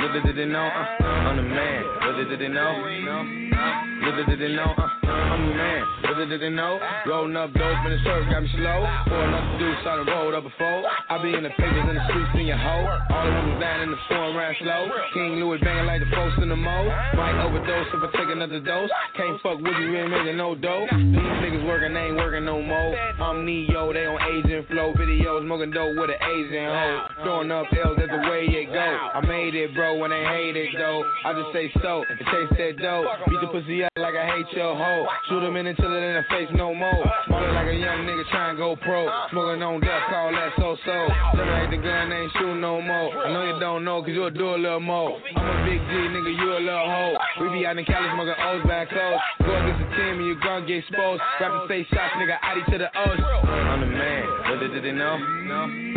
Little 0.00 0.22
did 0.22 0.36
they 0.36 0.46
know, 0.46 0.64
uh, 0.64 1.04
I'm 1.04 1.36
the 1.36 1.42
man. 1.42 1.84
Little 2.06 2.28
did 2.30 2.40
they 2.40 2.48
know, 2.48 2.80
no. 3.04 3.91
Little 4.02 4.26
did 4.26 4.40
they 4.42 4.50
know, 4.50 4.66
uh, 4.66 5.06
I'm 5.06 5.46
the 5.46 5.54
man. 5.54 5.86
Little 6.02 6.26
did 6.26 6.42
they 6.42 6.50
know, 6.50 6.82
rolling 7.06 7.36
up 7.36 7.54
dope 7.54 7.86
in 7.86 7.94
the 7.94 8.00
surf 8.02 8.26
got 8.26 8.42
me 8.42 8.50
slow. 8.58 8.82
Pulling 9.06 9.30
up 9.30 9.46
the 9.46 9.58
dude, 9.62 9.78
started 9.86 10.10
rolled 10.10 10.34
up 10.34 10.42
before. 10.42 10.82
I 11.08 11.22
be 11.22 11.30
in 11.30 11.46
the 11.46 11.54
papers 11.54 11.86
in 11.86 11.94
the 11.94 12.04
streets 12.10 12.34
in 12.34 12.50
your 12.50 12.58
hoe. 12.58 12.82
All 13.14 13.22
the 13.22 13.30
women 13.30 13.60
down 13.62 13.80
in 13.86 13.90
the 13.94 14.00
store 14.10 14.34
around 14.34 14.56
slow. 14.58 14.90
King 15.14 15.38
Louis 15.38 15.62
banging 15.62 15.86
like 15.86 16.02
the 16.02 16.10
folks 16.10 16.34
in 16.42 16.50
the 16.50 16.58
mo. 16.58 16.90
Might 17.14 17.38
overdose 17.46 17.94
if 17.94 18.02
I 18.02 18.10
take 18.18 18.30
another 18.34 18.58
dose. 18.58 18.90
Can't 19.14 19.38
fuck 19.38 19.62
with 19.62 19.78
you, 19.78 19.94
ain't 19.94 20.10
making 20.10 20.36
no 20.36 20.58
dough. 20.58 20.90
These 20.90 21.38
niggas 21.38 21.62
working, 21.62 21.94
they 21.94 22.10
ain't 22.10 22.18
working 22.18 22.44
no 22.44 22.58
more. 22.58 22.98
I'm 23.22 23.46
Neo, 23.46 23.94
they 23.94 24.10
on 24.10 24.18
agent 24.34 24.66
flow 24.66 24.92
videos, 24.98 25.46
smoking 25.46 25.70
dope 25.70 25.94
with 25.94 26.10
an 26.10 26.18
Asian 26.18 26.66
hoe. 26.66 27.22
Throwing 27.22 27.54
up 27.54 27.70
L's, 27.70 27.94
that's 28.02 28.10
the 28.10 28.18
way 28.26 28.50
it 28.50 28.66
go. 28.66 28.82
I 28.82 29.22
made 29.22 29.54
it, 29.54 29.74
bro, 29.78 29.94
when 29.94 30.10
they 30.10 30.26
hate 30.26 30.58
it, 30.58 30.74
though. 30.74 31.06
I 31.24 31.32
just 31.38 31.54
say 31.54 31.70
so, 31.80 32.02
and 32.02 32.18
chase 32.18 32.50
that 32.58 32.82
dough. 32.82 33.06
Beat 33.30 33.40
the 33.40 33.46
pussy 33.46 33.84
up 33.84 33.91
like 34.00 34.16
I 34.16 34.24
hate 34.24 34.48
your 34.56 34.72
hoe. 34.74 35.04
Shoot 35.28 35.44
him 35.44 35.54
in 35.56 35.66
until 35.66 35.92
it 35.92 36.00
in 36.00 36.14
the 36.16 36.24
face 36.32 36.48
no 36.56 36.72
more. 36.72 37.04
Smaller 37.26 37.52
like 37.52 37.68
a 37.68 37.76
young 37.76 38.08
nigga 38.08 38.24
trying 38.30 38.56
to 38.56 38.58
go 38.58 38.74
pro. 38.76 39.04
Smoking 39.28 39.62
on 39.62 39.84
death, 39.84 40.08
call 40.08 40.32
that 40.32 40.48
so-so. 40.56 40.96
Generate 41.36 41.68
the 41.68 41.76
gun, 41.76 42.08
ain't 42.08 42.32
shoot 42.40 42.56
no 42.56 42.80
more. 42.80 43.12
I 43.20 43.28
know 43.28 43.44
you 43.52 43.60
don't 43.60 43.84
know, 43.84 44.00
cause 44.00 44.16
you'll 44.16 44.30
do 44.32 44.54
a 44.54 44.56
little 44.56 44.80
more. 44.80 45.20
I'm 45.36 45.44
a 45.44 45.56
big 45.68 45.76
G, 45.76 45.92
nigga, 46.08 46.32
you 46.32 46.48
a 46.56 46.60
little 46.64 46.88
hoe. 46.88 47.16
We 47.44 47.60
be 47.60 47.66
out 47.66 47.76
in 47.76 47.84
Cali 47.84 48.08
smoking 48.16 48.32
O's 48.32 48.64
back 48.64 48.88
close. 48.88 49.20
Go 49.44 49.60
against 49.60 49.84
the 49.84 49.88
team 49.92 50.24
and 50.24 50.26
you 50.26 50.40
gon' 50.40 50.66
get 50.66 50.88
exposed. 50.88 51.20
Rapping 51.36 51.68
face 51.68 51.86
shots, 51.92 52.16
nigga, 52.16 52.40
Addy 52.40 52.64
to 52.72 52.78
the 52.80 52.88
O's. 52.96 53.20
I'm 53.44 53.80
the 53.84 53.92
man, 53.92 54.24
what 54.48 54.72
did 54.72 54.72
they 54.82 54.92
know? 54.92 55.20
No. 55.20 55.92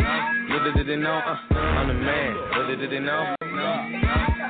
Little 0.52 0.72
did 0.74 0.86
they 0.86 0.96
know, 0.96 1.16
uh, 1.16 1.54
I'm 1.56 1.88
the 1.88 1.94
man. 1.94 2.36
Little 2.60 2.76
did 2.76 2.90
they 2.92 3.00
know, 3.00 3.34
no. 3.40 3.72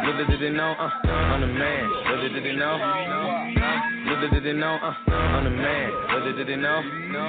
Little 0.04 0.26
did 0.26 0.40
they 0.42 0.50
know, 0.50 0.74
uh, 0.78 0.90
I'm 1.08 1.40
the 1.40 1.46
man. 1.46 1.88
Little 2.10 2.28
did 2.34 2.44
they 2.44 2.52
know, 2.52 2.76
no. 2.76 3.35
Little 4.06 4.30
did 4.30 4.44
they 4.44 4.52
know, 4.52 4.78
uh, 4.80 5.10
I'm 5.10 5.44
the 5.44 5.50
man. 5.50 5.90
Little 6.14 6.36
did 6.36 6.46
they 6.46 6.56
know, 6.56 6.80
no. 7.10 7.24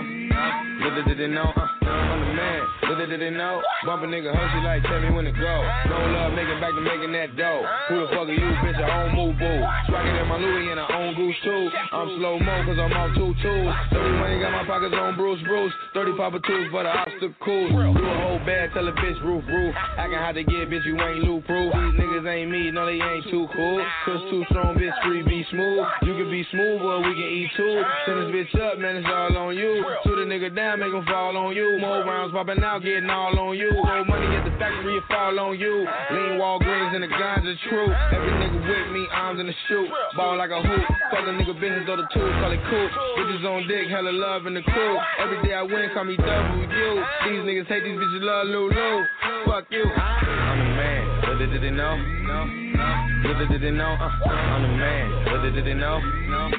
Little 0.85 1.03
did 1.09 1.17
they 1.17 1.27
know, 1.27 1.49
uh, 1.49 1.67
I'm 1.89 2.19
the 2.21 2.33
man. 2.37 2.61
Little 2.87 3.07
did 3.07 3.19
they 3.19 3.29
know, 3.31 3.61
bump 3.83 4.03
a 4.03 4.05
nigga 4.05 4.29
hustle 4.29 4.61
like 4.61 4.83
tell 4.83 5.01
me 5.01 5.09
when 5.09 5.25
to 5.25 5.33
go. 5.33 5.55
No 5.89 5.97
love, 6.13 6.37
making 6.37 6.61
back 6.61 6.77
to 6.77 6.81
making 6.85 7.11
that 7.17 7.33
dough. 7.33 7.65
Who 7.89 8.05
the 8.05 8.07
fuck 8.13 8.29
are 8.29 8.37
you, 8.37 8.45
bitch? 8.61 8.77
I 8.77 9.09
own 9.09 9.17
move 9.17 9.41
boo. 9.41 9.57
Striking 9.89 10.21
in 10.21 10.27
my 10.29 10.37
Louis 10.37 10.69
and 10.69 10.79
I 10.79 10.85
own 10.93 11.17
goose 11.17 11.35
too. 11.43 11.69
I'm 11.91 12.13
slow 12.21 12.37
mo 12.37 12.53
cause 12.69 12.77
I'm 12.77 12.93
off 12.93 13.09
two 13.17 13.33
tools. 13.41 13.73
30 13.97 14.21
money 14.21 14.37
got 14.37 14.53
my 14.53 14.63
pockets 14.69 14.93
on 14.93 15.17
Bruce 15.17 15.41
Bruce. 15.49 15.73
30 15.97 16.13
Papa 16.13 16.39
tools 16.45 16.69
for 16.69 16.83
the 16.85 16.93
obstacles. 16.93 17.73
Do 17.73 18.05
a 18.05 18.17
whole 18.21 18.39
bad, 18.45 18.69
tell 18.77 18.87
a 18.87 18.93
bitch 18.93 19.17
roof 19.25 19.43
roof. 19.49 19.73
Acting 19.97 20.21
how 20.21 20.31
to 20.31 20.43
get 20.45 20.69
bitch, 20.69 20.85
you 20.85 20.93
ain't 21.01 21.25
loop 21.25 21.41
proof. 21.49 21.73
These 21.73 21.97
niggas 21.97 22.25
ain't 22.29 22.51
me, 22.53 22.69
no 22.69 22.85
they 22.85 23.01
ain't 23.01 23.25
too 23.33 23.49
cool. 23.57 23.81
Cause 24.05 24.21
too 24.29 24.45
strong, 24.53 24.77
bitch, 24.77 24.93
free 25.01 25.25
be 25.25 25.41
smooth. 25.49 25.81
You 26.05 26.13
can 26.13 26.29
be 26.29 26.45
smooth, 26.53 26.66
but 26.81 27.07
we 27.07 27.11
can 27.15 27.29
eat 27.31 27.51
too. 27.55 27.83
Send 28.05 28.17
this 28.19 28.29
bitch 28.35 28.53
up, 28.59 28.79
man, 28.79 28.97
it's 28.97 29.07
all 29.07 29.37
on 29.37 29.55
you. 29.55 29.85
Shoot 30.03 30.19
a 30.19 30.25
nigga 30.27 30.53
down, 30.53 30.79
make 30.79 30.91
him 30.91 31.05
fall 31.05 31.37
on 31.37 31.55
you. 31.55 31.77
More 31.79 32.03
rounds 32.03 32.33
popping 32.33 32.63
out, 32.63 32.83
getting 32.83 33.09
all 33.09 33.37
on 33.39 33.57
you. 33.57 33.71
More 33.71 34.03
money 34.05 34.27
at 34.35 34.43
the 34.43 34.51
factory, 34.59 34.97
it 34.97 35.03
fall 35.07 35.39
on 35.39 35.59
you. 35.59 35.87
Lean 36.11 36.35
Walgreens 36.41 36.95
and 36.95 37.03
the 37.03 37.07
guns 37.07 37.47
are 37.47 37.59
true. 37.69 37.87
Every 37.87 38.33
nigga 38.43 38.59
with 38.67 38.87
me, 38.91 39.07
arms 39.11 39.39
in 39.39 39.47
the 39.47 39.55
shoot. 39.67 39.87
Ball 40.15 40.37
like 40.37 40.51
a 40.51 40.61
hoop. 40.61 40.85
Fuck 41.11 41.23
a 41.23 41.31
nigga 41.31 41.55
business, 41.59 41.87
though 41.87 41.97
the 41.97 42.07
tools, 42.13 42.35
call 42.41 42.51
it 42.51 42.61
cool. 42.69 42.87
Bitches 43.17 43.45
on 43.47 43.67
dick, 43.67 43.87
hella 43.89 44.11
love 44.11 44.47
in 44.47 44.53
the 44.53 44.61
crew. 44.61 44.97
Every 45.19 45.41
day 45.47 45.53
I 45.53 45.63
win, 45.63 45.89
call 45.93 46.03
me 46.03 46.17
W. 46.17 46.67
These 46.67 47.43
niggas 47.47 47.67
hate 47.67 47.83
these 47.83 47.97
bitches, 47.97 48.21
love 48.21 48.47
Lulu. 48.47 49.05
Fuck 49.45 49.65
you. 49.71 49.85
I'm 49.85 50.59
the 50.59 50.65
man. 50.75 51.06
Little 51.37 51.53
did 51.53 51.61
they 51.61 51.69
know? 51.69 51.95
No. 51.95 53.29
Little 53.29 53.47
did 53.47 53.61
they 53.61 53.69
know? 53.69 53.93
Uh, 53.93 54.09
I'm 54.25 54.63
the 54.63 54.69
man. 54.69 55.25
Little 55.25 55.51
did 55.53 55.65
they 55.67 55.73
know? 55.75 55.99
No. 55.99 56.49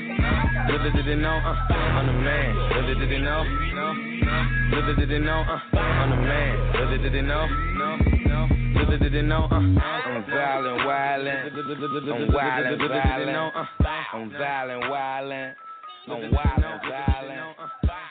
Little 0.71 0.93
did 0.93 1.05
they 1.05 1.17
know? 1.17 1.35
Uh, 1.35 1.75
I'm 1.75 2.07
the 2.07 2.13
man. 2.13 2.55
Little 2.79 2.95
did 2.95 3.11
they 3.11 3.19
know? 3.19 3.43
No. 3.75 4.77
Little 4.77 4.95
did 4.95 5.11
they 5.11 5.19
know? 5.19 5.43
Uh, 5.51 5.77
I'm 5.77 6.11
the 6.11 6.17
man. 6.17 6.73
Little 6.75 6.99
did 7.03 7.13
they 7.13 7.23
know? 7.23 7.47
No. 7.75 7.99
Little 8.79 8.99
did 8.99 9.13
they 9.15 9.23
know? 9.23 9.49
Uh, 9.51 9.57
I'm 9.57 10.25
violent, 10.31 10.85
violent. 10.85 11.57
I'm 12.07 12.31
violent, 12.31 12.79
violent. 12.79 13.67
I'm 14.15 14.31
violent, 14.31 14.87
violent. 14.87 15.51
I'm 16.07 16.31
wild 16.31 16.63
and 16.63 16.81
violent. 16.87 17.57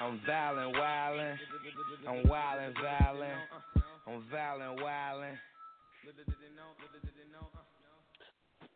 I'm 0.02 0.20
violent, 0.28 0.76
violent. 0.76 1.40
I'm 2.10 2.28
wild 2.28 2.60
and 2.60 2.76
violent. 2.76 3.40
I'm 4.06 4.24
violent, 4.30 4.80
violent. 4.82 5.38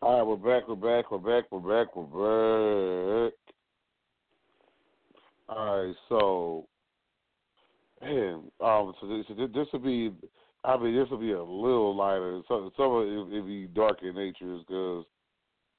All 0.02 0.18
right, 0.18 0.24
we're 0.24 0.36
back. 0.36 0.68
We're 0.68 0.76
back. 0.76 1.12
We're 1.12 1.18
back. 1.20 1.50
We're 1.50 1.86
back. 1.86 1.96
We're 1.96 3.30
back. 3.30 3.34
All 5.48 5.86
right, 5.86 5.96
so 6.10 6.68
man, 8.02 8.52
um, 8.60 8.94
so 9.00 9.08
this, 9.08 9.26
this 9.54 9.68
will 9.72 9.80
be, 9.80 10.12
I 10.66 10.78
mean, 10.78 10.96
this 10.96 11.10
will 11.10 11.20
be 11.20 11.32
a 11.32 11.42
little 11.42 11.96
lighter. 11.96 12.42
So 12.50 12.72
some 12.76 12.92
of 12.92 13.08
it 13.08 13.16
will 13.16 13.46
be 13.46 13.68
dark 13.68 14.00
in 14.02 14.16
nature, 14.16 14.58
because 14.68 15.06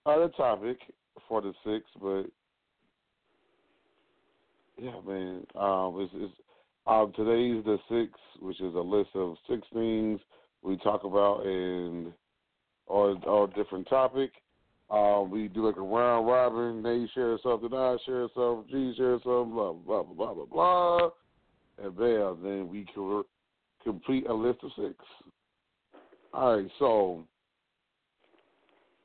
the 0.07 0.30
topic 0.36 0.78
for 1.28 1.42
the 1.42 1.53
six, 1.66 1.84
but 2.00 2.24
yeah, 4.78 5.00
man, 5.07 5.46
um, 5.55 5.96
it's, 6.00 6.12
it's 6.14 6.34
um, 6.86 7.12
today's 7.14 7.62
the 7.64 7.78
six, 7.90 8.12
which 8.40 8.61
is 8.61 8.74
a 8.74 8.78
list 8.78 9.11
of 9.14 9.36
six 9.48 9.66
things 9.74 10.18
we 10.62 10.76
talk 10.78 11.04
about 11.04 11.46
and 11.46 12.12
or 12.86 13.18
or 13.26 13.48
different 13.48 13.88
topic. 13.88 14.32
Um, 14.90 15.30
we 15.30 15.48
do 15.48 15.66
like 15.66 15.76
a 15.76 15.80
round 15.80 16.26
robin. 16.26 16.82
They 16.82 17.08
share 17.14 17.38
something, 17.42 17.72
I 17.72 17.96
share 18.04 18.28
something, 18.34 18.66
G 18.70 18.94
share 18.96 19.18
something, 19.24 19.54
blah 19.54 19.72
blah 19.72 20.02
blah 20.02 20.34
blah 20.34 20.44
blah 20.44 21.10
and 21.82 21.96
bam, 21.96 22.38
then 22.42 22.68
we 22.68 22.86
can 22.94 23.22
complete 23.82 24.26
a 24.28 24.34
list 24.34 24.58
of 24.62 24.70
six. 24.76 24.94
All 26.32 26.56
right, 26.56 26.70
so 26.78 27.24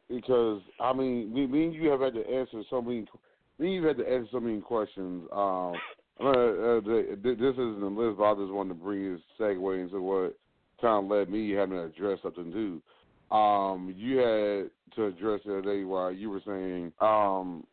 because 0.10 0.62
I 0.80 0.93
mean, 0.93 1.34
me, 1.34 1.47
me 1.47 1.66
and 1.66 1.74
you 1.74 1.89
have 1.89 2.01
had 2.01 2.14
to 2.14 2.28
answer 2.28 2.62
so 2.70 2.82
many 2.82 3.05
then 3.60 3.70
you 3.70 3.86
had 3.86 3.97
to 3.97 4.14
ask 4.14 4.28
so 4.32 4.39
many 4.39 4.62
questions. 4.62 5.28
Um, 5.32 5.74
uh, 6.20 6.30
uh, 6.30 6.80
this 6.82 7.36
isn't 7.36 7.80
the 7.80 7.88
list, 7.88 8.18
but 8.18 8.24
I 8.24 8.36
just 8.36 8.51
wanted 8.51 8.70
to 8.70 8.76
bring 8.76 9.14
this 9.14 9.22
segue 9.39 9.82
into 9.82 10.01
what 10.01 10.38
kind 10.82 11.06
of 11.06 11.12
led 11.12 11.30
me 11.30 11.52
having 11.52 11.78
to 11.78 11.86
address 11.86 12.20
something 12.22 12.52
too. 12.52 13.36
Um, 13.36 13.94
you 13.98 14.18
had 14.18 14.70
to 14.96 15.06
address 15.08 15.42
the 15.46 15.58
other 15.58 15.62
day 15.62 15.84
while 15.84 16.12
you 16.12 16.30
were 16.30 16.42
saying 16.46 16.94
um, 17.02 17.66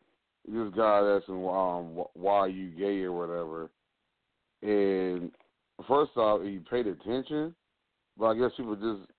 this 0.47 0.73
guy 0.75 0.99
asking 1.17 1.47
um, 1.47 2.03
why 2.13 2.47
you 2.47 2.69
gay 2.69 3.01
or 3.03 3.13
whatever, 3.13 3.69
and 4.61 5.31
first 5.87 6.11
off, 6.17 6.41
he 6.41 6.59
paid 6.69 6.87
attention, 6.87 7.53
but 8.17 8.27
I 8.27 8.37
guess 8.37 8.51
people 8.57 8.75
just, 8.75 9.09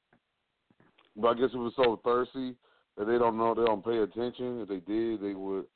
but 1.16 1.28
I 1.28 1.34
guess 1.34 1.50
it 1.52 1.58
was 1.58 1.72
so 1.76 2.00
thirsty 2.04 2.54
that 2.96 3.04
they 3.06 3.18
don't 3.18 3.36
know, 3.36 3.54
they 3.54 3.64
don't 3.64 3.84
pay 3.84 3.98
attention. 3.98 4.60
If 4.60 4.68
they 4.68 4.80
did, 4.80 5.22
they 5.22 5.34
would, 5.34 5.66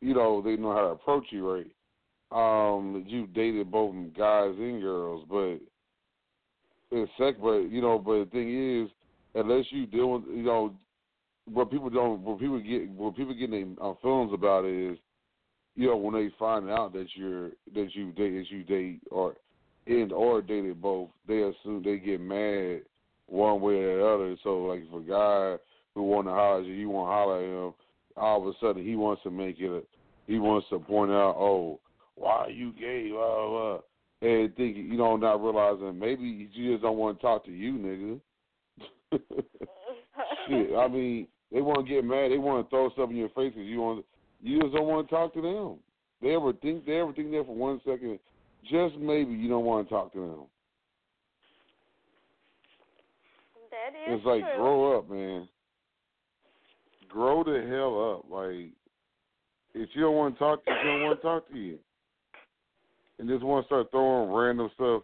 you 0.00 0.14
know, 0.14 0.40
they 0.42 0.56
know 0.56 0.72
how 0.72 0.82
to 0.82 0.88
approach 0.88 1.26
you 1.30 1.50
right. 1.50 1.70
Um, 2.32 3.04
you 3.06 3.26
dated 3.28 3.70
both 3.70 3.94
guys 4.16 4.54
and 4.58 4.80
girls, 4.80 5.24
but 5.28 5.58
it's 6.94 7.12
sec. 7.18 7.40
But 7.40 7.70
you 7.70 7.80
know, 7.80 7.98
but 7.98 8.24
the 8.24 8.30
thing 8.30 8.82
is, 8.82 8.90
unless 9.34 9.66
you 9.70 9.86
deal 9.86 10.12
with, 10.12 10.24
you 10.28 10.42
know, 10.42 10.74
what 11.46 11.70
people 11.70 11.90
don't, 11.90 12.20
what 12.20 12.38
people 12.38 12.60
get, 12.60 12.88
what 12.90 13.16
people 13.16 13.34
get 13.34 13.50
their 13.50 13.66
uh, 13.82 13.94
feelings 14.02 14.32
about 14.32 14.64
it 14.64 14.92
is, 14.92 14.98
you 15.76 15.88
know, 15.88 15.96
when 15.96 16.14
they 16.14 16.30
find 16.38 16.70
out 16.70 16.92
that 16.92 17.06
you're 17.14 17.50
that 17.74 17.88
you 17.94 18.12
date, 18.12 18.30
that 18.30 18.46
you 18.48 18.64
date 18.64 19.00
or 19.10 19.36
and 19.86 20.12
or 20.12 20.40
dated 20.40 20.80
both, 20.80 21.10
they 21.26 21.42
assume 21.42 21.82
they 21.84 21.98
get 21.98 22.20
mad 22.20 22.82
one 23.26 23.60
way 23.60 23.74
or 23.74 23.98
the 23.98 24.06
other. 24.06 24.36
So 24.42 24.62
like 24.64 24.82
if 24.86 24.94
a 24.94 25.08
guy 25.08 25.56
who 25.94 26.02
want 26.02 26.26
to 26.26 26.32
holler 26.32 26.60
at 26.60 26.66
you, 26.66 26.74
you 26.74 26.88
want 26.88 27.08
to 27.08 27.12
holler 27.12 27.38
at 27.38 27.66
him, 27.66 27.74
all 28.16 28.42
of 28.42 28.48
a 28.48 28.52
sudden 28.60 28.84
he 28.84 28.96
wants 28.96 29.22
to 29.24 29.30
make 29.30 29.58
it. 29.58 29.70
A, 29.70 29.82
he 30.26 30.38
wants 30.38 30.66
to 30.70 30.78
point 30.78 31.10
out, 31.10 31.36
oh, 31.38 31.80
why 32.14 32.44
are 32.44 32.50
you 32.50 32.72
gay? 32.72 33.10
Blah 33.10 33.48
blah. 33.48 33.78
And 34.24 34.56
think 34.56 34.76
you 34.76 34.96
know, 34.96 35.16
not 35.16 35.42
realizing 35.42 35.98
maybe 35.98 36.48
you 36.52 36.72
just 36.72 36.82
don't 36.82 36.96
want 36.96 37.18
to 37.18 37.22
talk 37.22 37.44
to 37.44 37.50
you, 37.52 37.72
nigga. 37.74 38.20
Shit, 40.48 40.74
I 40.76 40.88
mean, 40.88 41.28
they 41.52 41.60
want 41.60 41.86
to 41.86 41.94
get 41.94 42.04
mad. 42.04 42.30
They 42.30 42.38
want 42.38 42.64
to 42.64 42.70
throw 42.70 42.90
stuff 42.90 43.10
in 43.10 43.16
your 43.16 43.28
face 43.28 43.52
because 43.54 43.68
you 43.68 43.80
want. 43.80 44.04
You 44.42 44.60
just 44.60 44.74
don't 44.74 44.86
want 44.86 45.06
to 45.08 45.14
talk 45.14 45.34
to 45.34 45.42
them. 45.42 45.78
They 46.22 46.34
ever 46.34 46.52
think 46.54 46.86
they 46.86 47.00
ever 47.00 47.12
think 47.12 47.30
there 47.30 47.44
for 47.44 47.54
one 47.54 47.80
second 47.84 48.18
just 48.70 48.96
maybe 48.96 49.34
you 49.34 49.48
don't 49.48 49.64
want 49.64 49.86
to 49.86 49.94
talk 49.94 50.12
to 50.14 50.20
them. 50.20 50.46
That 53.70 54.12
is 54.12 54.18
It's 54.18 54.26
like 54.26 54.40
true. 54.40 54.56
grow 54.56 54.98
up, 54.98 55.10
man. 55.10 55.48
Grow 57.08 57.44
the 57.44 57.66
hell 57.68 58.14
up. 58.16 58.30
Like 58.30 58.72
if 59.74 59.90
you 59.94 60.02
don't 60.02 60.16
want 60.16 60.34
to 60.34 60.38
talk 60.38 60.64
to 60.64 60.70
you, 60.70 60.76
you 60.76 60.84
don't 60.84 61.02
want 61.02 61.18
to 61.18 61.22
talk 61.22 61.48
to 61.50 61.56
you. 61.56 61.78
And 63.18 63.28
just 63.28 63.44
want 63.44 63.64
to 63.64 63.68
start 63.68 63.90
throwing 63.90 64.32
random 64.32 64.70
stuff 64.74 65.02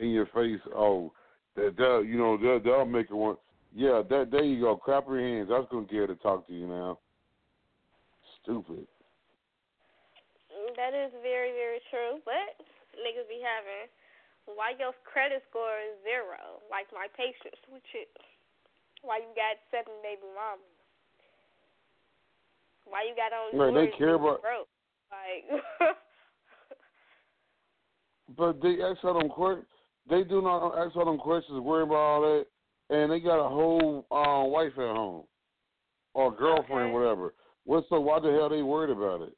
in 0.00 0.10
your 0.10 0.26
face. 0.34 0.60
Oh, 0.74 1.12
that, 1.56 1.76
that 1.76 2.04
you 2.06 2.18
know 2.18 2.36
that 2.36 2.62
that'll 2.64 2.84
make 2.84 3.10
it 3.10 3.14
one. 3.14 3.36
Yeah, 3.74 4.02
that 4.10 4.30
there 4.30 4.44
you 4.44 4.60
go. 4.60 4.76
Clap 4.76 5.06
your 5.06 5.20
hands. 5.20 5.50
I 5.52 5.58
was 5.58 5.68
gonna 5.70 5.86
get 5.86 6.06
her 6.06 6.06
to 6.08 6.16
talk 6.16 6.46
to 6.48 6.52
you 6.52 6.66
now. 6.66 6.98
Stupid. 8.42 8.86
That 10.76 10.94
is 10.94 11.14
very, 11.22 11.54
very 11.54 11.78
true. 11.90 12.18
But 12.26 12.58
niggas 12.98 13.30
be 13.30 13.38
having 13.38 13.86
why 14.50 14.74
your 14.78 14.92
credit 15.06 15.42
score 15.48 15.78
is 15.78 15.94
zero? 16.02 16.58
Like 16.70 16.90
my 16.92 17.06
patience 17.16 17.56
with 17.70 17.86
you. 17.94 18.04
Why 19.06 19.18
you 19.22 19.30
got 19.38 19.62
seven 19.70 19.94
baby 20.02 20.26
mamas? 20.34 20.66
Why 22.84 23.06
you 23.08 23.14
got 23.16 23.32
on 23.32 23.54
Right, 23.56 23.72
they 23.72 23.96
care 23.96 24.14
about- 24.18 24.42
broke? 24.42 24.68
Like 25.14 25.46
But 28.36 28.60
they 28.62 28.76
ask 28.82 29.04
all 29.04 29.18
them 29.18 29.28
questions. 29.28 29.66
They 30.08 30.24
do 30.24 30.42
not 30.42 30.74
ask 30.76 30.96
all 30.96 31.04
them 31.04 31.18
questions, 31.18 31.60
worry 31.60 31.82
about 31.82 31.94
all 31.94 32.20
that, 32.22 32.46
and 32.90 33.10
they 33.10 33.20
got 33.20 33.44
a 33.44 33.48
whole 33.48 34.06
uh, 34.10 34.44
wife 34.48 34.72
at 34.76 34.96
home 34.96 35.24
or 36.14 36.34
girlfriend, 36.34 36.86
Okay. 36.86 36.92
whatever. 36.92 37.34
What's 37.64 37.88
so? 37.88 38.00
Why 38.00 38.20
the 38.20 38.30
hell 38.30 38.48
they 38.48 38.62
worried 38.62 38.90
about 38.90 39.22
it? 39.22 39.36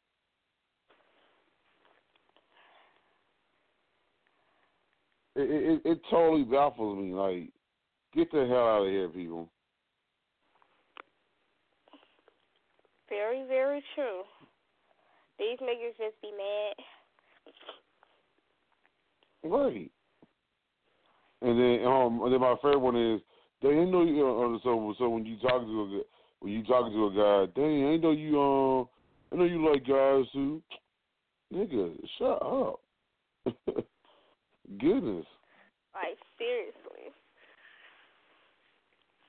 It, 5.36 5.50
it 5.50 5.90
it 5.90 6.00
totally 6.10 6.44
baffles 6.44 6.98
me. 6.98 7.12
Like, 7.12 7.50
get 8.14 8.30
the 8.32 8.46
hell 8.46 8.68
out 8.68 8.86
of 8.86 8.90
here, 8.90 9.08
people. 9.08 9.50
very, 13.08 13.46
very 13.46 13.82
true. 13.94 14.22
These 15.38 15.58
niggas 15.60 15.96
just 15.98 16.20
be 16.22 16.30
mad. 16.36 16.74
Right. 19.50 19.90
And 21.42 21.58
then 21.58 21.86
um, 21.86 22.22
and 22.22 22.32
then 22.32 22.40
my 22.40 22.54
favorite 22.62 22.80
one 22.80 22.96
is 22.96 23.20
they 23.62 23.68
ain't 23.68 23.90
know 23.90 24.04
you. 24.04 24.26
Uh, 24.26 24.58
so 24.64 24.94
so 24.98 25.08
when 25.08 25.26
you 25.26 25.36
talking 25.38 25.68
to 25.68 25.98
a 25.98 26.02
when 26.40 26.52
you 26.52 26.64
talking 26.64 26.92
to 26.92 27.06
a 27.06 27.10
guy, 27.46 27.52
dang, 27.54 27.84
I 27.84 27.90
ain't 27.92 28.02
know 28.02 28.12
you 28.12 28.40
um, 28.40 28.88
I 29.32 29.36
know 29.36 29.44
you 29.44 29.70
like 29.70 29.86
guys 29.86 30.24
who, 30.32 30.62
Nigga, 31.52 31.94
shut 32.18 32.42
up. 32.42 32.80
Goodness, 34.80 35.26
Like 35.94 36.18
seriously. 36.38 37.12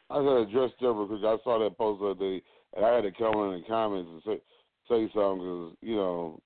I 0.09 0.15
got 0.15 0.23
to 0.23 0.37
address 0.37 0.71
Deborah 0.79 1.05
because 1.05 1.23
I 1.23 1.43
saw 1.43 1.59
that 1.59 1.77
post 1.77 1.99
the 1.99 2.07
other 2.07 2.19
day, 2.19 2.41
and 2.75 2.85
I 2.85 2.95
had 2.95 3.01
to 3.01 3.11
come 3.11 3.33
in 3.33 3.61
the 3.61 3.67
comments 3.67 4.09
and 4.11 4.21
say 4.25 4.41
say 4.89 5.11
something 5.13 5.39
because 5.39 5.77
you 5.81 5.95
know 5.95 6.41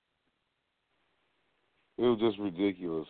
it 1.98 2.02
was 2.02 2.18
just 2.20 2.38
ridiculous. 2.38 3.06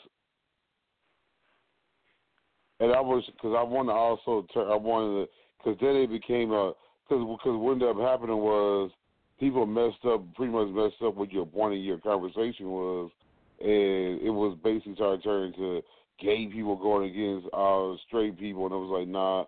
And 2.82 2.90
I 2.90 3.00
was 3.00 3.22
because 3.26 3.54
I 3.56 3.62
wanted 3.62 3.92
to 3.92 3.96
also 3.96 4.44
turn. 4.52 4.66
I 4.66 4.74
wanted 4.74 5.26
to 5.26 5.32
because 5.62 5.78
then 5.80 5.94
it 5.94 6.10
became 6.10 6.50
a 6.50 6.72
because 7.06 7.22
because 7.22 7.54
what 7.54 7.78
ended 7.78 7.88
up 7.88 7.96
happening 7.96 8.38
was 8.38 8.90
people 9.38 9.66
messed 9.66 10.04
up 10.04 10.26
pretty 10.34 10.50
much 10.50 10.66
messed 10.74 11.00
up 11.06 11.14
what 11.14 11.30
your 11.30 11.46
point 11.46 11.74
of 11.74 11.80
your 11.80 11.98
conversation 11.98 12.66
was, 12.66 13.12
and 13.60 14.18
it 14.18 14.34
was 14.34 14.58
basically 14.64 14.96
started 14.96 15.22
turning 15.22 15.52
to 15.54 15.80
gay 16.18 16.48
people 16.48 16.74
going 16.74 17.08
against 17.08 17.46
uh 17.54 17.94
straight 18.08 18.36
people, 18.36 18.66
and 18.66 18.74
it 18.74 18.82
was 18.82 18.90
like 18.90 19.06
nah, 19.06 19.44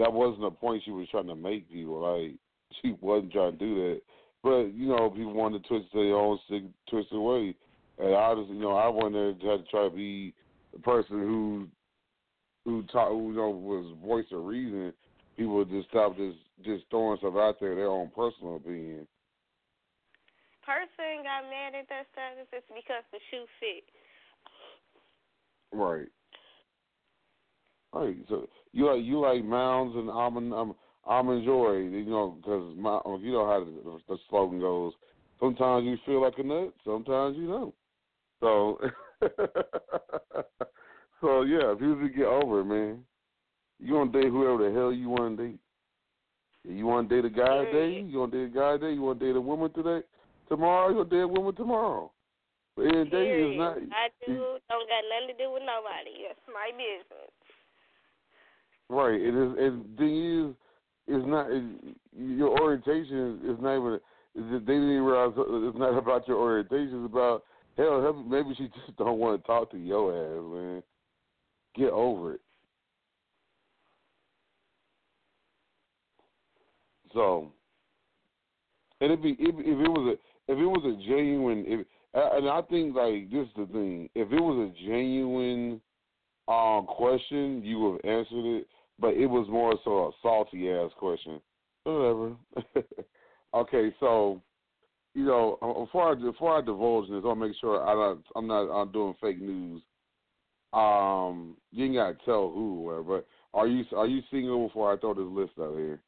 that 0.00 0.10
wasn't 0.10 0.40
the 0.40 0.50
point 0.50 0.80
she 0.82 0.90
was 0.90 1.06
trying 1.10 1.28
to 1.28 1.36
make 1.36 1.70
people 1.70 2.00
like 2.00 2.36
she 2.80 2.96
wasn't 3.02 3.32
trying 3.32 3.52
to 3.52 3.58
do 3.58 3.74
that. 3.74 4.00
But 4.42 4.72
you 4.72 4.88
know, 4.88 5.10
people 5.10 5.34
wanted 5.34 5.60
to 5.62 5.68
twist 5.68 5.92
their 5.92 6.16
own 6.16 6.38
sick, 6.48 6.62
twisted 6.88 7.20
way, 7.20 7.54
and 7.98 8.16
I 8.16 8.34
just 8.34 8.48
you 8.48 8.60
know 8.64 8.76
I 8.80 8.88
wanted 8.88 9.38
to 9.40 9.58
try 9.70 9.84
to 9.84 9.94
be 9.94 10.32
the 10.72 10.78
person 10.80 11.20
who 11.20 11.68
who 12.68 12.82
talk, 12.84 13.08
who 13.08 13.30
you 13.30 13.36
know 13.36 13.50
was 13.50 13.96
voice 14.04 14.26
of 14.32 14.44
reason. 14.44 14.92
People 15.36 15.64
just 15.64 15.88
stop 15.88 16.16
just 16.16 16.36
just 16.64 16.84
throwing 16.90 17.18
stuff 17.18 17.34
out 17.36 17.56
there, 17.60 17.74
their 17.74 17.88
own 17.88 18.10
personal 18.14 18.56
opinion. 18.56 19.06
Person 20.64 21.24
got 21.24 21.48
mad 21.48 21.74
at 21.78 21.88
that 21.88 22.06
status 22.12 22.46
it's 22.52 22.66
because 22.68 23.04
the 23.10 23.18
shoe 23.30 23.46
fit. 23.58 23.84
Right. 25.72 26.08
Right. 27.94 28.16
So 28.28 28.48
you 28.72 28.86
like 28.86 29.02
you 29.04 29.20
like 29.20 29.44
mounds 29.44 29.96
and 29.96 30.10
almond 30.10 30.52
um, 30.52 30.74
almond 31.04 31.44
joy, 31.46 31.76
you 31.76 32.04
know, 32.04 32.36
because 32.36 32.74
you 32.76 33.32
know 33.32 33.46
how 33.46 33.64
the, 33.64 33.98
the 34.08 34.18
slogan 34.28 34.60
goes. 34.60 34.92
Sometimes 35.40 35.86
you 35.86 35.96
feel 36.04 36.20
like 36.20 36.34
a 36.38 36.42
nut, 36.42 36.74
sometimes 36.84 37.36
you 37.36 37.46
don't. 37.46 37.74
So, 38.40 38.78
so 41.20 41.42
yeah, 41.42 41.72
if 41.72 41.80
you 41.80 42.00
just 42.02 42.16
get 42.16 42.26
over 42.26 42.60
it, 42.60 42.64
man, 42.64 43.04
you 43.78 43.92
gonna 43.92 44.12
date 44.12 44.30
whoever 44.30 44.68
the 44.68 44.74
hell 44.74 44.92
you 44.92 45.08
want 45.08 45.36
to 45.36 45.48
date. 45.48 45.58
You 46.64 46.86
want 46.86 47.08
to 47.08 47.14
date 47.16 47.24
a 47.24 47.30
guy 47.30 47.64
today? 47.64 48.04
You 48.06 48.26
to 48.26 48.30
date 48.30 48.52
a 48.52 48.54
guy 48.54 48.72
today? 48.72 48.92
You 48.92 49.02
want 49.02 49.20
to 49.20 49.26
date 49.26 49.36
a 49.36 49.40
woman 49.40 49.72
today? 49.72 50.04
Tomorrow 50.48 50.88
you 50.90 50.94
gonna 50.96 51.10
date 51.10 51.22
a 51.22 51.28
woman 51.28 51.54
tomorrow. 51.54 52.10
But 52.76 52.86
in 52.86 52.98
the 52.98 53.04
day 53.06 53.30
is 53.30 53.58
not. 53.58 53.76
I 53.78 54.08
do 54.26 54.58
don't 54.68 54.88
got 54.88 55.02
nothing 55.08 55.36
to 55.36 55.44
do 55.44 55.52
with 55.52 55.62
nobody. 55.62 56.28
It's 56.28 56.40
my 56.46 56.70
business. 56.76 57.30
Right. 58.88 59.20
It 59.20 59.34
is. 59.34 59.56
And 59.58 59.98
thing 59.98 60.48
is, 60.48 60.54
it's 61.06 61.26
not 61.26 61.50
it, 61.50 61.96
your 62.16 62.60
orientation 62.60 63.40
is 63.44 63.56
not 63.60 63.78
even. 63.78 63.94
Is 64.36 64.44
they 64.66 64.74
didn't 64.74 64.92
even 64.92 65.02
realize 65.02 65.32
it's 65.36 65.78
not 65.78 65.96
about 65.96 66.28
your 66.28 66.36
orientation. 66.36 67.04
It's 67.04 67.12
about 67.12 67.44
hell. 67.76 68.02
hell, 68.02 68.12
Maybe 68.12 68.54
she 68.56 68.68
just 68.68 68.96
don't 68.98 69.18
want 69.18 69.40
to 69.40 69.46
talk 69.46 69.70
to 69.70 69.78
your 69.78 70.12
ass, 70.12 70.44
man. 70.52 70.82
Get 71.74 71.90
over 71.90 72.34
it. 72.34 72.40
So, 77.14 77.52
and 79.00 79.12
if, 79.12 79.20
if 79.22 79.36
if 79.38 79.66
it 79.66 79.88
was 79.88 80.16
a 80.16 80.52
if 80.52 80.58
it 80.58 80.66
was 80.66 80.84
a 80.84 81.08
genuine 81.08 81.64
if 81.66 81.86
and 82.14 82.48
I 82.48 82.60
think 82.62 82.94
like 82.94 83.30
this 83.30 83.46
is 83.46 83.54
the 83.56 83.66
thing 83.66 84.10
if 84.14 84.30
it 84.30 84.40
was 84.40 84.70
a 84.70 84.86
genuine 84.86 85.80
um 86.48 86.86
question 86.86 87.62
you 87.64 87.78
would 87.80 88.00
have 88.04 88.18
answered 88.18 88.58
it 88.58 88.66
but 88.98 89.14
it 89.14 89.26
was 89.26 89.46
more 89.48 89.74
so 89.84 90.08
a 90.08 90.10
salty 90.22 90.70
ass 90.70 90.90
question 90.98 91.40
whatever 91.84 92.36
okay 93.54 93.94
so 94.00 94.42
you 95.14 95.24
know, 95.24 95.58
before 95.84 96.12
I 96.12 96.14
before 96.14 96.58
I 96.58 96.60
divulge 96.60 97.08
this, 97.08 97.22
I'll 97.24 97.34
make 97.34 97.54
sure 97.60 97.82
I 97.82 97.94
not, 97.94 98.18
I'm 98.36 98.46
not 98.46 98.70
I'm 98.70 98.92
doing 98.92 99.14
fake 99.20 99.40
news. 99.40 99.82
Um, 100.72 101.56
you 101.72 101.86
ain't 101.86 101.94
gotta 101.94 102.16
tell 102.24 102.50
who 102.50 102.80
or 102.80 103.02
whatever, 103.02 103.22
but 103.22 103.58
are 103.58 103.66
you 103.66 103.84
are 103.96 104.06
you 104.06 104.20
single 104.30 104.66
before 104.66 104.92
I 104.92 104.98
throw 104.98 105.14
this 105.14 105.24
list 105.24 105.52
out 105.58 105.76
here? 105.76 106.00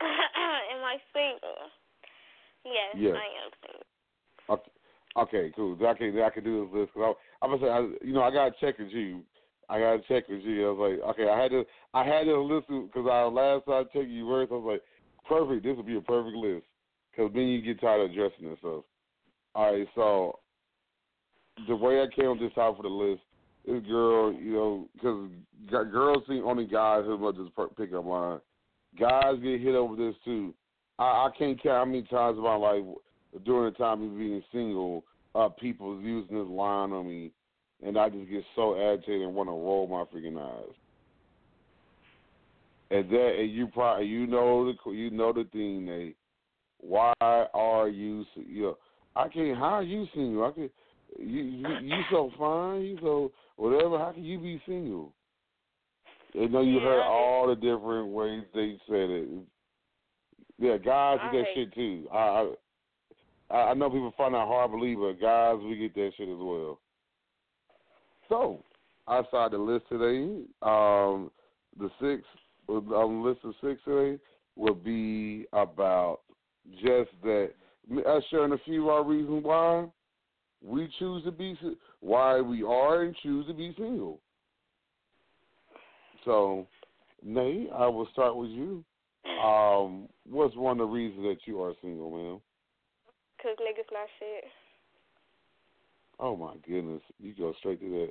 Am 0.00 0.82
I 0.82 0.96
single? 1.12 1.68
Yes, 2.64 2.96
Yes. 2.96 3.14
I 3.16 3.44
am 3.44 3.50
single. 3.60 3.86
Okay, 4.48 4.70
okay, 5.18 5.52
cool. 5.54 5.76
I 5.86 5.94
can 5.94 6.18
I 6.20 6.30
can 6.30 6.44
do 6.44 6.64
this 6.64 6.74
list 6.74 6.92
because 6.94 7.14
I, 7.42 7.44
I'm 7.44 7.50
gonna 7.50 7.62
say, 7.62 7.70
I, 7.70 8.06
you 8.06 8.14
know, 8.14 8.22
I 8.22 8.30
gotta 8.30 8.54
check 8.60 8.78
with 8.78 8.90
you. 8.90 9.22
I 9.68 9.78
gotta 9.78 10.02
check 10.08 10.28
with 10.28 10.42
you. 10.42 10.68
I 10.68 10.72
was 10.72 10.98
like, 10.98 11.10
okay, 11.10 11.28
I 11.30 11.42
had 11.42 11.50
to 11.50 11.64
I 11.92 12.04
had 12.04 12.24
to 12.24 12.40
listen 12.40 12.86
because 12.86 13.06
I 13.10 13.24
last 13.24 13.66
time 13.66 13.84
I 13.84 13.98
checked 13.98 14.10
you 14.10 14.26
first, 14.26 14.50
I 14.50 14.54
was 14.54 14.72
like, 14.72 14.82
perfect. 15.28 15.64
This 15.64 15.76
would 15.76 15.86
be 15.86 15.96
a 15.96 16.00
perfect 16.00 16.36
list 16.36 16.64
because 17.10 17.30
then 17.34 17.48
you 17.48 17.60
get 17.60 17.80
tired 17.80 18.02
of 18.02 18.10
addressing 18.10 18.48
this 18.48 18.58
stuff. 18.60 18.84
All 19.54 19.72
right, 19.72 19.86
so 19.94 20.38
the 21.68 21.76
way 21.76 22.02
I 22.02 22.06
came 22.14 22.30
up 22.30 22.38
this 22.38 22.52
time 22.54 22.74
of 22.74 22.82
the 22.82 22.88
list, 22.88 23.22
this 23.66 23.82
girl, 23.84 24.32
you 24.32 24.52
know, 24.52 24.88
because 24.94 25.30
girls 25.70 26.22
see 26.28 26.40
only 26.40 26.66
guys 26.66 27.04
who 27.04 27.16
much 27.18 27.36
per- 27.54 27.68
pick 27.68 27.92
up 27.94 28.06
on. 28.06 28.40
Guys 28.98 29.36
get 29.42 29.60
hit 29.60 29.74
over 29.74 29.96
this 29.96 30.14
too. 30.24 30.54
I, 30.98 31.02
I 31.02 31.28
can't 31.36 31.60
count 31.62 31.78
how 31.78 31.84
many 31.84 32.02
times 32.02 32.36
in 32.36 32.44
my 32.44 32.56
life 32.56 32.84
during 33.44 33.72
the 33.72 33.78
time 33.78 34.02
of 34.02 34.16
being 34.16 34.42
single, 34.52 35.04
uh, 35.34 35.48
people 35.48 36.00
using 36.00 36.36
this 36.36 36.48
line 36.48 36.92
on 36.92 37.08
me, 37.08 37.32
and 37.84 37.98
I 37.98 38.08
just 38.08 38.30
get 38.30 38.44
so 38.54 38.76
agitated 38.76 39.22
and 39.22 39.34
want 39.34 39.48
to 39.48 39.52
roll 39.52 39.86
my 39.86 40.04
freaking 40.16 40.40
eyes. 40.40 40.74
And 42.90 43.10
that, 43.10 43.36
and 43.40 43.50
you 43.50 43.66
probably 43.68 44.06
you 44.06 44.26
know 44.26 44.72
the 44.72 44.90
you 44.92 45.10
know 45.10 45.32
the 45.32 45.44
thing, 45.52 45.86
Nate. 45.86 46.16
Why 46.78 47.12
are 47.20 47.88
you? 47.88 48.24
You 48.36 48.62
know, 48.62 48.78
I 49.16 49.28
can't. 49.28 49.56
How 49.56 49.76
are 49.76 49.82
you 49.82 50.06
single? 50.14 50.44
I 50.44 50.52
can. 50.52 50.70
You 51.18 51.42
you, 51.42 51.68
you 51.82 52.00
so 52.10 52.30
fine. 52.38 52.82
You 52.82 52.98
so 53.00 53.32
whatever. 53.56 53.98
How 53.98 54.12
can 54.12 54.24
you 54.24 54.38
be 54.38 54.60
single? 54.66 55.12
You 56.32 56.48
know 56.48 56.62
you 56.62 56.80
heard 56.80 57.02
all 57.02 57.46
the 57.46 57.54
different 57.54 58.08
ways 58.08 58.42
they 58.54 58.78
said 58.88 59.10
it. 59.10 59.28
Yeah, 60.58 60.76
guys 60.78 61.18
get 61.32 61.38
that 61.38 61.44
shit 61.54 61.74
too. 61.74 62.08
I, 62.12 62.52
I 63.50 63.56
I 63.56 63.74
know 63.74 63.90
people 63.90 64.12
find 64.16 64.34
that 64.34 64.46
hard 64.48 64.70
to 64.70 64.76
believe, 64.76 64.98
but 64.98 65.20
guys, 65.20 65.58
we 65.62 65.76
get 65.76 65.94
that 65.94 66.12
shit 66.16 66.28
as 66.28 66.38
well. 66.38 66.80
So, 68.28 68.62
outside 69.08 69.52
the 69.52 69.58
list 69.58 69.84
today, 69.88 70.42
um, 70.62 71.30
the 71.78 71.90
six 72.00 72.24
on 72.68 72.88
the 72.88 73.28
list 73.28 73.40
of 73.44 73.54
six 73.62 73.80
today 73.84 74.18
will 74.56 74.74
be 74.74 75.46
about 75.52 76.20
just 76.80 77.10
that. 77.22 77.50
Us 78.06 78.22
sharing 78.30 78.52
a 78.52 78.58
few 78.64 78.84
of 78.84 78.88
our 78.88 79.04
reasons 79.04 79.44
why 79.44 79.84
we 80.64 80.88
choose 80.98 81.22
to 81.24 81.30
be, 81.30 81.56
why 82.00 82.40
we 82.40 82.62
are 82.62 83.02
and 83.02 83.14
choose 83.22 83.46
to 83.46 83.54
be 83.54 83.74
single. 83.76 84.20
So, 86.24 86.66
Nate, 87.22 87.68
I 87.74 87.86
will 87.86 88.08
start 88.12 88.36
with 88.36 88.50
you. 88.50 88.84
Um, 89.44 90.08
what's 90.28 90.56
one 90.56 90.72
of 90.72 90.78
the 90.78 90.92
reasons 90.92 91.22
that 91.24 91.38
you 91.46 91.62
are 91.62 91.74
single, 91.82 92.10
man? 92.10 92.40
Cause 93.42 93.56
niggas 93.60 93.92
not 93.92 94.08
shit. 94.18 94.44
Oh 96.18 96.36
my 96.36 96.54
goodness, 96.66 97.02
you 97.18 97.34
go 97.34 97.52
straight 97.58 97.80
to 97.80 98.10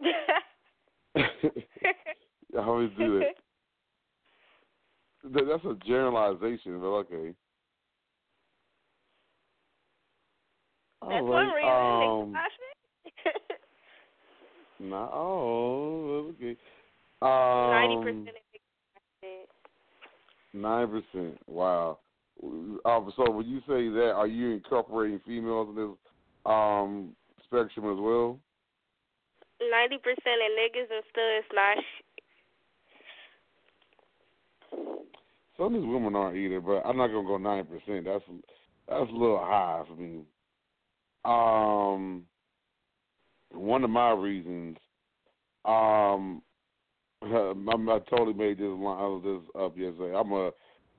that. 0.00 0.12
I 2.56 2.58
always 2.58 2.90
do. 2.96 3.24
That- 5.24 5.46
That's 5.46 5.64
a 5.64 5.74
generalization, 5.86 6.80
but 6.80 6.86
okay. 6.86 7.34
All 11.04 11.10
That's 11.10 11.22
right, 11.22 11.28
one 11.28 11.48
reason 11.52 11.70
um. 11.70 12.34
Nah, 14.90 15.08
oh, 15.12 16.32
okay. 16.34 16.56
Ninety 17.22 17.94
Um, 17.94 18.02
percent 18.02 18.28
of 18.28 18.34
niggas 18.34 18.64
not 18.94 19.02
shit. 19.20 19.48
Nine 20.52 20.88
percent. 20.88 21.38
Wow. 21.46 21.98
Um, 22.42 23.12
so 23.16 23.30
when 23.30 23.46
you 23.46 23.60
say 23.60 23.88
that, 23.88 24.12
are 24.16 24.26
you 24.26 24.50
incorporating 24.52 25.20
females 25.26 25.68
in 25.70 25.76
this 25.76 25.96
um, 26.46 27.14
spectrum 27.44 27.92
as 27.92 28.00
well? 28.00 28.38
Ninety 29.70 29.98
percent 29.98 30.40
of 30.40 30.52
niggas 30.58 30.90
and 30.90 31.04
studs 31.10 31.46
not. 31.54 31.78
Some 35.56 35.66
of 35.66 35.72
these 35.74 35.88
women 35.88 36.16
aren't 36.16 36.36
either, 36.36 36.60
but 36.60 36.82
I'm 36.84 36.96
not 36.96 37.08
gonna 37.08 37.28
go 37.28 37.36
nine 37.36 37.66
percent. 37.66 38.06
That's 38.06 38.24
that's 38.88 39.10
a 39.10 39.12
little 39.12 39.38
high 39.38 39.82
for 39.86 39.94
me. 39.94 40.22
Um, 41.24 42.24
one 43.52 43.84
of 43.84 43.90
my 43.90 44.10
reasons, 44.10 44.76
um, 45.64 46.42
I, 47.22 47.52
I 47.56 47.98
totally 48.10 48.34
made 48.34 48.58
this 48.58 48.66
line 48.66 49.22
this 49.22 49.42
up 49.58 49.76
yesterday. 49.76 50.14
I'm 50.16 50.32
a 50.32 50.50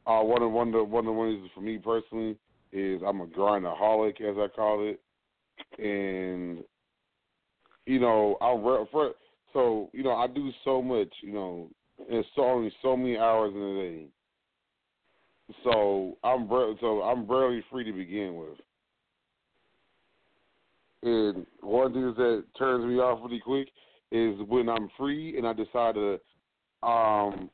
uh, 0.08 0.22
one 0.22 0.44
of 0.44 0.52
one 0.52 0.68
of 0.68 0.74
the, 0.74 0.84
one 0.84 1.08
of 1.08 1.16
the 1.16 1.20
reasons 1.22 1.50
for 1.54 1.62
me 1.62 1.78
personally 1.78 2.38
is 2.72 3.02
I'm 3.06 3.22
a 3.22 3.28
grindaholic, 3.28 4.22
as 4.22 4.36
I 4.38 4.48
call 4.56 4.88
it, 4.88 5.02
and 5.80 6.64
you 7.86 8.00
know 8.00 8.38
I 8.42 8.52
re- 8.52 8.88
for, 8.92 9.12
so 9.54 9.90
you 9.94 10.04
know 10.04 10.12
I 10.16 10.28
do 10.28 10.52
so 10.64 10.82
much, 10.82 11.12
you 11.22 11.34
know, 11.34 11.70
it's 12.00 12.28
only 12.38 12.72
so 12.82 12.96
many 12.96 13.18
hours 13.18 13.54
in 13.56 13.62
a 13.62 13.82
day. 13.82 14.06
So 15.64 16.18
I'm 16.24 16.48
so 16.80 17.02
I'm 17.02 17.28
barely 17.28 17.64
free 17.72 17.84
to 17.84 17.94
begin 17.94 18.36
with. 18.36 18.60
And 21.06 21.46
one 21.62 21.94
thing 21.94 22.14
that 22.18 22.44
turns 22.58 22.84
me 22.84 22.96
off 22.96 23.20
really 23.24 23.40
quick 23.40 23.70
is 24.12 24.40
when 24.48 24.68
I'm 24.68 24.90
free 24.98 25.38
and 25.38 25.46
I 25.46 25.54
decide 25.54 25.94
to, 25.94 26.14
um, 26.82 27.52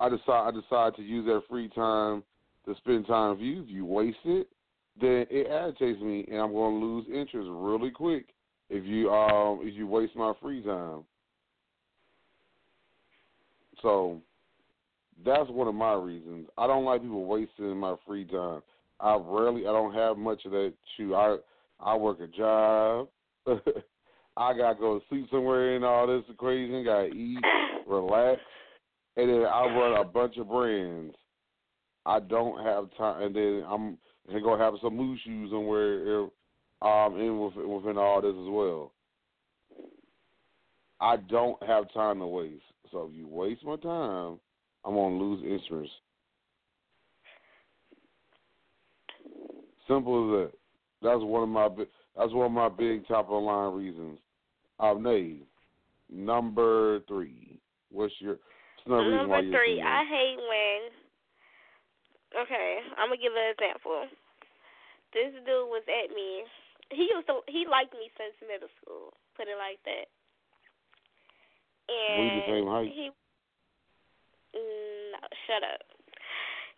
I 0.00 0.08
decide 0.08 0.48
I 0.48 0.50
decide 0.50 0.96
to 0.96 1.02
use 1.02 1.24
that 1.26 1.42
free 1.48 1.68
time 1.68 2.24
to 2.66 2.74
spend 2.78 3.06
time 3.06 3.30
with 3.30 3.40
you. 3.40 3.62
If 3.62 3.68
you 3.68 3.86
waste 3.86 4.18
it, 4.24 4.48
then 5.00 5.24
it 5.30 5.46
agitates 5.46 6.00
me, 6.02 6.26
and 6.28 6.40
I'm 6.40 6.52
going 6.52 6.80
to 6.80 6.84
lose 6.84 7.06
interest 7.06 7.48
really 7.48 7.90
quick 7.90 8.26
if 8.70 8.84
you 8.84 9.08
um 9.10 9.60
if 9.62 9.74
you 9.74 9.86
waste 9.86 10.16
my 10.16 10.32
free 10.42 10.62
time. 10.62 11.04
So 13.82 14.20
that's 15.24 15.48
one 15.48 15.68
of 15.68 15.76
my 15.76 15.94
reasons. 15.94 16.48
I 16.58 16.66
don't 16.66 16.84
like 16.84 17.02
people 17.02 17.24
wasting 17.24 17.76
my 17.76 17.94
free 18.04 18.24
time. 18.24 18.62
I 18.98 19.14
rarely 19.14 19.62
I 19.62 19.72
don't 19.72 19.94
have 19.94 20.16
much 20.16 20.44
of 20.44 20.50
that 20.52 20.72
too. 20.96 21.14
I 21.14 21.36
I 21.80 21.96
work 21.96 22.20
a 22.20 22.26
job. 22.26 23.08
I 24.36 24.56
gotta 24.56 24.78
go 24.78 25.00
sleep 25.08 25.26
somewhere 25.30 25.76
and 25.76 25.84
all 25.84 26.06
this 26.06 26.24
equation, 26.28 26.84
gotta 26.84 27.08
eat, 27.08 27.38
relax. 27.86 28.40
And 29.16 29.28
then 29.28 29.44
I 29.44 29.66
run 29.66 30.00
a 30.00 30.04
bunch 30.04 30.36
of 30.38 30.48
brands. 30.48 31.14
I 32.04 32.20
don't 32.20 32.64
have 32.64 32.88
time 32.96 33.22
and 33.22 33.36
then 33.36 33.64
I'm 33.68 33.98
and 34.28 34.42
gonna 34.42 34.62
have 34.62 34.74
some 34.82 34.96
moose 34.96 35.20
shoes 35.24 35.50
somewhere 35.50 36.26
um 36.82 37.18
in 37.20 37.38
within, 37.38 37.68
within 37.68 37.98
all 37.98 38.20
this 38.20 38.30
as 38.30 38.48
well. 38.48 38.92
I 41.00 41.16
don't 41.16 41.62
have 41.64 41.92
time 41.92 42.18
to 42.20 42.26
waste. 42.26 42.62
So 42.90 43.08
if 43.10 43.16
you 43.16 43.26
waste 43.28 43.64
my 43.64 43.76
time, 43.76 44.38
I'm 44.84 44.94
gonna 44.94 45.16
lose 45.16 45.42
interest. 45.42 45.92
Simple 49.86 50.42
as 50.44 50.50
that. 50.50 50.63
That's 51.04 51.20
one 51.20 51.44
of 51.44 51.52
my 51.52 51.68
that's 52.16 52.32
one 52.32 52.48
of 52.48 52.56
my 52.56 52.72
big 52.72 53.06
top 53.06 53.28
of 53.28 53.36
the 53.36 53.44
line 53.44 53.76
reasons. 53.76 54.16
Nate, 54.80 55.44
number 56.08 57.00
three. 57.04 57.60
What's 57.92 58.16
your 58.24 58.40
what's 58.40 58.88
another 58.88 59.12
reason 59.12 59.28
why 59.28 59.44
Number 59.44 59.58
three. 59.60 59.84
I 59.84 60.00
hate 60.08 60.40
when. 60.40 60.80
Okay, 62.40 62.80
I'm 62.96 63.12
gonna 63.12 63.20
give 63.20 63.36
an 63.36 63.52
example. 63.52 64.08
This 65.12 65.30
dude 65.44 65.68
was 65.68 65.84
at 65.86 66.08
me. 66.08 66.48
He 66.88 67.04
used 67.12 67.28
to. 67.28 67.44
He 67.52 67.68
liked 67.68 67.92
me 67.92 68.08
since 68.16 68.34
middle 68.40 68.72
school. 68.80 69.12
Put 69.36 69.46
it 69.46 69.60
like 69.60 69.84
that. 69.84 70.08
And 71.92 72.16
We 72.16 72.26
the 72.40 72.48
same 72.48 72.66
height? 72.66 72.88
he. 72.88 73.12
No, 74.56 75.20
shut 75.44 75.60
up. 75.68 75.84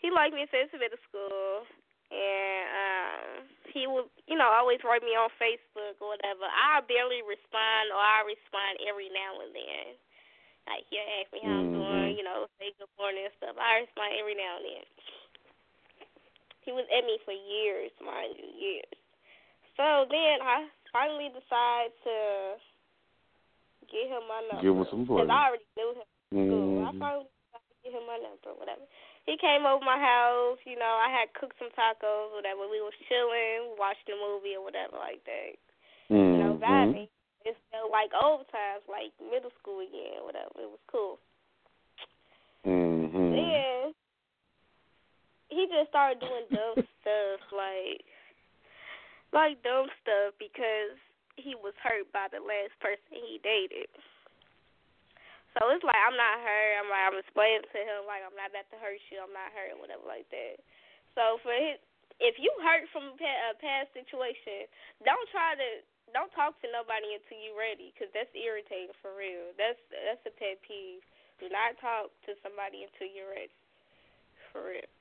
He 0.03 0.11
liked 0.11 0.35
me 0.35 0.51
since 0.51 0.75
middle 0.75 0.99
school, 1.09 1.63
and 2.11 2.67
um, 2.75 2.96
he 3.77 3.85
would, 3.85 4.09
you 4.25 4.41
know, 4.41 4.49
always 4.49 4.81
write 4.81 5.05
me 5.05 5.13
on 5.13 5.29
Facebook 5.37 6.01
or 6.01 6.17
whatever. 6.17 6.49
I 6.49 6.81
barely 6.89 7.21
respond, 7.21 7.93
or 7.93 8.01
I 8.01 8.25
respond 8.25 8.81
every 8.89 9.13
now 9.13 9.45
and 9.45 9.53
then. 9.53 9.87
Like 10.65 10.89
he'll 10.89 11.05
ask 11.21 11.29
me 11.31 11.45
how 11.45 11.53
I'm 11.53 11.71
mm-hmm. 11.71 11.79
doing, 11.79 12.13
you 12.17 12.25
know, 12.25 12.49
say 12.57 12.73
good 12.81 12.91
morning 12.97 13.29
and 13.29 13.37
stuff. 13.39 13.55
I 13.61 13.85
respond 13.85 14.17
every 14.17 14.35
now 14.35 14.59
and 14.59 14.67
then. 14.67 14.87
He 16.65 16.75
was 16.75 16.89
at 16.91 17.07
me 17.07 17.21
for 17.23 17.37
years, 17.37 17.95
mind 18.03 18.35
you, 18.35 18.49
years. 18.57 18.97
So 19.79 20.09
then 20.11 20.43
I 20.43 20.67
finally 20.91 21.31
decide 21.31 21.95
to 22.03 22.17
get 23.87 24.11
him 24.11 24.27
my 24.27 24.41
number. 24.51 24.65
Give 24.65 24.75
him 24.75 24.89
some 24.91 25.05
Because. 25.07 25.31
I 25.31 25.55
already 25.55 25.69
knew 25.79 25.91
him 25.95 26.09
school. 26.33 26.83
I 26.83 26.91
mm-hmm. 26.91 26.99
finally 26.99 27.29
decided 27.31 27.69
to 27.71 27.77
get 27.87 27.93
him 27.95 28.05
my 28.11 28.19
number, 28.19 28.51
whatever. 28.59 28.83
He 29.27 29.35
came 29.37 29.67
over 29.67 29.83
my 29.83 29.99
house. 29.99 30.59
You 30.63 30.79
know, 30.79 30.99
I 31.03 31.11
had 31.11 31.35
cooked 31.35 31.59
some 31.59 31.75
tacos, 31.75 32.31
whatever. 32.33 32.71
We 32.71 32.79
was 32.79 32.95
chilling, 33.11 33.75
watching 33.75 34.15
the 34.15 34.19
movie 34.19 34.55
or 34.55 34.63
whatever 34.63 34.97
like 35.03 35.23
that. 35.27 35.59
Mm-hmm. 36.09 36.31
You 36.31 36.39
know, 36.39 36.55
vibing. 36.63 37.11
It 37.47 37.55
felt 37.71 37.91
like 37.91 38.11
old 38.15 38.47
times, 38.51 38.83
like 38.91 39.15
middle 39.23 39.55
school 39.63 39.83
again, 39.83 40.23
whatever. 40.23 40.51
It 40.59 40.71
was 40.71 40.83
cool. 40.91 41.19
Mm-hmm. 42.67 43.31
Then 43.35 43.95
he 45.51 45.67
just 45.71 45.91
started 45.91 46.19
doing 46.19 46.47
dumb 46.51 46.83
stuff, 47.03 47.41
like 47.55 48.03
like 49.35 49.63
dumb 49.63 49.87
stuff 50.03 50.35
because 50.39 50.95
he 51.37 51.55
was 51.55 51.75
hurt 51.83 52.11
by 52.11 52.27
the 52.31 52.43
last 52.43 52.75
person 52.79 53.15
he 53.15 53.39
dated. 53.43 53.91
So 55.57 55.73
it's 55.73 55.85
like 55.89 55.97
I'm 55.97 56.21
not 56.21 56.37
hurt. 56.45 56.73
I'm 56.77 56.89
like 56.93 57.05
I'm 57.09 57.17
explaining 57.17 57.65
to 57.65 57.81
him 57.81 58.05
like 58.05 58.21
I'm 58.21 58.37
not 58.37 58.53
about 58.53 58.69
to 58.71 58.79
hurt 58.79 59.01
you. 59.09 59.25
I'm 59.25 59.33
not 59.33 59.49
hurt, 59.57 59.73
whatever 59.81 60.05
like 60.05 60.29
that. 60.29 60.61
So 61.17 61.41
for 61.41 61.57
his, 61.57 61.81
if 62.21 62.37
you 62.37 62.53
hurt 62.61 62.85
from 62.93 63.17
a 63.17 63.57
past 63.57 63.89
situation, 63.97 64.69
don't 65.01 65.25
try 65.33 65.57
to 65.57 65.69
don't 66.13 66.29
talk 66.37 66.61
to 66.61 66.69
nobody 66.69 67.17
until 67.17 67.41
you're 67.41 67.57
ready, 67.57 67.91
because 67.97 68.13
that's 68.13 68.31
irritating 68.37 68.93
for 69.01 69.17
real. 69.17 69.57
That's 69.57 69.81
that's 69.91 70.21
a 70.29 70.33
pet 70.37 70.61
peeve. 70.61 71.01
Do 71.41 71.49
not 71.49 71.81
talk 71.81 72.13
to 72.29 72.37
somebody 72.45 72.85
until 72.85 73.09
you're 73.09 73.33
ready, 73.33 73.57
for 74.53 74.61
real. 74.61 74.93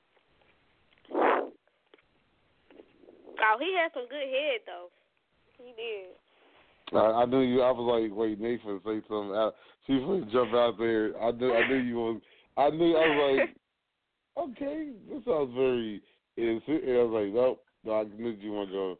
Oh, 3.36 3.56
he 3.60 3.76
had 3.76 3.92
some 3.92 4.08
good 4.08 4.28
head 4.28 4.64
though. 4.64 4.88
He 5.60 5.76
did. 5.76 6.16
I, 6.92 6.98
I 6.98 7.24
knew 7.26 7.40
you. 7.40 7.62
I 7.62 7.70
was 7.70 8.00
like, 8.02 8.16
wait, 8.16 8.40
Nathan 8.40 8.80
say 8.84 9.02
something. 9.08 9.34
Out. 9.34 9.54
She 9.86 9.94
was 9.94 10.24
jump 10.32 10.54
out 10.54 10.78
there. 10.78 11.20
I 11.20 11.30
knew. 11.32 11.52
I 11.52 11.68
knew 11.68 11.76
you 11.76 11.96
was. 11.96 12.20
I 12.56 12.70
knew. 12.70 12.96
I 12.96 13.08
was 13.08 13.38
like, 13.38 13.56
okay, 14.44 14.90
this 15.08 15.24
sounds 15.24 15.54
very. 15.54 16.02
And 16.36 16.62
I 16.68 17.02
was 17.02 17.24
like, 17.24 17.34
nope. 17.34 17.62
No, 17.84 18.00
I 18.00 18.04
knew 18.04 18.30
you 18.30 18.52
want 18.52 18.68
to 18.70 18.74
go. 18.74 18.98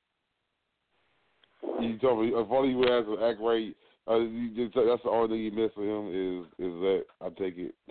You 1.81 1.99
told 1.99 2.23
me 2.23 2.33
if 2.35 2.51
only 2.51 2.71
you 2.71 2.79
would 2.79 2.89
have 2.89 3.07
to 3.07 3.25
act 3.25 3.41
right. 3.41 3.75
Uh, 4.09 4.21
you 4.21 4.55
just, 4.55 4.75
that's 4.75 5.03
the 5.03 5.11
only 5.11 5.29
thing 5.29 5.45
you 5.45 5.51
miss 5.51 5.75
with 5.77 5.89
him 5.89 6.07
is 6.15 6.47
is 6.63 6.75
that 6.81 7.03
I 7.21 7.29
take 7.35 7.59
it. 7.59 7.75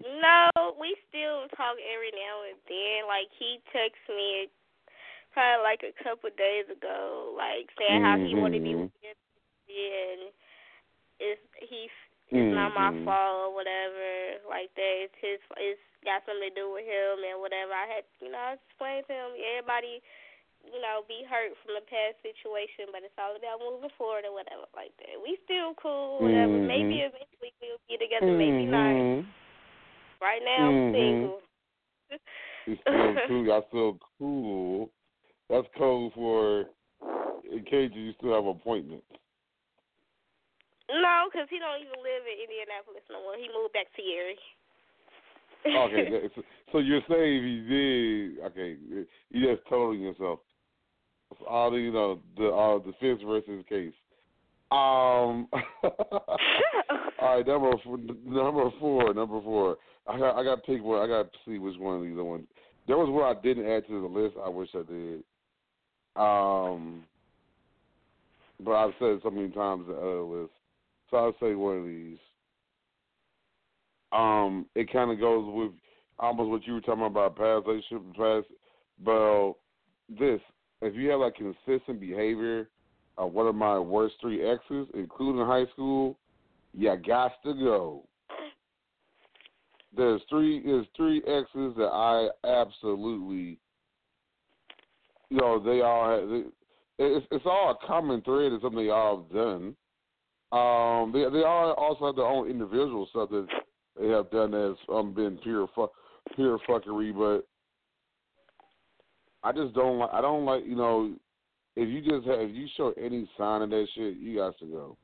no, 0.00 0.48
we 0.80 0.96
still 1.12 1.44
talk 1.52 1.76
every 1.76 2.10
now 2.16 2.48
and 2.48 2.56
then. 2.64 3.04
Like 3.04 3.28
he 3.38 3.60
texts 3.68 4.08
me 4.08 4.48
probably 5.32 5.64
like 5.64 5.82
a 5.82 5.96
couple 6.04 6.28
of 6.28 6.36
days 6.36 6.68
ago, 6.68 7.34
like 7.36 7.68
saying 7.76 8.04
mm-hmm. 8.04 8.20
how 8.20 8.20
he 8.20 8.36
wanted 8.36 8.62
me 8.62 8.76
with 8.76 8.92
me 8.92 9.12
and 9.72 10.32
it's 11.20 11.44
he's 11.60 11.92
it's 12.32 12.40
mm-hmm. 12.40 12.56
not 12.56 12.72
my 12.72 12.88
mm-hmm. 12.88 13.04
fault 13.04 13.48
or 13.48 13.50
whatever 13.52 14.40
like 14.48 14.72
that. 14.72 14.94
It's 15.04 15.18
his 15.20 15.40
it's 15.60 15.84
got 16.00 16.24
something 16.24 16.48
to 16.48 16.54
do 16.56 16.72
with 16.72 16.88
him 16.88 17.20
and 17.20 17.38
whatever. 17.38 17.76
I 17.76 17.86
had 18.00 18.04
you 18.24 18.32
know, 18.32 18.40
I 18.40 18.56
explained 18.56 19.04
to 19.08 19.14
him 19.14 19.30
everybody, 19.36 20.00
you 20.64 20.80
know, 20.80 21.04
be 21.04 21.28
hurt 21.28 21.52
from 21.60 21.76
the 21.76 21.84
past 21.84 22.24
situation, 22.24 22.88
but 22.88 23.04
it's 23.04 23.16
all 23.20 23.36
about 23.36 23.60
moving 23.60 23.92
forward 24.00 24.24
or 24.24 24.32
whatever 24.32 24.64
like 24.72 24.96
that. 25.04 25.20
We 25.20 25.36
still 25.44 25.76
cool, 25.76 26.24
whatever. 26.24 26.56
Mm-hmm. 26.56 26.72
Maybe 26.72 27.04
eventually 27.04 27.52
we'll 27.60 27.80
get 27.88 28.00
together, 28.00 28.32
maybe 28.32 28.64
not. 28.64 29.28
Right 30.24 30.42
now 30.42 30.72
I'm 30.72 30.92
single. 30.96 31.40
He's 32.64 32.78
still 32.80 33.14
cool. 33.28 33.52
I 33.52 33.60
still 33.68 33.92
cool. 34.18 34.90
That's 35.52 35.68
code 35.76 36.12
for 36.14 36.64
in 37.52 37.62
case 37.64 37.90
you 37.92 38.14
still 38.16 38.34
have 38.34 38.46
appointments. 38.46 39.04
No, 40.88 41.28
because 41.30 41.46
he 41.50 41.58
don't 41.58 41.76
even 41.76 42.00
live 42.00 42.24
in 42.24 42.40
Indianapolis 42.40 43.04
no 43.10 43.20
more. 43.20 43.36
He 43.36 43.48
moved 43.52 43.74
back 43.74 43.92
to 43.94 44.02
Erie. 44.02 44.40
okay, 45.76 46.28
so 46.72 46.78
you're 46.78 47.02
saying 47.06 47.44
he 47.44 47.60
did? 47.68 48.44
Okay, 48.46 48.76
you 49.28 49.54
just 49.54 49.68
told 49.68 49.98
yourself. 49.98 50.40
All 51.46 51.70
the 51.70 51.76
you 51.76 51.92
know 51.92 52.20
the 52.38 52.48
uh, 52.48 52.78
defense 52.78 53.20
versus 53.26 53.62
case. 53.68 53.92
Um. 54.70 55.48
all 55.82 57.36
right, 57.36 57.46
number 57.46 57.72
four, 57.84 57.98
number 58.24 58.70
four, 58.80 59.12
number 59.12 59.42
four. 59.42 59.76
I 60.06 60.18
got 60.18 60.36
I 60.38 60.44
got 60.44 60.56
to 60.56 60.62
pick 60.62 60.82
one. 60.82 61.02
I 61.02 61.06
got 61.06 61.30
to 61.30 61.38
see 61.44 61.58
which 61.58 61.78
one 61.78 61.96
of 61.96 62.02
these 62.04 62.16
want. 62.16 62.48
There 62.88 62.96
was 62.96 63.10
one 63.10 63.36
I 63.36 63.40
didn't 63.40 63.70
add 63.70 63.86
to 63.86 64.00
the 64.00 64.06
list. 64.08 64.36
I 64.42 64.48
wish 64.48 64.70
I 64.74 64.82
did. 64.90 65.22
Um, 66.16 67.04
but 68.60 68.72
I've 68.72 68.94
said 68.98 69.20
so 69.22 69.30
many 69.30 69.48
times 69.48 69.86
in 69.88 69.94
other 69.94 70.22
lists. 70.22 70.54
So 71.10 71.16
I'll 71.16 71.36
say 71.40 71.54
one 71.54 71.78
of 71.78 71.86
these. 71.86 72.18
Um, 74.12 74.66
it 74.74 74.92
kind 74.92 75.10
of 75.10 75.18
goes 75.18 75.44
with 75.46 75.72
almost 76.18 76.50
what 76.50 76.66
you 76.66 76.74
were 76.74 76.80
talking 76.80 77.04
about 77.04 77.36
past 77.36 77.66
relationship, 77.66 78.02
past. 78.16 78.46
But 79.04 79.52
this, 80.08 80.40
if 80.82 80.94
you 80.94 81.10
have 81.10 81.20
like 81.20 81.34
consistent 81.34 82.00
behavior 82.00 82.68
of 83.18 83.32
one 83.32 83.46
of 83.46 83.54
my 83.54 83.78
worst 83.78 84.16
three 84.20 84.46
exes, 84.46 84.86
including 84.94 85.46
high 85.46 85.66
school, 85.72 86.18
you 86.74 86.94
got 87.06 87.32
to 87.44 87.54
go. 87.54 88.04
There's 89.94 90.22
three. 90.28 90.62
There's 90.64 90.86
three 90.96 91.18
exes 91.26 91.74
that 91.76 91.90
I 91.92 92.28
absolutely 92.46 93.58
you 95.32 95.38
know, 95.38 95.58
they 95.58 95.80
all 95.80 96.10
have, 96.10 96.28
they, 96.28 96.42
it's, 96.98 97.26
it's 97.30 97.46
all 97.46 97.70
a 97.70 97.86
common 97.86 98.20
thread 98.20 98.52
of 98.52 98.60
something 98.60 98.84
they 98.84 98.90
all 98.90 99.22
have 99.22 99.34
done. 99.34 99.74
Um, 100.52 101.10
they 101.10 101.20
they 101.32 101.44
all 101.44 101.72
also 101.72 102.06
have 102.06 102.16
their 102.16 102.26
own 102.26 102.50
individual 102.50 103.06
stuff 103.08 103.30
that 103.30 103.46
they 103.98 104.08
have 104.08 104.30
done 104.30 104.50
that's 104.50 104.78
um 104.90 105.14
been 105.14 105.38
pure 105.38 105.66
fu- 105.74 105.88
pure 106.36 106.58
fuckery, 106.68 107.16
but 107.16 107.48
I 109.42 109.52
just 109.52 109.74
don't 109.74 109.98
like. 109.98 110.10
I 110.12 110.20
don't 110.20 110.44
like 110.44 110.66
you 110.66 110.76
know, 110.76 111.14
if 111.76 111.88
you 111.88 112.02
just 112.02 112.26
have 112.26 112.40
if 112.40 112.54
you 112.54 112.68
show 112.76 112.92
any 113.02 113.26
sign 113.38 113.62
of 113.62 113.70
that 113.70 113.86
shit, 113.94 114.18
you 114.18 114.36
got 114.36 114.58
to 114.58 114.66
go. 114.66 114.96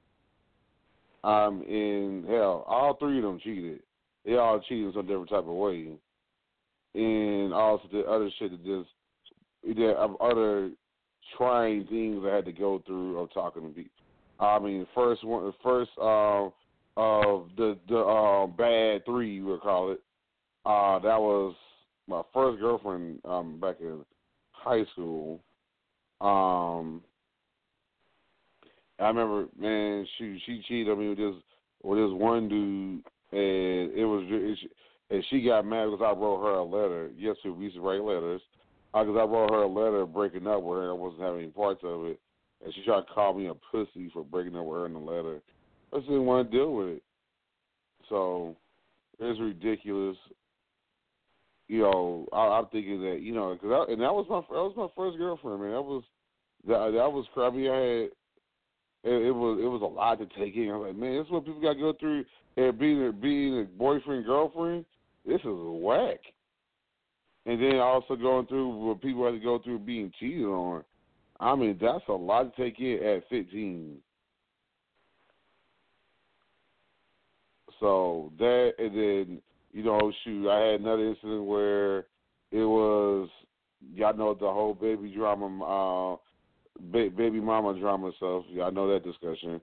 Um, 1.24 1.62
in 1.62 2.26
hell, 2.28 2.66
all 2.68 2.96
three 2.98 3.16
of 3.16 3.24
them 3.24 3.40
cheated. 3.42 3.80
They 4.26 4.36
all 4.36 4.60
cheated 4.60 4.88
in 4.88 4.92
some 4.92 5.06
different 5.06 5.30
type 5.30 5.40
of 5.40 5.46
way, 5.46 5.92
and 6.94 7.54
also 7.54 7.84
the 7.90 8.00
other 8.00 8.28
shit 8.38 8.50
that 8.50 8.62
just 8.62 8.90
there 9.76 9.96
of 9.96 10.20
other 10.20 10.70
trying 11.36 11.86
things 11.86 12.24
I 12.26 12.36
had 12.36 12.44
to 12.46 12.52
go 12.52 12.82
through 12.86 13.18
of 13.18 13.32
talking 13.32 13.62
to 13.62 13.68
people. 13.68 13.90
I 14.40 14.58
mean, 14.58 14.86
first 14.94 15.24
one, 15.24 15.44
one, 15.44 15.52
first 15.62 15.90
uh, 16.00 16.46
of 16.96 17.48
the 17.56 17.76
the 17.88 17.98
uh, 17.98 18.46
bad 18.46 19.04
three, 19.04 19.34
you 19.34 19.46
would 19.46 19.60
call 19.60 19.92
it. 19.92 20.00
Uh, 20.64 20.98
that 21.00 21.18
was 21.18 21.54
my 22.06 22.22
first 22.32 22.60
girlfriend 22.60 23.20
um, 23.24 23.58
back 23.60 23.76
in 23.80 24.04
high 24.52 24.84
school. 24.92 25.40
Um, 26.20 27.02
I 28.98 29.08
remember, 29.08 29.46
man, 29.58 30.06
she 30.18 30.40
she 30.46 30.62
cheated 30.66 30.90
on 30.92 30.98
me 30.98 31.08
with 31.10 31.18
this 31.18 31.34
with 31.82 31.98
this 31.98 32.12
one 32.12 32.48
dude, 32.48 33.04
and 33.32 33.92
it 33.92 34.04
was 34.04 34.24
and 35.10 35.24
she 35.30 35.42
got 35.42 35.64
mad 35.64 35.86
because 35.86 36.04
I 36.04 36.18
wrote 36.18 36.42
her 36.42 36.54
a 36.54 36.64
letter. 36.64 37.10
Yes, 37.16 37.36
we 37.44 37.64
used 37.64 37.76
to 37.76 37.82
write 37.82 38.02
letters 38.02 38.42
because 38.92 39.16
I 39.18 39.24
wrote 39.24 39.50
her 39.50 39.62
a 39.62 39.68
letter 39.68 40.06
breaking 40.06 40.46
up 40.46 40.62
with 40.62 40.78
her. 40.78 40.90
I 40.90 40.94
wasn't 40.94 41.22
having 41.22 41.40
any 41.40 41.50
parts 41.50 41.80
of 41.84 42.06
it, 42.06 42.18
and 42.64 42.74
she 42.74 42.84
tried 42.84 43.02
to 43.02 43.12
call 43.14 43.34
me 43.34 43.48
a 43.48 43.54
pussy 43.54 44.10
for 44.12 44.24
breaking 44.24 44.56
up 44.56 44.64
with 44.64 44.78
her 44.78 44.86
in 44.86 44.94
the 44.94 44.98
letter. 44.98 45.40
I 45.92 45.96
just 45.96 46.08
didn't 46.08 46.26
want 46.26 46.50
to 46.50 46.56
deal 46.56 46.74
with 46.74 46.88
it. 46.88 47.02
So 48.08 48.56
it's 49.18 49.40
ridiculous. 49.40 50.16
You 51.68 51.82
know, 51.82 52.28
I, 52.32 52.38
I'm 52.38 52.66
thinking 52.68 53.02
that 53.02 53.20
you 53.20 53.34
know, 53.34 53.56
cause 53.60 53.86
I, 53.88 53.92
and 53.92 54.00
that 54.00 54.14
was 54.14 54.26
my 54.30 54.40
that 54.40 54.62
was 54.62 54.74
my 54.76 54.88
first 54.96 55.18
girlfriend, 55.18 55.60
man. 55.60 55.72
That 55.72 55.82
was 55.82 56.02
that 56.66 56.92
that 56.92 57.12
was 57.12 57.26
crappy. 57.34 57.68
I 57.68 57.74
had 57.74 58.10
it, 59.04 59.26
it 59.26 59.32
was 59.32 59.58
it 59.62 59.66
was 59.66 59.82
a 59.82 59.84
lot 59.84 60.18
to 60.18 60.26
take 60.38 60.56
in. 60.56 60.70
I 60.70 60.76
was 60.76 60.88
like, 60.88 60.96
man, 60.96 61.18
this 61.18 61.26
is 61.26 61.30
what 61.32 61.44
people 61.44 61.60
got 61.60 61.74
to 61.74 61.80
go 61.80 61.92
through. 61.92 62.24
And 62.56 62.78
being 62.78 63.12
being 63.20 63.60
a 63.60 63.64
boyfriend 63.64 64.24
girlfriend, 64.24 64.86
this 65.26 65.40
is 65.40 65.44
whack 65.44 66.20
and 67.48 67.62
then 67.62 67.76
also 67.76 68.14
going 68.14 68.46
through 68.46 68.68
what 68.68 69.00
people 69.00 69.24
have 69.24 69.32
to 69.32 69.40
go 69.40 69.58
through 69.58 69.78
being 69.78 70.12
cheated 70.20 70.44
on. 70.44 70.84
I 71.40 71.56
mean, 71.56 71.78
that's 71.80 72.04
a 72.08 72.12
lot 72.12 72.54
to 72.54 72.62
take 72.62 72.78
in 72.78 73.02
at 73.02 73.26
15. 73.30 73.96
So 77.80 78.32
that, 78.38 78.72
and 78.78 78.94
then 78.94 79.42
you 79.72 79.82
know, 79.82 80.12
shoot, 80.24 80.50
I 80.50 80.72
had 80.72 80.80
another 80.80 81.08
incident 81.08 81.44
where 81.44 81.98
it 82.50 82.64
was, 82.64 83.30
y'all 83.94 84.14
know 84.14 84.34
the 84.34 84.40
whole 84.40 84.74
baby 84.74 85.14
drama, 85.16 85.46
uh, 85.64 86.16
ba- 86.92 87.10
baby 87.16 87.40
mama 87.40 87.78
drama 87.80 88.10
stuff. 88.18 88.44
Y'all 88.50 88.72
know 88.72 88.92
that 88.92 89.04
discussion. 89.04 89.58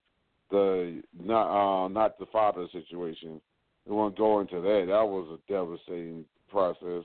The 0.50 1.04
not, 1.24 1.86
uh, 1.86 1.88
not 1.90 2.18
the 2.18 2.26
father 2.32 2.66
situation. 2.72 3.40
We 3.86 3.96
won't 3.96 4.18
go 4.18 4.40
into 4.40 4.60
that. 4.60 4.86
That 4.88 5.04
was 5.04 5.38
a 5.40 5.52
devastating 5.52 6.26
process 6.50 7.04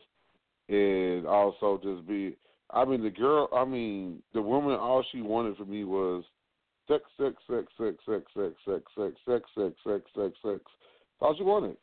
and 0.71 1.27
also 1.27 1.81
just 1.83 2.07
be. 2.07 2.37
I 2.71 2.85
mean, 2.85 3.03
the 3.03 3.11
girl. 3.11 3.49
I 3.53 3.65
mean, 3.65 4.23
the 4.33 4.43
woman. 4.43 4.73
All 4.75 5.05
she 5.13 5.21
wanted 5.21 5.57
from 5.57 5.71
me 5.71 5.85
was 5.85 6.25
sex, 6.89 7.03
sex, 7.21 7.35
sex, 7.51 7.67
sex, 7.79 7.97
sex, 8.07 8.25
sex, 8.37 8.55
sex, 8.67 8.85
sex, 8.97 9.15
sex, 9.27 9.45
sex, 9.57 9.75
sex, 9.85 10.03
sex, 10.17 10.35
sex. 10.45 10.61
All 11.21 11.35
she 11.37 11.43
wanted. 11.43 11.77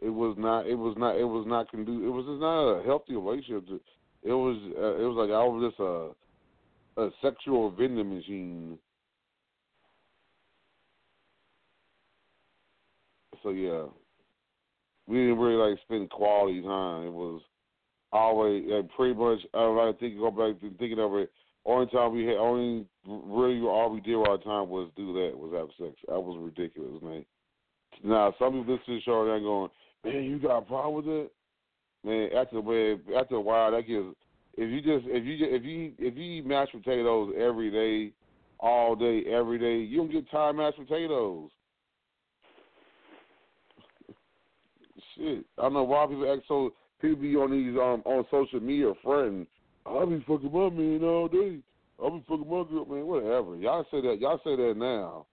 it 0.00 0.10
was 0.10 0.36
not. 0.38 0.66
It 0.66 0.74
was 0.74 0.94
not. 0.98 1.16
It 1.16 1.24
was 1.24 1.46
not 1.48 1.70
conducive. 1.70 2.04
It 2.04 2.10
was 2.10 2.26
just 2.26 2.40
not 2.40 2.80
a 2.80 2.84
healthy 2.84 3.16
relationship. 3.16 3.82
It 4.22 4.32
was. 4.32 4.56
Uh, 4.76 5.02
it 5.02 5.06
was 5.06 5.16
like 5.16 5.30
I 5.30 5.42
was 5.42 5.70
just 5.70 5.80
a 5.80 6.10
a 7.02 7.10
sexual 7.22 7.70
vending 7.70 8.14
machine. 8.14 8.78
So 13.42 13.50
yeah, 13.50 13.86
we 15.10 15.16
didn't 15.16 15.38
really 15.38 15.70
like 15.70 15.80
spend 15.80 16.08
quality 16.08 16.62
time. 16.62 17.08
It 17.08 17.12
was 17.12 17.42
always 18.12 18.64
uh, 18.70 18.82
pretty 18.96 19.18
much. 19.18 19.40
I 19.52 19.92
think 19.98 20.18
go 20.18 20.30
back 20.30 20.60
to 20.60 20.70
thinking 20.78 21.00
of 21.00 21.14
it. 21.16 21.32
Only 21.66 21.86
time 21.86 22.14
we 22.14 22.24
had, 22.24 22.36
only 22.36 22.86
really 23.04 23.60
all 23.60 23.90
we 23.90 24.00
did 24.00 24.14
all 24.14 24.38
the 24.38 24.44
time 24.44 24.68
was 24.68 24.88
do 24.96 25.12
that, 25.14 25.36
was 25.36 25.52
have 25.52 25.68
sex. 25.84 25.98
That 26.06 26.20
was 26.20 26.38
ridiculous, 26.40 27.02
man. 27.02 27.24
Now 28.04 28.32
some 28.38 28.52
people 28.52 28.74
listen 28.74 28.86
to 28.86 28.94
the 28.94 29.00
show 29.02 29.22
and 29.22 29.30
they're 29.30 29.40
going, 29.40 29.70
man, 30.04 30.24
you 30.24 30.38
got 30.38 30.58
a 30.58 30.62
problem 30.62 30.94
with 30.94 31.08
it? 31.08 31.32
Man, 32.04 32.30
after 32.36 32.62
man, 32.62 33.00
after 33.18 33.34
a 33.34 33.40
while, 33.40 33.72
that 33.72 33.88
gives. 33.88 34.14
If 34.56 34.70
you 34.70 34.80
just 34.80 35.10
if 35.10 35.24
you 35.24 35.36
if 35.40 35.64
you 35.64 35.92
if 35.98 36.16
you 36.16 36.38
eat 36.38 36.46
mashed 36.46 36.72
potatoes 36.72 37.34
every 37.36 37.70
day, 37.70 38.14
all 38.60 38.94
day, 38.94 39.24
every 39.30 39.58
day, 39.58 39.78
you 39.78 39.98
don't 39.98 40.12
get 40.12 40.30
tired 40.30 40.50
of 40.50 40.56
mashed 40.56 40.78
potatoes. 40.78 41.50
Shit, 45.20 45.44
I 45.58 45.62
don't 45.62 45.74
know 45.74 45.82
why 45.82 46.06
people 46.06 46.32
act 46.32 46.48
so. 46.48 46.72
People 47.00 47.22
be 47.22 47.36
on 47.36 47.50
these 47.50 47.76
um 47.78 48.02
on 48.04 48.24
social 48.30 48.60
media 48.60 48.92
friends. 49.04 49.46
I 49.84 50.04
be 50.06 50.24
fucking 50.26 50.50
my 50.52 50.70
man 50.70 51.02
all 51.04 51.28
day. 51.28 51.58
I 52.02 52.08
be 52.08 52.24
fucking 52.26 52.48
my 52.48 52.64
girl, 52.64 52.86
man. 52.86 53.06
Whatever. 53.06 53.56
Y'all 53.56 53.86
say 53.90 54.00
that. 54.00 54.18
Y'all 54.20 54.40
say 54.44 54.56
that 54.56 54.74
now. 54.76 55.26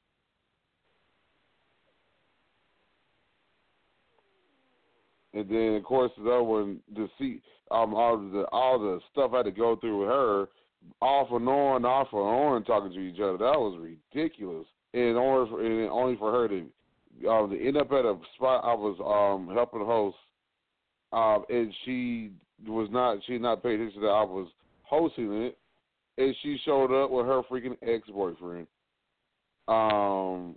and 5.37 5.49
then 5.49 5.75
of 5.75 5.83
course 5.83 6.11
the 6.17 6.29
other 6.29 6.43
one 6.43 6.79
to 6.95 7.07
see 7.19 7.41
um 7.71 7.93
all 7.93 8.17
the 8.17 8.45
all 8.51 8.79
the 8.79 8.99
stuff 9.11 9.31
I 9.33 9.37
had 9.37 9.45
to 9.45 9.51
go 9.51 9.75
through 9.75 9.99
with 9.99 10.09
her, 10.09 10.47
off 11.01 11.27
and 11.31 11.47
on, 11.47 11.85
off 11.85 12.07
and 12.11 12.21
on, 12.21 12.63
talking 12.63 12.91
to 12.91 12.99
each 12.99 13.19
other. 13.19 13.37
That 13.37 13.59
was 13.59 13.77
ridiculous. 13.79 14.65
And 14.93 15.17
only 15.17 15.49
for, 15.49 15.63
and 15.63 15.89
only 15.89 16.17
for 16.17 16.31
her 16.31 16.47
to 16.47 16.65
um 17.29 17.49
to 17.49 17.67
end 17.67 17.77
up 17.77 17.91
at 17.91 18.05
a 18.05 18.15
spot 18.35 18.63
I 18.63 18.73
was 18.73 18.97
um 18.99 19.53
helping 19.53 19.85
host, 19.85 20.17
um 21.13 21.45
and 21.49 21.73
she 21.85 22.31
was 22.65 22.89
not 22.91 23.19
she 23.25 23.37
not 23.37 23.63
paid 23.63 23.79
attention 23.79 24.01
that 24.01 24.07
I 24.07 24.23
was 24.23 24.47
hosting 24.83 25.31
it, 25.43 25.57
and 26.17 26.35
she 26.41 26.57
showed 26.65 27.03
up 27.03 27.11
with 27.11 27.25
her 27.25 27.41
freaking 27.43 27.77
ex 27.81 28.07
boyfriend. 28.09 28.67
Um, 29.67 30.55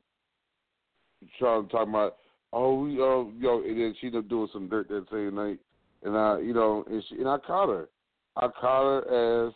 trying 1.39 1.67
to 1.67 1.69
talk 1.69 1.89
about 1.89 2.17
oh, 2.53 2.81
we, 2.81 2.93
uh, 2.95 3.25
yo, 3.39 3.63
and 3.65 3.79
then 3.79 3.95
she 4.01 4.09
ended 4.09 4.25
up 4.25 4.29
doing 4.29 4.49
some 4.53 4.69
dirt 4.69 4.89
that 4.89 5.07
same 5.11 5.35
night, 5.35 5.59
and 6.03 6.17
I, 6.17 6.39
you 6.41 6.53
know, 6.53 6.85
and 6.89 7.03
she, 7.09 7.17
and 7.17 7.29
I 7.29 7.39
caught 7.39 7.69
her. 7.69 7.89
I 8.37 8.49
caught 8.61 9.05
her 9.05 9.47
as 9.49 9.55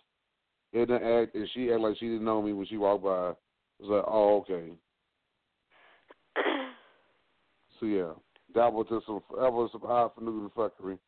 in 0.73 0.87
the 0.89 0.95
act, 0.95 1.35
and 1.35 1.49
she 1.55 1.71
acted 1.71 1.81
like 1.81 1.97
she 1.99 2.07
didn't 2.07 2.25
know 2.25 2.43
me 2.43 2.53
when 2.53 2.67
she 2.67 2.77
walked 2.77 3.05
by. 3.05 3.11
I 3.11 3.35
was 3.81 3.91
like, 3.91 4.05
oh, 4.07 4.39
okay. 4.41 4.71
So 7.81 7.87
yeah, 7.87 8.13
that 8.55 8.73
was 8.73 8.87
just 8.89 9.07
some 9.07 9.21
was 9.31 9.71
some 9.73 9.83
highfalutin 9.83 10.51
fuckery. 10.57 10.99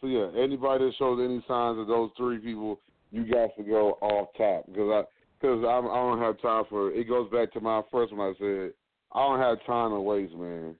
So 0.00 0.06
yeah, 0.06 0.28
anybody 0.40 0.86
that 0.86 0.94
shows 0.98 1.20
any 1.22 1.44
signs 1.46 1.78
of 1.78 1.86
those 1.86 2.10
three 2.16 2.38
people, 2.38 2.80
you 3.10 3.24
got 3.24 3.54
to 3.56 3.62
go 3.62 3.98
off 4.00 4.28
top 4.36 4.66
because 4.66 4.90
I 4.90 5.02
because 5.40 5.64
I, 5.64 5.78
I 5.78 5.96
don't 5.96 6.20
have 6.20 6.40
time 6.40 6.64
for 6.68 6.90
it. 6.90 6.98
It 6.98 7.08
goes 7.08 7.30
back 7.30 7.52
to 7.52 7.60
my 7.60 7.82
first 7.90 8.12
one 8.12 8.34
I 8.34 8.38
said 8.38 8.72
I 9.12 9.20
don't 9.20 9.40
have 9.40 9.64
time 9.66 9.90
to 9.90 10.00
waste, 10.00 10.34
man. 10.34 10.74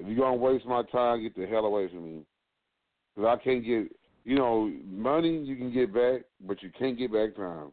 If 0.00 0.06
you're 0.06 0.16
gonna 0.16 0.36
waste 0.36 0.66
my 0.66 0.82
time, 0.92 1.22
get 1.22 1.36
the 1.36 1.46
hell 1.46 1.64
away 1.64 1.88
from 1.88 2.04
me. 2.04 2.22
Cause 3.14 3.24
I 3.26 3.42
can't 3.42 3.64
get, 3.64 3.88
you 4.24 4.36
know, 4.36 4.70
money 4.86 5.38
you 5.38 5.56
can 5.56 5.72
get 5.72 5.94
back, 5.94 6.22
but 6.46 6.62
you 6.62 6.70
can't 6.78 6.98
get 6.98 7.12
back 7.12 7.34
time. 7.34 7.72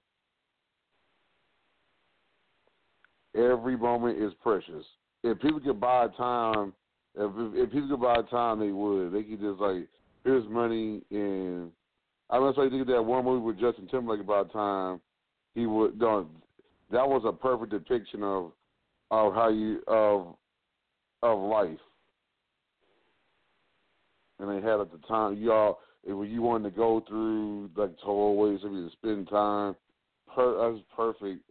Every 3.36 3.76
moment 3.76 4.22
is 4.22 4.32
precious. 4.42 4.86
If 5.24 5.40
people 5.40 5.60
could 5.60 5.80
buy 5.80 6.08
time, 6.18 6.74
if 7.16 7.32
if 7.56 7.72
people 7.72 7.90
could 7.90 8.02
buy 8.02 8.22
time, 8.30 8.60
they 8.60 8.72
would. 8.72 9.14
They 9.14 9.24
could 9.24 9.40
just 9.40 9.60
like, 9.60 9.88
here's 10.24 10.48
money, 10.50 11.02
and 11.12 11.72
I 12.30 12.40
must 12.40 12.58
say, 12.58 12.70
think 12.70 12.88
that 12.88 13.02
one 13.02 13.26
movie 13.26 13.46
with 13.46 13.60
Justin 13.60 13.88
Timberlake 13.88 14.22
about 14.22 14.52
time. 14.52 15.00
He 15.56 15.68
would, 15.68 16.00
no, 16.00 16.28
that 16.92 17.08
was 17.08 17.22
a 17.26 17.32
perfect 17.32 17.72
depiction 17.72 18.24
of 18.24 18.52
of 19.12 19.34
how 19.34 19.50
you 19.50 19.82
of 19.88 20.36
of 21.22 21.40
life. 21.40 21.80
And 24.40 24.50
they 24.50 24.56
had 24.56 24.82
at 24.82 24.92
the 24.92 25.00
time 25.08 25.38
y'all 25.38 25.78
if 26.04 26.30
you 26.30 26.42
wanted 26.42 26.70
to 26.70 26.76
go 26.76 27.04
through 27.08 27.70
like 27.76 27.98
tollways, 28.06 28.58
if 28.58 28.64
you 28.64 28.90
to 28.90 28.92
spend 28.92 29.30
time, 29.30 29.76
per, 30.36 30.52
that 30.52 30.74
was 30.74 30.82
perfect, 30.96 31.42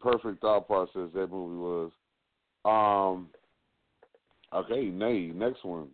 perfect 0.00 0.40
thought 0.40 0.66
process 0.66 1.08
that 1.14 1.30
movie 1.30 1.56
was. 1.56 1.92
Um. 2.66 3.28
Okay, 4.52 4.86
Nay, 4.86 5.30
next 5.34 5.64
one, 5.64 5.88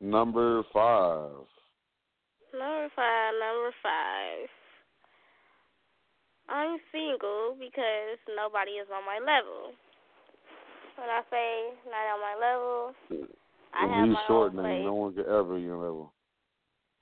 number 0.00 0.62
five. 0.72 1.46
Number 2.52 2.88
five, 2.96 3.32
number 3.40 3.72
five. 3.82 4.48
I'm 6.48 6.76
single 6.92 7.56
because 7.58 8.20
nobody 8.36 8.72
is 8.72 8.88
on 8.92 9.04
my 9.08 9.16
level. 9.16 9.72
When 10.96 11.08
I 11.08 11.22
say 11.30 11.72
not 11.88 12.04
on 12.12 12.20
my 12.20 12.36
level, 12.36 12.94
I 13.72 13.86
have 13.88 14.08
my 14.08 14.22
short 14.28 14.54
own 14.54 14.62
place. 14.62 14.84
No 14.84 14.94
one 14.94 15.14
could 15.14 15.26
ever 15.26 15.58
your 15.58 15.78
level. 15.78 16.12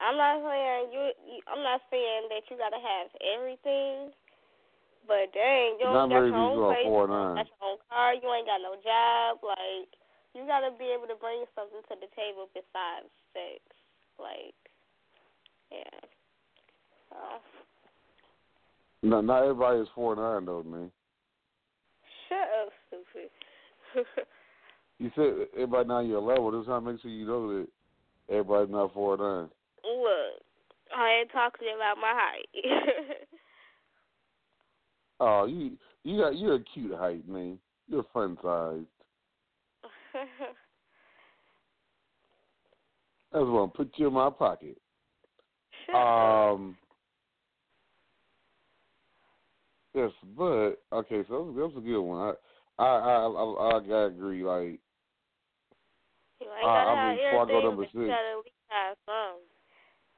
I'm 0.01 0.17
not 0.17 0.43
saying 0.43 0.91
you, 0.93 1.03
you. 1.27 1.39
I'm 1.47 1.63
not 1.63 1.81
saying 1.91 2.27
that 2.31 2.43
you 2.51 2.57
gotta 2.57 2.81
have 2.81 3.09
everything, 3.23 4.11
but 5.07 5.33
dang, 5.35 5.77
you 5.81 5.87
don't 5.87 6.09
got 6.09 6.23
your 6.23 6.35
own 6.35 6.59
place, 6.71 6.87
you 6.87 6.93
got 6.93 7.51
your 7.51 7.63
own 7.63 7.79
car, 7.91 8.15
you 8.15 8.27
ain't 8.33 8.47
got 8.47 8.63
no 8.63 8.79
job. 8.81 9.43
Like 9.43 9.91
you 10.35 10.47
gotta 10.47 10.71
be 10.79 10.87
able 10.95 11.07
to 11.09 11.19
bring 11.21 11.45
something 11.55 11.83
to 11.89 11.95
the 12.01 12.09
table 12.17 12.49
besides 12.55 13.11
sex. 13.33 13.61
Like, 14.19 14.57
yeah. 15.71 16.01
Uh, 17.13 17.39
no, 19.03 19.21
not 19.21 19.43
everybody 19.43 19.81
is 19.81 19.89
four 19.95 20.17
nine 20.17 20.47
though, 20.47 20.63
man. 20.63 20.91
Shut 22.29 22.49
up, 22.63 22.73
stupid. 22.89 23.31
you 24.99 25.11
said 25.15 25.49
everybody 25.55 25.89
not 25.89 26.01
your 26.01 26.23
level. 26.23 26.51
This 26.53 26.67
how 26.67 26.81
makes 26.81 27.03
sure 27.03 27.11
you 27.11 27.27
know 27.27 27.49
that 27.49 27.69
everybody's 28.31 28.73
not 28.73 28.95
four 28.95 29.17
nine. 29.19 29.51
Look, 29.85 30.43
I 30.97 31.21
ain't 31.21 31.33
talking 31.33 31.69
about 31.75 31.97
my 32.01 32.13
height. 32.15 32.49
oh, 35.23 35.47
you 35.47 35.79
you 36.05 36.21
got 36.21 36.37
you're 36.37 36.57
a 36.57 36.65
cute 36.75 36.93
height, 36.95 37.27
man. 37.29 37.59
You're 37.89 38.05
fun 38.13 38.37
sized. 38.43 38.85
I 40.15 40.25
just 43.39 43.47
want 43.47 43.73
to 43.73 43.77
put 43.77 43.93
you 43.97 44.09
in 44.09 44.13
my 44.13 44.29
pocket. 44.31 44.77
Um. 45.95 46.77
Yes, 49.95 50.11
but 50.37 50.83
okay, 50.93 51.23
so 51.29 51.53
that 51.53 51.69
was 51.69 51.75
a 51.77 51.81
good 51.81 52.01
one. 52.01 52.35
I 52.79 52.83
I 52.83 52.87
I 52.89 53.27
I, 53.29 53.77
I 53.77 53.81
gotta 53.81 54.07
agree. 54.07 54.43
Like, 54.43 54.81
you 56.41 56.47
gotta 56.49 56.67
I, 56.67 56.69
I 56.69 57.15
mean, 57.15 57.21
before 57.21 57.43
I 57.45 57.49
go 57.49 57.61
number 57.61 57.85
six, 57.85 57.95
you 57.95 58.09
gotta 58.09 58.33
at 58.33 58.41
least 58.41 58.57
have 58.69 58.97
some. 59.05 59.37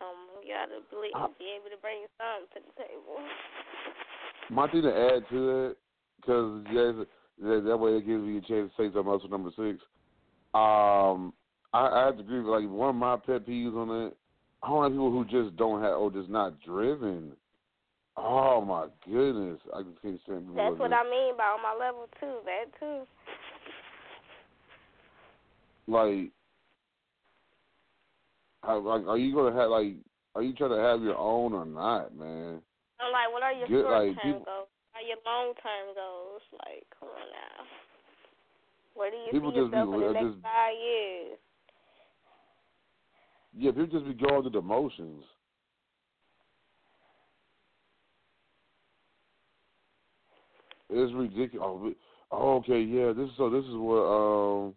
Um, 0.01 0.17
you 0.47 0.55
gotta 0.55 0.79
be, 0.91 1.11
I, 1.15 1.27
be 1.39 1.51
able 1.59 1.71
to 1.75 1.81
bring 1.83 2.07
some 2.19 2.47
to 2.55 2.61
the 2.63 2.73
table. 2.79 3.19
My 4.51 4.69
thing 4.69 4.83
to 4.83 4.89
add 4.89 5.29
to 5.31 5.47
that, 5.47 5.77
because 6.21 6.65
that, 7.41 7.65
that 7.67 7.77
way 7.77 7.93
it 7.93 8.07
gives 8.07 8.23
me 8.23 8.39
a 8.39 8.41
chance 8.41 8.71
to 8.71 8.83
say 8.83 8.93
something 8.93 9.13
else 9.13 9.23
for 9.23 9.29
number 9.29 9.51
six. 9.51 9.83
Um, 10.55 11.33
I, 11.73 11.89
I 11.89 12.07
have 12.07 12.17
to 12.17 12.21
agree. 12.21 12.41
With, 12.41 12.49
like 12.49 12.71
one 12.71 12.91
of 12.91 12.95
my 12.95 13.17
pet 13.17 13.47
peeves 13.47 13.77
on 13.77 13.89
that, 13.89 14.13
I 14.63 14.69
don't 14.69 14.83
like 14.83 14.93
people 14.93 15.11
who 15.11 15.25
just 15.25 15.57
don't 15.57 15.83
have 15.83 15.95
or 15.95 16.11
just 16.11 16.29
not 16.29 16.61
driven. 16.61 17.33
Oh 18.17 18.61
my 18.61 18.87
goodness, 19.11 19.59
I 19.75 19.83
just 19.83 20.01
can't 20.01 20.21
stand. 20.23 20.47
That's 20.55 20.79
what 20.79 20.93
I 20.93 21.03
mean 21.03 21.37
by 21.37 21.45
on 21.45 21.63
my 21.63 21.75
level 21.79 22.07
too. 22.21 22.39
That 22.45 22.67
too. 22.79 23.03
Like, 25.87 26.31
like, 28.63 29.07
are 29.07 29.19
you 29.19 29.35
gonna 29.35 29.57
have 29.57 29.71
like? 29.71 29.95
Are 30.37 30.43
you 30.43 30.55
trying 30.55 30.71
to 30.71 30.79
have 30.79 31.03
your 31.03 31.17
own 31.17 31.53
or 31.53 31.65
not, 31.65 32.17
man? 32.17 32.61
I'm 33.01 33.13
like, 33.13 33.31
what 33.33 33.43
are 33.43 33.53
your 33.53 33.69
Good, 33.69 33.85
short 33.85 34.07
term 34.07 34.15
people, 34.23 34.47
goals? 34.47 34.69
What 34.93 35.03
are 35.03 35.07
your 35.07 35.21
long 35.27 35.55
term 35.59 35.87
goals? 35.95 36.43
Like, 36.65 36.87
come 36.99 37.09
on 37.11 37.29
now. 37.33 37.65
Where 38.95 39.11
do 39.11 39.17
you 39.17 39.33
people 39.33 39.51
see 39.51 39.59
yourself 39.59 39.91
be, 39.91 39.95
in 39.95 40.01
the 40.01 40.13
next 40.13 40.25
just, 40.25 40.43
five 40.43 40.77
years? 40.79 41.39
Yeah, 43.57 43.71
people 43.71 43.99
just 43.99 44.07
be 44.07 44.15
going 44.15 44.43
through 44.43 44.51
the 44.51 44.63
motions. 44.63 45.25
It's 50.91 51.13
ridiculous. 51.15 51.61
Oh, 51.63 51.93
oh, 52.31 52.57
okay, 52.59 52.81
yeah. 52.81 53.13
This 53.17 53.31
so 53.37 53.51
this 53.51 53.65
is 53.65 53.75
what 53.75 54.05
um 54.05 54.75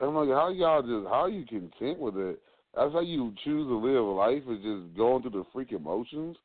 I'm 0.00 0.14
like, 0.14 0.28
how 0.28 0.50
y'all 0.50 0.82
just 0.82 1.10
how 1.10 1.26
you 1.26 1.44
content 1.44 1.98
with 1.98 2.16
it? 2.16 2.40
That's 2.74 2.92
how 2.92 3.00
you 3.00 3.34
choose 3.44 3.66
to 3.66 3.76
live 3.76 4.04
life 4.16 4.42
is 4.48 4.62
just 4.62 4.96
going 4.96 5.22
through 5.22 5.32
the 5.32 5.44
freak 5.52 5.72
emotions. 5.72 6.36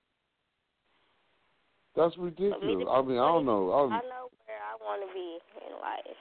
That's 1.96 2.18
ridiculous. 2.18 2.88
I 2.90 3.02
mean, 3.02 3.20
I 3.20 3.28
don't 3.28 3.46
know. 3.46 3.72
I, 3.72 3.84
I 3.84 4.02
know 4.02 4.30
where 4.46 4.58
I 4.58 4.76
want 4.82 5.02
to 5.08 5.14
be 5.14 5.38
in 5.66 5.74
life. 5.80 6.18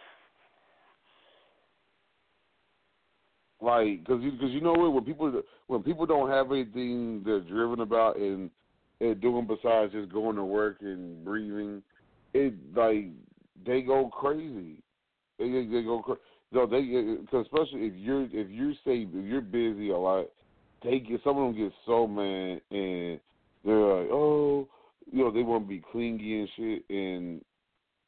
Like, 3.62 4.05
cause 4.07 4.20
you, 4.23 4.32
cause 4.32 4.51
you 4.51 4.61
know 4.61 4.73
what? 4.73 4.93
When 4.93 5.05
people, 5.05 5.43
when 5.69 5.82
people 5.82 6.05
don't 6.05 6.28
have 6.28 6.51
anything 6.51 7.23
they're 7.24 7.40
driven 7.40 7.81
about 7.81 8.16
and 8.16 8.51
and 9.01 9.20
doing 9.20 9.47
besides 9.47 9.93
just 9.93 10.12
going 10.12 10.36
to 10.36 10.44
work 10.44 10.78
and 10.81 11.24
breathing, 11.24 11.82
it 12.35 12.55
like 12.74 13.07
they 13.65 13.82
go 13.82 14.09
crazy. 14.09 14.82
They 15.39 15.51
they 15.51 15.82
go 15.82 16.03
crazy. 16.03 16.20
No, 16.51 16.66
they 16.66 16.78
uh, 16.78 17.31
cause 17.31 17.47
especially 17.47 17.86
if 17.86 17.94
you're 17.97 18.24
if 18.24 18.51
you 18.51 18.73
say 18.85 19.07
if 19.09 19.24
you're 19.24 19.40
busy 19.40 19.90
a 19.90 19.97
lot, 19.97 20.27
they 20.82 20.99
get 20.99 21.20
some 21.24 21.39
of 21.39 21.55
them 21.55 21.57
get 21.57 21.73
so 21.86 22.07
mad 22.07 22.61
and 22.70 23.20
they're 23.65 23.77
like, 23.77 24.09
oh, 24.11 24.69
you 25.10 25.24
know, 25.24 25.30
they 25.30 25.42
want 25.42 25.64
to 25.64 25.68
be 25.68 25.82
clingy 25.92 26.40
and 26.40 26.48
shit. 26.56 26.84
And 26.88 27.44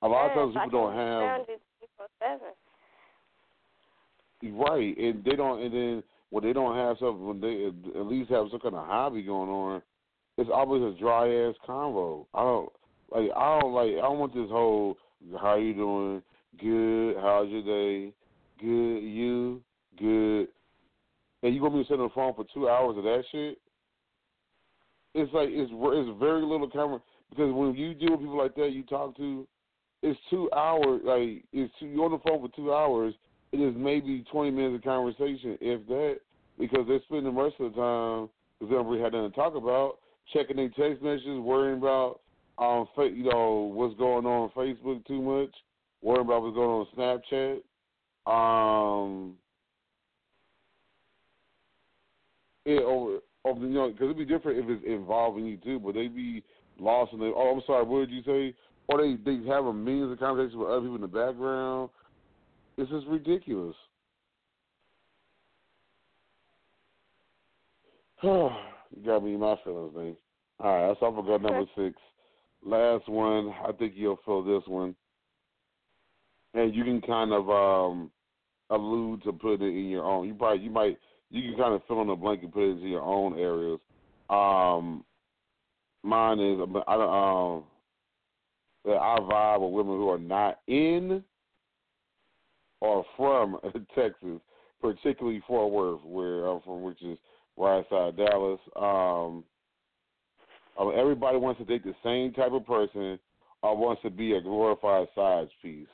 a 0.03 0.09
lot 0.09 0.27
yeah, 0.27 0.43
of 0.43 0.53
times 0.53 0.65
people 0.65 0.81
don't 0.81 0.97
have. 0.97 1.47
Right, 4.43 4.97
and 4.99 5.25
they 5.25 5.37
don't, 5.37 5.63
and 5.63 5.73
then 5.73 6.03
when 6.31 6.45
they 6.45 6.53
don't 6.53 6.77
have 6.77 6.99
something, 6.99 7.27
when 7.27 7.41
they 7.41 7.67
at 7.99 8.07
least 8.07 8.31
have 8.31 8.47
some 8.51 8.61
kind 8.61 8.75
of 8.75 8.87
hobby 8.87 9.23
going 9.23 9.49
on, 9.49 9.83
it's 10.37 10.51
always 10.53 10.83
a 10.83 10.99
dry 10.99 11.29
ass 11.29 11.55
convo. 11.67 12.27
I 12.35 12.43
don't 12.43 12.73
like. 13.11 13.31
I 13.37 13.61
don't 13.61 13.73
like. 13.73 13.93
I 13.93 14.03
don't 14.03 14.19
want 14.19 14.35
this 14.35 14.51
whole 14.51 14.99
"How 15.41 15.57
you 15.57 15.75
doing? 15.75 16.23
Good. 16.61 17.17
How's 17.23 17.49
your 17.49 17.63
day? 17.63 18.13
Good. 18.61 19.01
You 19.01 19.63
good?" 19.99 20.49
And 21.43 21.55
you 21.55 21.61
gonna 21.61 21.77
be 21.77 21.85
sitting 21.85 22.01
on 22.01 22.09
the 22.09 22.15
phone 22.15 22.35
for 22.35 22.45
two 22.53 22.69
hours 22.69 22.99
of 22.99 23.05
that 23.05 23.23
shit? 23.31 23.59
It's 25.15 25.33
like 25.33 25.49
it's 25.51 25.71
it's 25.73 26.21
very 26.21 26.43
little 26.43 26.69
conversation 26.69 27.03
because 27.31 27.53
when 27.53 27.75
you 27.75 27.95
deal 27.95 28.13
with 28.13 28.21
people 28.21 28.39
like 28.39 28.55
that, 28.57 28.73
you 28.73 28.83
talk 28.85 29.17
to, 29.17 29.47
it's 30.03 30.19
two 30.29 30.51
hours. 30.53 31.01
Like 31.05 31.45
it's 31.53 31.73
two, 31.79 31.87
you're 31.87 32.05
on 32.05 32.13
the 32.13 32.19
phone 32.19 32.41
for 32.41 32.55
two 32.55 32.73
hours. 32.73 33.15
It 33.53 33.59
is 33.59 33.75
maybe 33.77 34.25
twenty 34.31 34.51
minutes 34.51 34.77
of 34.77 34.83
conversation, 34.83 35.57
if 35.61 35.87
that, 35.87 36.19
because 36.59 36.87
they 36.89 37.01
spend 37.07 37.27
the 37.27 37.31
rest 37.31 37.55
of 37.61 37.73
the 37.73 37.81
time 37.81 38.29
because 38.59 38.71
they 38.71 38.77
don't 38.77 38.87
really 38.87 39.03
have 39.03 39.13
nothing 39.13 39.31
to 39.31 39.37
talk 39.37 39.55
about 39.55 39.99
checking 40.33 40.57
their 40.57 40.69
text 40.71 41.03
messages, 41.03 41.39
worrying 41.39 41.79
about 41.79 42.21
um 42.59 42.87
you 42.99 43.25
know 43.25 43.73
what's 43.75 43.97
going 43.99 44.27
on 44.27 44.51
on 44.51 44.51
Facebook 44.57 45.07
too 45.07 45.23
much, 45.23 45.55
worrying 46.03 46.27
about 46.27 46.43
what's 46.43 46.55
going 46.55 46.71
on 46.71 46.87
on 46.87 47.21
Snapchat. 47.31 47.61
Um, 48.27 49.35
it 52.65 52.83
over 52.83 53.19
over 53.45 53.61
you 53.61 53.69
know 53.69 53.91
because 53.91 54.05
it'd 54.05 54.19
be 54.19 54.25
different 54.25 54.59
if 54.59 54.65
it's 54.69 54.85
involving 54.87 55.47
you 55.47 55.57
too, 55.59 55.79
but 55.79 55.95
they'd 55.95 56.15
be 56.15 56.43
lost 56.79 57.13
in 57.13 57.21
the 57.21 57.33
oh 57.37 57.55
I'm 57.55 57.63
sorry 57.67 57.85
what 57.85 58.09
did 58.09 58.11
you 58.11 58.23
say? 58.25 58.55
Or 58.89 59.01
they 59.01 59.17
they 59.25 59.47
have 59.49 59.67
a 59.67 59.73
millions 59.73 60.13
of 60.13 60.19
conversations 60.19 60.57
with 60.57 60.69
other 60.69 60.81
people 60.81 60.97
in 60.97 61.01
the 61.03 61.09
background. 61.09 61.91
This 62.77 62.89
is 62.89 63.05
ridiculous. 63.09 63.77
You 68.97 69.05
got 69.05 69.25
me 69.25 69.35
in 69.35 69.41
my 69.41 69.57
feelings, 69.65 69.93
man. 69.97 70.17
All 70.61 70.73
right, 70.73 70.89
that's 70.89 71.01
all 71.03 71.13
for 71.13 71.39
number 71.39 71.65
six. 71.77 71.97
Last 72.65 73.09
one, 73.09 73.53
I 73.67 73.73
think 73.73 73.95
you'll 73.97 74.21
feel 74.25 74.45
this 74.45 74.63
one, 74.69 74.95
and 76.55 76.73
you 76.73 76.85
can 76.85 77.01
kind 77.01 77.33
of 77.33 77.51
um, 77.51 78.13
allude 78.71 79.25
to 79.25 79.33
put 79.33 79.55
it 79.55 79.63
in 79.63 79.89
your 79.89 80.05
own. 80.05 80.29
You 80.29 80.35
probably 80.35 80.63
you 80.63 80.71
might 80.71 80.97
you 81.31 81.43
can 81.43 81.59
kind 81.59 81.75
of 81.75 81.83
fill 81.87 82.03
in 82.03 82.09
the 82.09 82.15
blank 82.15 82.43
and 82.43 82.53
put 82.53 82.63
it 82.63 82.71
into 82.73 82.89
your 82.89 83.03
own 83.03 83.39
areas. 83.39 83.81
Um, 84.31 85.05
mine 86.03 86.41
is 86.41 86.59
I 86.87 86.97
don't 86.97 87.11
um 87.11 87.65
that 88.85 88.97
I 88.97 89.19
vibe 89.19 89.61
with 89.61 89.73
women 89.73 89.97
who 89.97 90.11
are 90.11 90.19
not 90.19 90.61
in 90.67 91.25
or 92.81 93.05
from 93.17 93.59
Texas, 93.95 94.41
particularly 94.81 95.43
Fort 95.47 95.73
Worth, 95.73 96.05
where 96.05 96.47
I'm 96.47 96.61
from, 96.61 96.83
which 96.83 97.03
is 97.03 97.19
right 97.57 97.79
outside 97.79 98.17
Dallas. 98.17 98.61
Um, 98.77 99.45
um, 100.79 100.93
everybody 100.95 101.39
wants 101.39 101.61
to 101.61 101.65
date 101.65 101.85
the 101.85 101.95
same 102.05 102.33
type 102.33 102.53
of 102.53 102.67
person 102.67 103.19
or 103.63 103.77
wants 103.77 104.03
to 104.03 104.11
be 104.11 104.35
a 104.35 104.41
glorified 104.41 105.09
size 105.15 105.49
piece. 105.63 105.87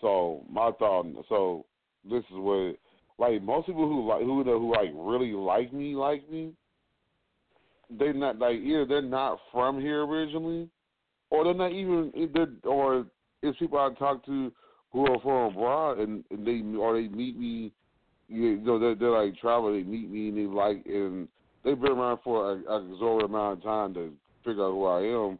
So 0.00 0.44
my 0.50 0.72
thought, 0.72 1.06
so 1.28 1.64
this 2.04 2.20
is 2.24 2.36
what 2.36 2.76
like 3.18 3.42
most 3.42 3.66
people 3.66 3.88
who 3.88 4.06
like 4.08 4.22
who 4.22 4.42
who 4.42 4.72
like 4.72 4.90
really 4.94 5.32
like 5.32 5.72
me 5.72 5.94
like 5.94 6.30
me. 6.30 6.52
They're 7.90 8.12
not 8.12 8.38
like 8.38 8.56
either 8.56 8.84
they're 8.84 9.02
not 9.02 9.38
from 9.52 9.80
here 9.80 10.04
originally, 10.04 10.68
or 11.30 11.44
they're 11.44 11.54
not 11.54 11.72
even 11.72 12.12
they're, 12.34 12.48
or 12.64 13.06
it's 13.42 13.58
people 13.58 13.78
I 13.78 13.92
talk 13.98 14.24
to 14.26 14.52
who 14.92 15.06
are 15.06 15.20
from 15.20 15.54
abroad 15.54 15.98
and, 15.98 16.24
and 16.30 16.46
they 16.46 16.62
or 16.78 16.94
they 16.94 17.08
meet 17.08 17.38
me 17.38 17.72
you 18.28 18.56
know, 18.56 18.78
they're, 18.78 18.94
they're 18.94 19.10
like 19.10 19.36
travel. 19.38 19.72
They 19.72 19.82
meet 19.82 20.10
me 20.10 20.28
and 20.28 20.38
they 20.38 20.42
like, 20.42 20.84
and 20.86 21.28
they've 21.64 21.80
been 21.80 21.92
around 21.92 22.18
for 22.24 22.52
a, 22.52 22.72
a 22.72 22.92
exorbitant 22.92 23.30
amount 23.30 23.58
of 23.58 23.64
time 23.64 23.94
to 23.94 24.12
figure 24.44 24.64
out 24.64 24.72
who 24.72 24.84
I 24.86 25.00
am, 25.02 25.38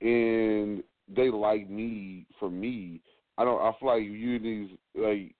and 0.00 0.82
they 1.14 1.30
like 1.30 1.68
me 1.68 2.26
for 2.38 2.50
me. 2.50 3.00
I 3.36 3.44
don't. 3.44 3.60
I 3.60 3.72
feel 3.78 3.88
like 3.88 4.02
you 4.02 4.38
these 4.38 4.70
like, 4.94 5.34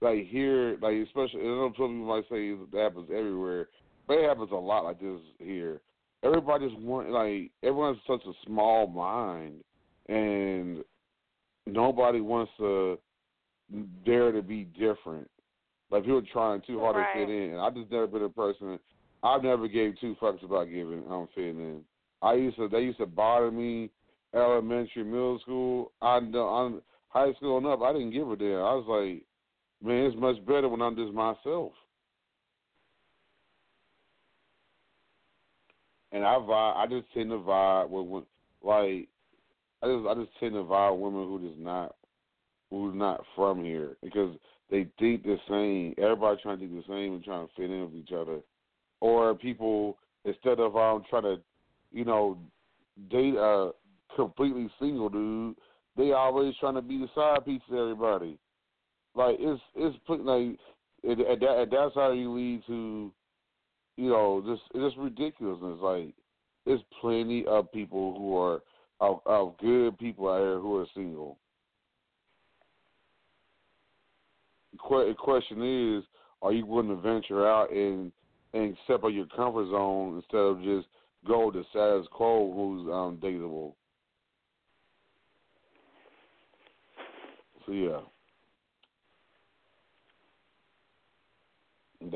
like 0.00 0.26
here, 0.26 0.76
like 0.80 0.94
especially. 1.06 1.40
I 1.40 1.44
know 1.44 1.72
some 1.76 1.88
people 1.88 1.88
might 1.88 2.24
say 2.30 2.48
it 2.48 2.58
happens 2.76 3.08
everywhere, 3.10 3.68
but 4.06 4.18
it 4.18 4.28
happens 4.28 4.50
a 4.52 4.56
lot 4.56 4.84
like 4.84 5.00
this 5.00 5.20
here. 5.38 5.80
Everybody 6.22 6.68
just 6.68 6.80
want 6.80 7.10
like 7.10 7.50
everyone 7.62 7.94
has 7.94 8.02
such 8.06 8.26
a 8.26 8.46
small 8.46 8.86
mind, 8.86 9.62
and 10.08 10.84
nobody 11.66 12.20
wants 12.20 12.52
to 12.58 12.98
dare 14.04 14.32
to 14.32 14.42
be 14.42 14.64
different 14.64 15.28
like 15.90 16.02
people 16.02 16.18
are 16.18 16.32
trying 16.32 16.60
too 16.66 16.80
hard 16.80 16.96
right. 16.96 17.14
to 17.14 17.26
fit 17.26 17.34
in. 17.34 17.58
I 17.58 17.70
just 17.70 17.90
never 17.90 18.06
been 18.06 18.22
a 18.22 18.28
person. 18.28 18.78
I've 19.22 19.42
never 19.42 19.68
gave 19.68 19.98
two 20.00 20.16
fucks 20.20 20.44
about 20.44 20.68
giving. 20.68 21.02
I'm 21.10 21.28
fitting 21.34 21.58
in. 21.58 21.80
I 22.22 22.34
used 22.34 22.56
to. 22.56 22.68
They 22.68 22.80
used 22.80 22.98
to 22.98 23.06
bother 23.06 23.50
me. 23.50 23.90
Elementary, 24.34 25.04
middle 25.04 25.38
school. 25.40 25.92
I 26.02 26.16
on 26.18 26.82
high 27.08 27.32
school 27.34 27.56
and 27.58 27.66
up. 27.66 27.80
I 27.80 27.92
didn't 27.94 28.10
give 28.10 28.30
a 28.30 28.36
damn. 28.36 28.58
I 28.58 28.74
was 28.74 28.84
like, 28.86 29.24
man, 29.82 30.04
it's 30.04 30.16
much 30.18 30.44
better 30.46 30.68
when 30.68 30.82
I'm 30.82 30.96
just 30.96 31.12
myself. 31.12 31.72
And 36.12 36.24
I 36.24 36.34
vibe. 36.36 36.76
I 36.76 36.86
just 36.88 37.12
tend 37.12 37.30
to 37.30 37.36
vibe 37.36 37.90
with, 37.90 38.06
with 38.06 38.24
like. 38.62 39.08
I 39.80 39.86
just 39.86 40.06
I 40.08 40.14
just 40.14 40.38
tend 40.40 40.54
to 40.54 40.62
vibe 40.64 40.94
with 40.94 41.12
women 41.12 41.28
who 41.28 41.48
just 41.48 41.60
not 41.60 41.94
who's 42.70 42.94
not 42.94 43.22
from 43.36 43.62
here 43.62 43.96
because 44.02 44.34
they 44.70 44.86
think 44.98 45.22
the 45.22 45.36
same. 45.48 45.94
Everybody 46.02 46.40
trying 46.42 46.60
to 46.60 46.66
do 46.66 46.76
the 46.76 46.82
same 46.88 47.14
and 47.14 47.24
trying 47.24 47.46
to 47.46 47.52
fit 47.54 47.70
in 47.70 47.84
with 47.84 47.94
each 47.94 48.12
other, 48.12 48.40
or 49.00 49.34
people 49.34 49.98
instead 50.24 50.60
of 50.60 50.76
um 50.76 51.04
trying 51.08 51.22
to, 51.22 51.36
you 51.92 52.04
know, 52.04 52.38
date 53.10 53.34
a 53.34 53.70
completely 54.16 54.68
single 54.80 55.08
dude, 55.08 55.56
they 55.96 56.12
always 56.12 56.54
trying 56.58 56.74
to 56.74 56.82
be 56.82 56.98
the 56.98 57.08
side 57.14 57.44
piece 57.44 57.62
of 57.70 57.76
everybody. 57.76 58.38
Like 59.18 59.36
it's 59.40 59.60
it's 59.74 59.98
like 60.08 60.56
it, 61.02 61.18
and, 61.18 61.42
that, 61.42 61.68
that's 61.72 61.94
how 61.96 62.12
you 62.12 62.32
lead 62.32 62.62
to, 62.68 63.12
you 63.96 64.10
know, 64.10 64.42
just 64.46 64.62
just 64.80 64.96
ridiculousness. 64.96 65.78
Like 65.80 66.14
there's 66.64 66.80
plenty 67.00 67.44
of 67.46 67.72
people 67.72 68.14
who 68.16 68.36
are 68.36 68.62
of, 69.00 69.20
of 69.26 69.58
good 69.58 69.98
people 69.98 70.28
out 70.28 70.38
here 70.38 70.60
who 70.60 70.76
are 70.76 70.86
single 70.94 71.36
the 74.72 75.14
question 75.18 75.96
is, 75.98 76.04
are 76.42 76.52
you 76.52 76.64
willing 76.64 76.88
to 76.88 76.96
venture 76.96 77.48
out 77.48 77.72
and 77.72 78.12
and 78.54 78.76
step 78.84 79.00
out 79.04 79.08
your 79.08 79.26
comfort 79.26 79.68
zone 79.70 80.16
instead 80.16 80.38
of 80.38 80.62
just 80.62 80.86
go 81.26 81.50
to 81.50 81.64
status 81.70 82.06
quo 82.12 82.52
who's 82.52 82.88
um 82.92 83.18
dateable? 83.20 83.74
So 87.66 87.72
yeah. 87.72 88.00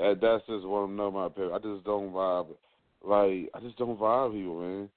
That 0.03 0.21
that's 0.21 0.45
just 0.49 0.67
I'm 0.67 0.97
know 0.97 1.13
my 1.13 1.27
opinion. 1.27 1.55
I 1.55 1.59
just 1.59 1.85
don't 1.85 2.13
vibe 2.13 2.49
like 3.05 3.49
I 3.55 3.61
just 3.61 3.79
don't 3.79 3.97
vibe 3.97 4.33
people, 4.33 4.61
man. 4.61 4.89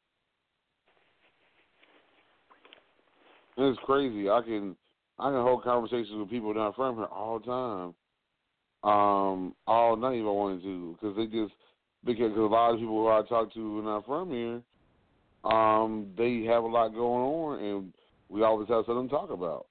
It's 3.58 3.80
crazy. 3.86 4.32
I 4.32 4.42
can 4.42 4.76
I 5.20 5.30
can 5.30 5.42
hold 5.44 5.64
conversations 5.64 6.10
with 6.18 6.32
people 6.32 6.56
not 6.56 6.76
from 6.76 6.96
here 6.96 7.06
all 7.06 7.38
the 7.38 7.46
time, 7.46 7.94
um, 8.84 9.56
all 9.68 9.96
night 9.96 10.18
if 10.18 10.26
I 10.26 10.30
wanted 10.30 10.64
to, 10.64 10.98
because 11.00 11.16
they 11.16 11.28
just 11.28 11.54
because 12.04 12.36
a 12.36 12.40
lot 12.40 12.74
of 12.74 12.80
people 12.80 13.04
who 13.04 13.08
I 13.08 13.22
talk 13.30 13.54
to 13.54 13.60
who 13.60 13.80
are 13.82 13.84
not 13.84 14.08
from 14.08 14.32
here, 14.32 14.62
um, 15.44 16.08
they 16.18 16.46
have 16.46 16.64
a 16.64 16.68
lot 16.68 16.96
going 16.96 17.04
on, 17.04 17.64
and 17.64 17.94
we 18.28 18.42
always 18.42 18.68
have 18.70 18.86
something 18.88 19.08
to 19.08 19.14
talk 19.14 19.30
about. 19.30 19.68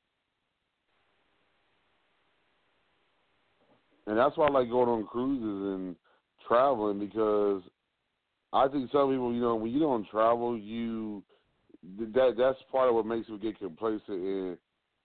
And 4.06 4.18
that's 4.18 4.36
why 4.36 4.46
I 4.46 4.50
like 4.50 4.70
going 4.70 4.88
on 4.88 5.06
cruises 5.06 5.74
and 5.74 5.96
traveling 6.46 6.98
because 6.98 7.62
I 8.52 8.68
think 8.68 8.90
some 8.92 9.10
people, 9.10 9.34
you 9.34 9.40
know, 9.40 9.56
when 9.56 9.72
you 9.72 9.80
don't 9.80 10.08
travel, 10.08 10.56
you 10.56 11.22
that 11.98 12.34
that's 12.38 12.58
part 12.70 12.88
of 12.88 12.94
what 12.94 13.06
makes 13.06 13.28
you 13.28 13.38
get 13.38 13.58
complacent 13.58 14.02
in, 14.08 14.56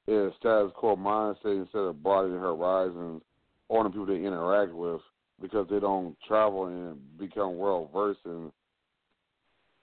in 0.08 0.14
a 0.14 0.30
status 0.40 0.72
quo 0.76 0.96
mindset 0.96 1.62
instead 1.62 1.80
of 1.80 2.02
broadening 2.02 2.40
horizons 2.40 3.22
on 3.70 3.84
the 3.84 3.90
people 3.90 4.06
they 4.06 4.16
interact 4.16 4.74
with 4.74 5.02
because 5.42 5.68
they 5.70 5.80
don't 5.80 6.16
travel 6.28 6.68
and 6.68 6.98
become 7.18 7.58
well 7.58 7.90
versed 7.94 8.20
in 8.26 8.52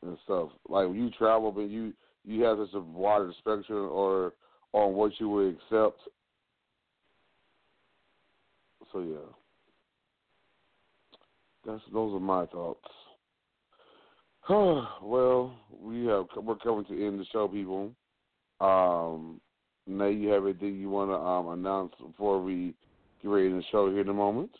and 0.02 0.18
stuff. 0.24 0.50
Like 0.68 0.88
when 0.88 0.96
you 0.96 1.10
travel, 1.10 1.52
but 1.52 1.62
you 1.62 1.92
you 2.24 2.42
have 2.42 2.58
such 2.58 2.74
a 2.74 2.80
wider 2.80 3.32
spectrum 3.38 3.88
or 3.90 4.32
on 4.72 4.94
what 4.94 5.12
you 5.18 5.28
would 5.28 5.56
accept. 5.56 6.00
So 8.96 9.02
yeah, 9.02 9.28
that's 11.66 11.82
those 11.92 12.14
are 12.14 12.20
my 12.20 12.46
thoughts. 12.46 12.80
well, 14.48 15.54
we 15.82 16.06
have 16.06 16.24
we're 16.42 16.56
coming 16.56 16.86
to 16.86 17.06
end 17.06 17.20
the 17.20 17.26
show, 17.30 17.46
people. 17.46 17.92
Um, 18.58 19.38
now 19.86 20.06
you 20.06 20.30
have 20.30 20.44
anything 20.44 20.76
you 20.76 20.88
want 20.88 21.10
to 21.10 21.16
um, 21.16 21.48
announce 21.48 21.92
before 22.00 22.40
we 22.40 22.72
get 23.22 23.28
ready 23.28 23.50
to 23.50 23.60
show 23.70 23.90
here 23.90 24.00
in 24.00 24.08
a 24.08 24.14
moment? 24.14 24.52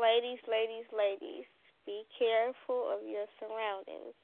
Ladies, 0.00 0.38
ladies, 0.46 0.86
ladies, 0.96 1.44
be 1.86 2.04
careful 2.16 2.86
of 2.94 3.02
your 3.02 3.26
surroundings. 3.40 4.14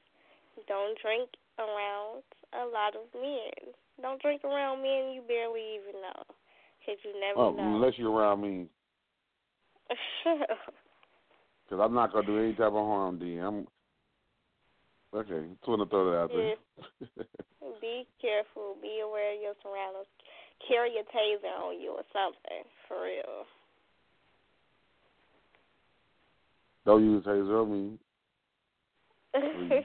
Don't 0.68 0.96
drink 1.02 1.30
around 1.58 2.22
a 2.54 2.64
lot 2.64 2.94
of 2.94 3.12
men. 3.20 3.74
Don't 4.00 4.22
drink 4.22 4.44
around 4.44 4.82
men 4.82 5.12
you 5.12 5.22
barely 5.26 5.80
even 5.80 6.00
know, 6.00 6.22
cause 6.86 6.96
you 7.04 7.20
never 7.20 7.38
oh, 7.38 7.52
know. 7.52 7.76
Unless 7.76 7.94
you're 7.98 8.12
around 8.12 8.40
me. 8.40 8.66
Because 11.68 11.82
I'm 11.84 11.94
not 11.94 12.12
gonna 12.12 12.26
do 12.26 12.38
any 12.38 12.52
type 12.52 12.68
of 12.68 12.74
harm, 12.74 13.18
D. 13.18 13.38
I'm 13.38 13.66
okay. 15.12 15.48
Just 15.50 15.66
want 15.66 15.82
to 15.82 15.88
throw 15.88 16.12
that 16.12 16.18
out 16.18 16.30
there. 16.30 16.54
Yeah. 17.00 17.24
be 17.80 18.06
careful. 18.20 18.76
Be 18.80 19.00
aware 19.04 19.34
of 19.34 19.40
your 19.42 19.54
surroundings. 19.62 20.06
Carry 20.68 20.90
a 20.90 21.02
taser 21.10 21.64
on 21.64 21.80
you 21.80 21.90
or 21.90 22.04
something 22.12 22.62
for 22.86 23.02
real. 23.02 23.46
Don't 26.84 27.04
use 27.04 27.24
taser 27.24 27.62
on 27.62 27.72
me. 27.72 27.98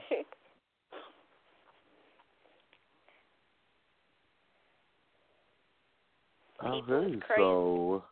okay, 6.64 7.18
so 7.36 8.04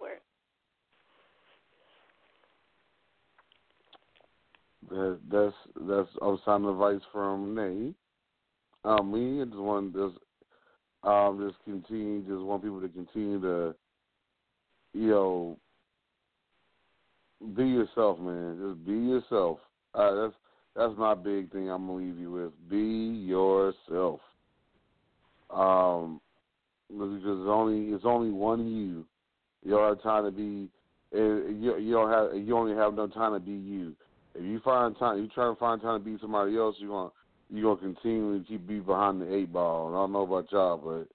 that, 4.91 5.19
that's 5.31 5.55
that's 5.83 6.09
some 6.45 6.67
advice 6.67 7.01
from 7.13 7.55
Nay. 7.55 7.95
Um, 8.85 9.13
me 9.13 9.45
just 9.45 9.57
want 9.57 9.95
just 9.95 10.17
um 11.03 11.47
just 11.47 11.63
continue 11.65 12.21
just 12.23 12.43
want 12.43 12.63
people 12.63 12.81
to 12.81 12.89
continue 12.89 13.41
to 13.41 13.75
you 14.95 15.09
know 15.09 15.59
be 17.57 17.65
yourself, 17.65 18.19
man. 18.19 18.59
Just 18.61 18.87
be 18.87 18.93
yourself. 18.93 19.59
Uh, 19.95 20.15
that's 20.15 20.35
that's 20.77 20.99
my 20.99 21.15
big 21.15 21.51
thing. 21.53 21.71
I'm 21.71 21.87
gonna 21.87 21.99
leave 21.99 22.19
you 22.19 22.31
with. 22.31 22.53
Be 22.69 22.79
yourself. 22.79 24.21
Um, 25.51 26.21
because 26.91 27.15
it's 27.15 27.49
only 27.49 27.95
it's 27.95 28.05
only 28.05 28.31
one 28.31 28.67
you. 28.67 29.07
You 29.65 29.73
don't 29.73 29.89
have 29.89 30.03
time 30.03 30.25
to 30.25 30.31
be. 30.31 30.69
You 31.13 31.77
you 31.79 31.93
don't 31.93 32.11
have 32.11 32.41
you 32.41 32.57
only 32.57 32.75
have 32.77 32.95
no 32.95 33.07
time 33.07 33.33
to 33.35 33.41
be 33.41 33.53
you. 33.53 33.95
If 34.35 34.45
you 34.45 34.61
find 34.61 34.97
time, 34.99 35.19
you 35.19 35.29
try 35.29 35.49
to 35.49 35.57
find 35.57 35.81
time 35.81 36.01
to 36.01 36.05
be 36.05 36.17
somebody 36.21 36.57
else. 36.57 36.77
You 36.79 36.89
gonna 36.89 37.11
you 37.51 37.63
gonna 37.63 37.81
continually 37.81 38.45
keep 38.47 38.67
be 38.67 38.79
behind 38.79 39.21
the 39.21 39.35
eight 39.35 39.53
ball. 39.53 39.89
And 39.89 39.97
I 39.97 40.01
don't 40.01 40.13
know 40.13 40.23
about 40.23 40.53
y'all, 40.53 40.77
but 40.77 41.09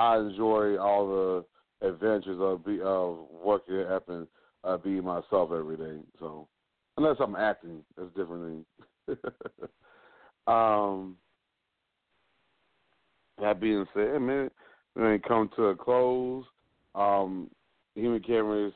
I 0.00 0.18
enjoy 0.18 0.76
all 0.76 1.44
the 1.80 1.88
adventures 1.88 2.38
of 2.40 2.64
be, 2.64 2.80
of 2.82 3.18
what 3.30 3.66
can 3.66 3.86
happen 3.86 4.26
uh, 4.64 4.76
be 4.76 5.00
myself 5.00 5.50
every 5.52 5.76
day. 5.76 6.00
So 6.18 6.48
unless 6.96 7.16
I'm 7.20 7.36
acting, 7.36 7.82
that's 7.96 8.10
different 8.14 8.66
thing. 9.06 9.16
um, 10.46 11.16
that 13.42 13.60
being 13.60 13.84
said, 13.94 14.20
man, 14.20 14.50
we 14.96 15.18
come 15.18 15.50
to 15.56 15.66
a 15.66 15.76
close. 15.76 16.44
Um, 16.94 17.50
Human 17.94 18.22
Cameras 18.22 18.72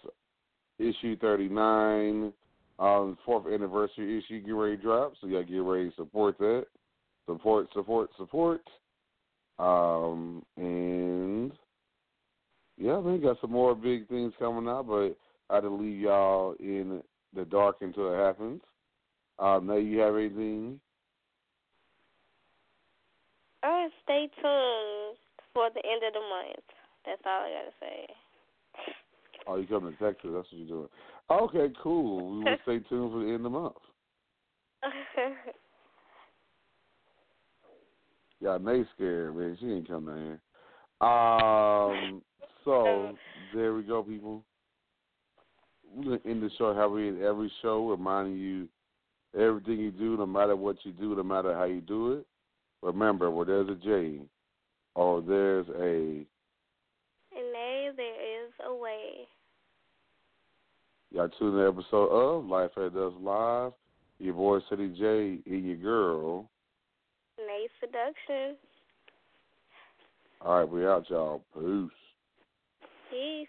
issue 0.78 1.16
39, 1.18 2.32
um, 2.78 3.18
fourth 3.24 3.46
anniversary 3.52 4.18
issue 4.18 4.42
get 4.42 4.50
ready 4.52 4.76
to 4.76 4.82
drop, 4.82 5.14
so 5.20 5.28
gotta 5.28 5.44
get 5.44 5.58
ready 5.58 5.88
to 5.88 5.96
support 5.96 6.36
that. 6.38 6.66
Support, 7.26 7.68
support, 7.74 8.10
support. 8.18 8.60
Um, 9.58 10.44
and 10.56 11.52
yeah, 12.76 13.00
think 13.02 13.22
got 13.22 13.40
some 13.40 13.52
more 13.52 13.74
big 13.74 14.06
things 14.08 14.34
coming 14.38 14.68
out, 14.68 14.86
but 14.86 15.16
I 15.48 15.60
to 15.60 15.70
leave 15.70 16.00
y'all 16.00 16.54
in 16.60 17.02
the 17.34 17.44
dark 17.46 17.76
until 17.80 18.12
it 18.12 18.18
happens. 18.18 18.60
Um, 19.38 19.66
now 19.66 19.76
you 19.76 19.98
have 20.00 20.16
anything? 20.16 20.80
Uh, 23.66 23.88
stay 24.04 24.28
tuned 24.40 25.18
for 25.52 25.70
the 25.74 25.82
end 25.84 26.02
of 26.06 26.12
the 26.12 26.20
month. 26.20 26.66
That's 27.04 27.22
all 27.26 27.42
I 27.42 27.50
gotta 27.50 27.74
say. 27.80 28.06
Oh, 29.48 29.56
you 29.56 29.66
coming 29.66 29.96
to 29.96 29.98
Texas? 29.98 30.30
That's 30.32 30.46
what 30.46 30.52
you're 30.52 30.68
doing. 30.68 30.88
Okay, 31.30 31.74
cool. 31.82 32.30
We 32.30 32.44
will 32.44 32.56
stay 32.62 32.78
tuned 32.88 33.12
for 33.12 33.20
the 33.20 33.26
end 33.26 33.36
of 33.36 33.42
the 33.42 33.50
month. 33.50 33.76
Yeah, 38.38 38.58
May 38.58 38.84
scared, 38.94 39.34
man. 39.34 39.56
She 39.58 39.66
ain't 39.66 39.88
coming 39.88 40.14
here. 40.14 41.08
Um, 41.08 42.20
so 42.66 43.16
there 43.54 43.72
we 43.72 43.82
go, 43.82 44.02
people 44.02 44.44
we're 45.96 46.18
gonna 46.18 46.30
end 46.30 46.42
the 46.42 46.50
show 46.58 46.74
how 46.74 46.88
we 46.88 47.08
end 47.08 47.22
every 47.22 47.50
show, 47.62 47.88
reminding 47.88 48.36
you 48.36 48.68
everything 49.38 49.78
you 49.78 49.90
do, 49.90 50.16
no 50.16 50.26
matter 50.26 50.56
what 50.56 50.76
you 50.84 50.92
do, 50.92 51.16
no 51.16 51.22
matter 51.22 51.54
how 51.54 51.64
you 51.64 51.80
do 51.80 52.12
it. 52.12 52.26
Remember, 52.82 53.30
where 53.30 53.46
there's 53.46 53.68
a 53.68 53.74
J, 53.74 54.20
or 54.94 55.22
there's 55.22 55.66
a 55.68 56.26
and 57.36 57.54
A, 57.54 57.90
there 57.96 58.44
is 58.44 58.52
a 58.66 58.74
way. 58.74 59.28
Y'all 61.10 61.28
tune 61.38 61.54
in 61.54 61.60
the 61.60 61.68
episode 61.68 62.08
of 62.08 62.46
Life 62.46 62.70
After 62.70 62.90
Dusk 62.90 63.16
Live. 63.20 63.72
Your 64.18 64.34
boy 64.34 64.58
Ceddy 64.70 64.96
J 64.96 65.38
and 65.50 65.66
your 65.66 65.76
girl. 65.76 66.50
Nay 67.38 67.68
Seduction. 67.80 68.56
All 70.40 70.60
right, 70.60 70.68
we 70.68 70.86
out, 70.86 71.08
y'all. 71.10 71.42
Peace. 71.54 71.90
Peace. 73.10 73.48